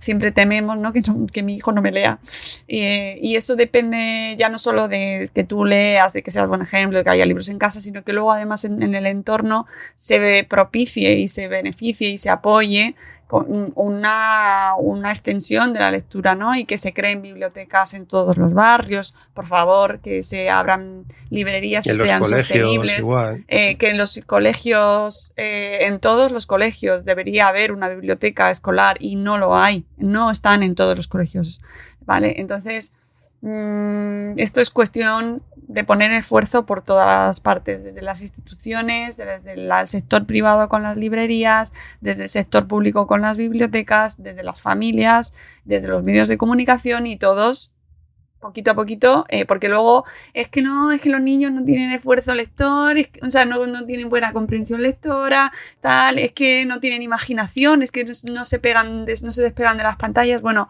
siempre 0.00 0.32
tememos 0.32 0.78
¿no? 0.78 0.92
Que, 0.92 1.02
que 1.32 1.42
mi 1.42 1.56
hijo 1.56 1.72
no 1.72 1.82
me 1.82 1.92
lea. 1.92 2.18
Y 2.66 3.36
eso 3.36 3.56
depende 3.56 4.36
ya 4.38 4.48
no 4.48 4.58
solo 4.58 4.88
de 4.88 5.30
que 5.34 5.44
tú 5.44 5.64
leas, 5.64 6.12
de 6.12 6.22
que 6.22 6.30
seas 6.30 6.48
buen 6.48 6.62
ejemplo, 6.62 6.98
de 6.98 7.04
que 7.04 7.10
haya 7.10 7.26
libros 7.26 7.48
en 7.48 7.58
casa, 7.58 7.80
sino 7.80 8.02
que 8.02 8.12
luego 8.12 8.32
además 8.32 8.64
en, 8.64 8.82
en 8.82 8.94
el 8.94 9.06
entorno 9.06 9.66
se 9.94 10.46
propicie 10.48 11.14
y 11.18 11.28
se 11.28 11.48
beneficie 11.48 12.10
y 12.10 12.18
se 12.18 12.30
apoye 12.30 12.94
con 13.26 13.72
una, 13.74 14.74
una 14.78 15.10
extensión 15.10 15.72
de 15.72 15.80
la 15.80 15.90
lectura, 15.90 16.36
¿no? 16.36 16.54
Y 16.54 16.64
que 16.64 16.78
se 16.78 16.92
creen 16.92 17.22
bibliotecas 17.22 17.94
en 17.94 18.06
todos 18.06 18.36
los 18.36 18.54
barrios, 18.54 19.16
por 19.34 19.46
favor, 19.46 19.98
que 19.98 20.22
se 20.22 20.48
abran 20.48 21.04
librerías 21.28 21.86
los 21.86 21.98
sean 21.98 22.24
sostenibles 22.24 23.04
eh, 23.48 23.76
que 23.78 23.88
en 23.88 23.98
los 23.98 24.20
colegios, 24.26 25.32
eh, 25.36 25.78
en 25.82 25.98
todos 25.98 26.30
los 26.30 26.46
colegios 26.46 27.04
debería 27.04 27.48
haber 27.48 27.72
una 27.72 27.88
biblioteca 27.88 28.50
escolar 28.50 28.96
y 29.00 29.16
no 29.16 29.38
lo 29.38 29.56
hay, 29.56 29.84
no 29.96 30.30
están 30.30 30.62
en 30.62 30.76
todos 30.76 30.96
los 30.96 31.08
colegios, 31.08 31.60
¿vale? 32.02 32.34
Entonces, 32.38 32.92
mm, 33.46 34.38
esto 34.38 34.60
es 34.60 34.70
cuestión 34.70 35.40
de 35.68 35.84
poner 35.84 36.10
esfuerzo 36.10 36.66
por 36.66 36.82
todas 36.82 37.06
las 37.06 37.40
partes, 37.40 37.84
desde 37.84 38.02
las 38.02 38.20
instituciones, 38.22 39.16
desde 39.16 39.52
el 39.52 39.86
sector 39.86 40.26
privado 40.26 40.68
con 40.68 40.82
las 40.82 40.96
librerías, 40.96 41.72
desde 42.00 42.24
el 42.24 42.28
sector 42.28 42.66
público 42.66 43.06
con 43.06 43.20
las 43.20 43.36
bibliotecas, 43.36 44.20
desde 44.22 44.42
las 44.42 44.60
familias, 44.60 45.34
desde 45.64 45.86
los 45.88 46.02
medios 46.02 46.26
de 46.28 46.38
comunicación 46.38 47.06
y 47.06 47.16
todos 47.16 47.72
poquito 48.40 48.72
a 48.72 48.74
poquito, 48.74 49.24
eh, 49.28 49.44
porque 49.44 49.68
luego 49.68 50.04
es 50.34 50.48
que 50.48 50.62
no, 50.62 50.92
es 50.92 51.00
que 51.00 51.08
los 51.08 51.20
niños 51.20 51.52
no 51.52 51.64
tienen 51.64 51.90
esfuerzo 51.90 52.34
lector, 52.34 52.96
es 52.96 53.08
que- 53.08 53.20
o 53.26 53.30
sea, 53.30 53.44
no, 53.44 53.86
tienen 53.86 54.08
buena 54.08 54.32
comprensión 54.32 54.82
lectora, 54.82 55.52
tal, 55.80 56.18
es 56.18 56.32
que 56.32 56.64
no 56.66 56.78
tienen 56.78 57.02
imaginación, 57.02 57.82
es 57.82 57.90
que 57.90 58.04
no 58.04 58.44
se 58.44 58.58
despegan 58.58 59.76
de 59.76 59.82
las 59.82 59.96
pantallas. 59.96 60.42
Bueno, 60.42 60.68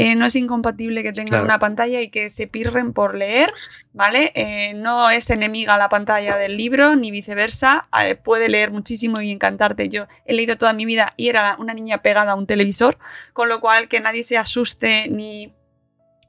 eh, 0.00 0.14
no 0.14 0.26
es 0.26 0.36
incompatible 0.36 1.02
que 1.02 1.12
tengan 1.12 1.28
Claro. 1.28 1.44
una 1.44 1.58
pantalla 1.58 2.00
y 2.00 2.08
que 2.08 2.30
se 2.30 2.46
pirren 2.46 2.92
por 2.92 3.16
leer, 3.16 3.50
¿vale? 3.92 4.30
Eh, 4.36 4.74
no 4.74 5.10
es 5.10 5.28
enemiga 5.30 5.76
la 5.76 5.88
pantalla 5.88 6.36
del 6.36 6.56
libro, 6.56 6.94
ni 6.94 7.10
viceversa. 7.10 7.88
Eh, 8.04 8.14
puede 8.14 8.48
leer 8.48 8.70
muchísimo 8.70 9.20
y 9.20 9.32
encantarte. 9.32 9.88
Yo 9.88 10.06
he 10.24 10.34
leído 10.34 10.56
toda 10.56 10.72
mi 10.72 10.84
vida 10.84 11.14
y 11.16 11.28
era 11.30 11.56
una 11.58 11.74
niña 11.74 12.00
pegada 12.00 12.32
a 12.32 12.34
un 12.36 12.46
televisor, 12.46 12.96
con 13.32 13.48
lo 13.48 13.60
cual 13.60 13.88
que 13.88 13.98
nadie 14.00 14.22
se 14.22 14.38
asuste 14.38 15.08
ni 15.08 15.52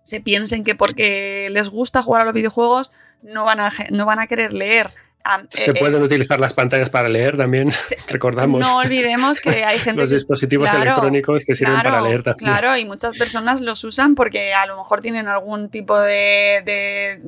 se 0.04 0.20
piensen 0.20 0.64
que 0.64 0.74
porque 0.74 1.50
les 1.52 1.70
gusta 1.70 2.02
jugar 2.02 2.24
a 2.24 2.26
los 2.26 2.34
videojuegos 2.34 2.92
no 3.22 3.46
van 3.46 3.60
a, 3.60 3.72
no 3.92 4.06
van 4.08 4.20
a 4.20 4.26
querer 4.26 4.52
leer. 4.54 4.90
Am- 5.24 5.48
Se 5.52 5.72
eh, 5.72 5.74
eh, 5.76 5.80
pueden 5.80 6.02
utilizar 6.02 6.40
las 6.40 6.54
pantallas 6.54 6.90
para 6.90 7.10
leer 7.10 7.36
también, 7.38 7.70
recordamos. 8.08 8.62
no 8.62 8.78
olvidemos 8.78 9.40
que 9.42 9.64
hay 9.66 9.78
gente 9.80 10.02
los 10.02 10.10
que- 10.10 10.16
dispositivos 10.16 10.70
claro, 10.70 10.84
electrónicos 10.84 11.44
que 11.46 11.56
sirven 11.56 11.74
claro, 11.76 11.90
para 11.90 12.02
leer 12.04 12.24
también. 12.24 12.52
Claro, 12.52 12.78
y 12.78 12.86
muchas 12.86 13.18
personas 13.18 13.62
los 13.62 13.84
usan 13.84 14.16
porque 14.16 14.54
a 14.54 14.66
lo 14.66 14.78
mejor 14.78 15.02
tienen 15.02 15.28
algún 15.28 15.70
tipo 15.70 16.00
de, 16.00 16.62
de, 16.66 17.20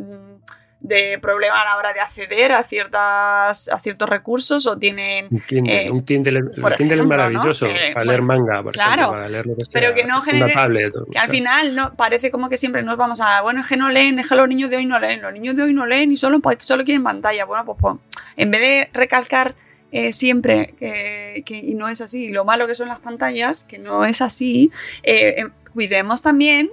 de 0.83 1.19
problema 1.19 1.61
a 1.61 1.65
la 1.65 1.77
hora 1.77 1.93
de 1.93 1.99
acceder 1.99 2.51
a, 2.53 2.63
ciertas, 2.63 3.69
a 3.69 3.79
ciertos 3.79 4.09
recursos 4.09 4.65
o 4.65 4.77
tienen... 4.79 5.27
Un 5.29 5.39
Kindle, 5.41 5.85
eh, 5.85 5.91
un 5.91 6.03
Kindle, 6.03 6.39
el 6.39 6.45
por 6.59 6.75
Kindle 6.75 6.95
ejemplo, 6.95 6.95
es 6.95 6.97
¿no? 6.97 7.07
maravilloso 7.07 7.65
Eh, 7.67 7.91
para 7.93 8.05
leer 8.05 8.21
bueno, 8.21 8.43
manga, 8.45 8.63
por 8.63 8.71
claro, 8.73 8.91
ejemplo, 8.93 9.11
para 9.11 9.29
leer 9.29 9.45
lo 9.45 9.55
que 9.55 9.63
pero 9.71 9.87
sea, 9.89 9.95
que 9.95 10.03
no 10.05 10.21
genere- 10.21 10.53
tablet, 10.53 10.91
Que 11.11 11.19
al 11.19 11.29
final 11.29 11.75
no, 11.75 11.93
parece 11.93 12.31
como 12.31 12.49
que 12.49 12.57
siempre 12.57 12.81
nos 12.81 12.97
vamos 12.97 13.21
a, 13.21 13.41
bueno, 13.41 13.61
es 13.61 13.67
que 13.67 13.77
no 13.77 13.89
leen, 13.89 14.17
es 14.17 14.27
que 14.27 14.35
los 14.35 14.47
niños 14.47 14.71
de 14.71 14.77
hoy 14.77 14.85
no 14.87 14.99
leen, 14.99 15.21
los 15.21 15.31
niños 15.31 15.55
de 15.55 15.61
hoy 15.63 15.73
no 15.73 15.85
leen 15.85 16.11
y 16.11 16.17
solo, 16.17 16.39
pues, 16.39 16.57
solo 16.61 16.83
quieren 16.83 17.03
pantalla. 17.03 17.45
Bueno, 17.45 17.63
pues, 17.63 17.77
pues, 17.79 17.97
en 18.37 18.49
vez 18.49 18.61
de 18.61 18.89
recalcar 18.91 19.53
eh, 19.91 20.13
siempre 20.13 20.73
que, 20.79 21.43
que- 21.45 21.57
y 21.57 21.75
no 21.75 21.89
es 21.89 22.01
así, 22.01 22.29
lo 22.31 22.43
malo 22.43 22.65
que 22.65 22.73
son 22.73 22.87
las 22.87 22.99
pantallas, 22.99 23.63
que 23.65 23.77
no 23.77 24.03
es 24.05 24.21
así, 24.21 24.71
eh, 25.03 25.35
eh, 25.37 25.47
cuidemos 25.73 26.23
también 26.23 26.71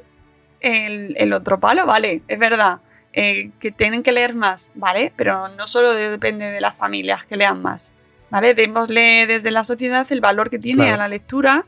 el, 0.60 1.14
el 1.18 1.32
otro 1.34 1.60
palo, 1.60 1.84
vale, 1.84 2.22
es 2.26 2.38
verdad. 2.38 2.78
Eh, 3.20 3.50
que 3.58 3.70
tienen 3.72 4.02
que 4.02 4.12
leer 4.12 4.34
más, 4.34 4.70
¿vale? 4.74 5.12
Pero 5.16 5.48
no 5.48 5.66
solo 5.66 5.92
de- 5.92 6.10
depende 6.10 6.50
de 6.50 6.60
las 6.60 6.76
familias 6.76 7.24
que 7.24 7.36
lean 7.36 7.60
más, 7.62 7.92
¿vale? 8.30 8.54
Démosle 8.54 9.26
desde 9.26 9.50
la 9.50 9.64
sociedad 9.64 10.06
el 10.10 10.20
valor 10.20 10.50
que 10.50 10.58
tiene 10.58 10.84
Claro. 10.84 10.94
a 10.94 10.98
la 10.98 11.08
lectura 11.08 11.64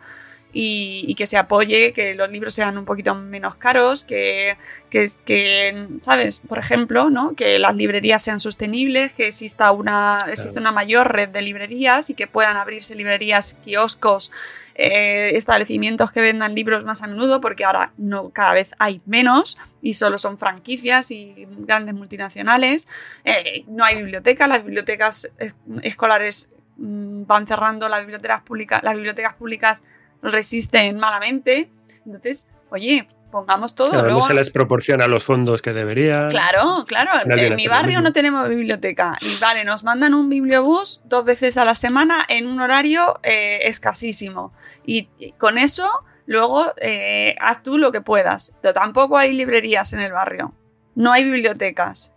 y, 0.53 1.05
y 1.07 1.15
que 1.15 1.27
se 1.27 1.37
apoye, 1.37 1.93
que 1.93 2.15
los 2.15 2.31
libros 2.31 2.55
sean 2.55 2.77
un 2.79 2.85
poquito 2.85 3.15
menos 3.15 3.55
caros, 3.57 4.05
que, 4.05 4.57
que, 4.91 5.07
que, 5.25 5.87
¿sabes? 6.01 6.41
Por 6.41 6.59
ejemplo, 6.59 7.09
¿no? 7.11 7.35
Que 7.37 7.59
las 7.59 7.75
librerías 7.77 8.23
sean 8.23 8.41
sostenibles, 8.41 9.13
que 9.13 9.29
exista 9.29 9.71
una, 9.73 10.25
exista 10.29 10.61
una 10.61 10.73
mayor 10.73 11.13
red 11.13 11.29
de 11.29 11.43
librerías 11.43 12.11
y 12.11 12.15
que 12.15 12.27
puedan 12.27 12.57
abrirse 12.57 12.95
librerías, 12.95 13.57
kioscos, 13.65 14.33
eh, 14.75 15.37
establecimientos 15.37 16.11
que 16.11 16.21
vendan 16.21 16.55
libros 16.55 16.85
más 16.85 17.03
a 17.03 17.07
menudo, 17.07 17.41
porque 17.41 17.65
ahora 17.65 17.93
no, 17.99 18.31
cada 18.31 18.55
vez 18.55 18.71
hay 18.79 19.01
menos 19.07 19.59
y 19.83 19.95
solo 19.95 20.17
son 20.19 20.39
franquicias 20.39 21.11
y 21.11 21.47
grandes 21.61 21.95
multinacionales. 21.95 22.89
Eh, 23.25 23.65
no 23.69 23.85
hay 23.85 23.97
bibliotecas, 23.97 24.49
las 24.49 24.65
bibliotecas 24.65 25.31
es- 25.39 25.55
escolares 25.83 26.51
mm, 26.79 27.25
van 27.27 27.47
cerrando, 27.47 27.89
las 27.89 28.01
bibliotecas 28.01 28.43
públicas, 28.43 28.83
las 28.83 28.95
bibliotecas 28.95 29.35
públicas 29.35 29.85
resisten 30.23 30.99
malamente. 30.99 31.71
Entonces, 32.07 32.49
oye, 32.71 33.07
pongamos 33.31 33.75
todo. 33.75 33.91
claro, 33.91 34.05
luego- 34.07 34.21
no 34.23 34.27
se 34.27 34.35
les 34.35 34.51
proporciona 34.51 35.07
los 35.07 35.25
fondos 35.25 35.63
que 35.63 35.73
deberían. 35.73 36.29
Claro, 36.29 36.85
claro. 36.87 37.11
En 37.25 37.57
mi 37.57 37.69
barrio 37.69 38.01
no 38.01 38.13
tenemos 38.13 38.49
biblioteca. 38.49 39.17
Y 39.21 39.37
vale, 39.41 39.65
nos 39.65 39.85
mandan 39.85 40.15
un 40.15 40.29
bibliobús 40.29 41.01
dos 41.05 41.25
veces 41.25 41.57
a 41.57 41.65
la 41.65 41.75
semana 41.75 42.25
en 42.29 42.47
un 42.49 42.61
horario 42.61 43.21
eh, 43.23 43.61
escasísimo. 43.65 44.53
Y, 44.85 45.09
y 45.19 45.33
con 45.33 45.59
eso, 45.59 45.89
luego 46.27 46.73
eh, 46.81 47.37
haz 47.41 47.63
tú 47.63 47.79
lo 47.79 47.93
que 47.93 48.01
puedas. 48.01 48.53
Pero 48.63 48.75
tampoco 48.75 49.17
hay 49.17 49.33
librerías 49.33 49.93
en 49.93 50.01
el 50.01 50.13
barrio. 50.13 50.53
No 50.97 51.13
hay 51.13 51.25
bibliotecas. 51.25 52.13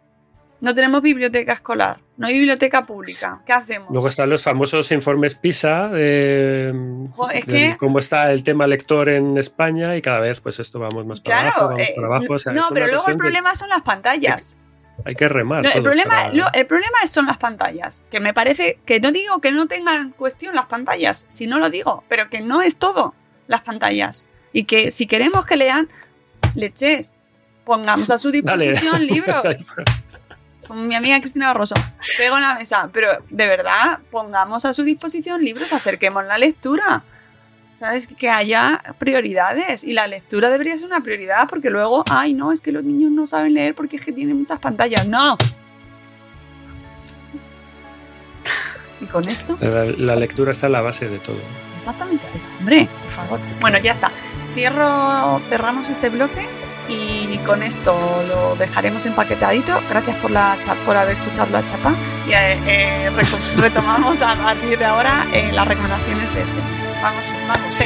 No 0.63 0.73
tenemos 0.73 1.01
biblioteca 1.01 1.51
escolar. 1.51 1.99
No 2.15 2.25
hay 2.25 2.33
biblioteca 2.35 2.85
pública. 2.85 3.41
¿Qué 3.45 3.51
hacemos? 3.51 3.89
Luego 3.91 4.07
están 4.07 4.29
los 4.29 4.41
famosos 4.41 4.89
informes 4.93 5.35
PISA 5.35 5.89
de, 5.89 7.03
Jo, 7.11 7.29
es 7.29 7.43
que- 7.43 7.75
cómo 7.77 7.99
está 7.99 8.31
el 8.31 8.45
tema 8.45 8.65
lector 8.65 9.09
en 9.09 9.37
España 9.37 9.95
y 9.97 10.01
cada 10.01 10.21
vez 10.21 10.39
pues 10.39 10.59
esto 10.61 10.79
vamos 10.79 11.05
más 11.05 11.19
para 11.19 11.35
Claro, 11.41 11.49
abajo, 11.51 11.67
vamos 11.67 11.81
eh, 11.89 11.93
para 11.95 12.07
abajo. 12.07 12.33
o 12.33 12.39
sea, 12.39 12.53
no, 12.53 12.69
pero 12.73 12.87
luego 12.87 13.07
el 13.07 13.13
de- 13.15 13.19
problema 13.19 13.55
son 13.55 13.67
las 13.67 13.81
pantallas. 13.81 14.57
hay 15.03 15.15
que 15.15 15.27
remar. 15.27 15.63
No, 15.63 15.69
el, 15.69 15.83
problema, 15.83 16.09
para- 16.11 16.33
lo- 16.33 16.53
el 16.53 16.65
problema 16.65 16.97
son 17.07 17.25
las 17.25 17.37
pantallas. 17.37 18.01
Que 18.09 18.21
me 18.21 18.33
parece 18.33 18.79
que 18.85 19.01
no 19.01 19.11
digo 19.11 19.41
que 19.41 19.51
no 19.51 19.67
tengan 19.67 20.01
en 20.01 20.09
cuestión 20.11 20.55
las 20.55 20.67
pantallas, 20.67 21.25
si 21.27 21.45
no 21.45 21.59
lo 21.59 21.69
digo, 21.71 22.05
pero 22.07 22.29
que 22.29 22.39
no 22.39 22.61
es 22.61 22.77
todo 22.77 23.13
las 23.47 23.61
pantallas. 23.63 24.27
Y 24.53 24.63
que 24.63 24.91
si 24.91 25.07
queremos 25.07 25.45
que 25.45 25.57
lean, 25.57 25.89
leches, 26.55 27.17
pongamos 27.65 28.09
a 28.11 28.17
su 28.17 28.31
Dale. 28.31 28.71
disposición 28.71 29.05
libros. 29.07 29.65
Como 30.67 30.81
mi 30.83 30.95
amiga 30.95 31.19
Cristina 31.19 31.47
Barroso, 31.47 31.75
pego 32.17 32.35
en 32.37 32.41
la 32.43 32.55
mesa, 32.55 32.89
pero 32.93 33.09
de 33.29 33.47
verdad, 33.47 33.99
pongamos 34.11 34.65
a 34.65 34.73
su 34.73 34.83
disposición 34.83 35.43
libros, 35.43 35.73
acerquemos 35.73 36.23
la 36.25 36.37
lectura. 36.37 37.03
¿Sabes? 37.79 38.07
Que 38.07 38.29
haya 38.29 38.81
prioridades 38.97 39.83
y 39.83 39.91
la 39.91 40.07
lectura 40.07 40.49
debería 40.49 40.77
ser 40.77 40.87
una 40.87 41.01
prioridad 41.01 41.49
porque 41.49 41.69
luego, 41.69 42.03
ay, 42.09 42.33
no, 42.33 42.51
es 42.53 42.61
que 42.61 42.71
los 42.71 42.83
niños 42.83 43.11
no 43.11 43.25
saben 43.27 43.53
leer 43.55 43.75
porque 43.75 43.97
es 43.97 44.05
que 44.05 44.13
tienen 44.13 44.37
muchas 44.37 44.59
pantallas. 44.59 45.05
No. 45.07 45.35
Y 49.01 49.05
con 49.05 49.27
esto, 49.27 49.57
La, 49.59 49.85
la 49.85 50.15
lectura 50.15 50.51
está 50.53 50.67
en 50.67 50.73
la 50.73 50.81
base 50.81 51.09
de 51.09 51.19
todo. 51.19 51.35
exactamente. 51.75 52.23
Hombre, 52.59 52.87
por 53.03 53.11
favor. 53.11 53.39
Bueno, 53.59 53.77
ya 53.79 53.91
está. 53.91 54.11
Cierro, 54.53 55.41
cerramos 55.49 55.89
este 55.89 56.09
bloque 56.09 56.45
y 56.89 57.37
con 57.39 57.63
esto 57.63 58.23
lo 58.27 58.55
dejaremos 58.55 59.05
empaquetadito. 59.05 59.79
Gracias 59.89 60.17
por, 60.17 60.31
la, 60.31 60.57
por 60.85 60.95
haber 60.95 61.17
escuchado 61.17 61.51
la 61.51 61.65
chapa 61.65 61.93
y 62.27 62.31
eh, 62.31 62.59
eh, 62.65 63.11
retomamos 63.57 64.21
a 64.21 64.35
partir 64.35 64.77
de 64.77 64.85
ahora 64.85 65.25
eh, 65.33 65.51
las 65.51 65.67
recomendaciones 65.67 66.33
de 66.33 66.41
este 66.43 66.55
mes. 66.55 66.89
Vamos, 67.01 67.25
vamos, 67.47 67.73
sí. 67.73 67.85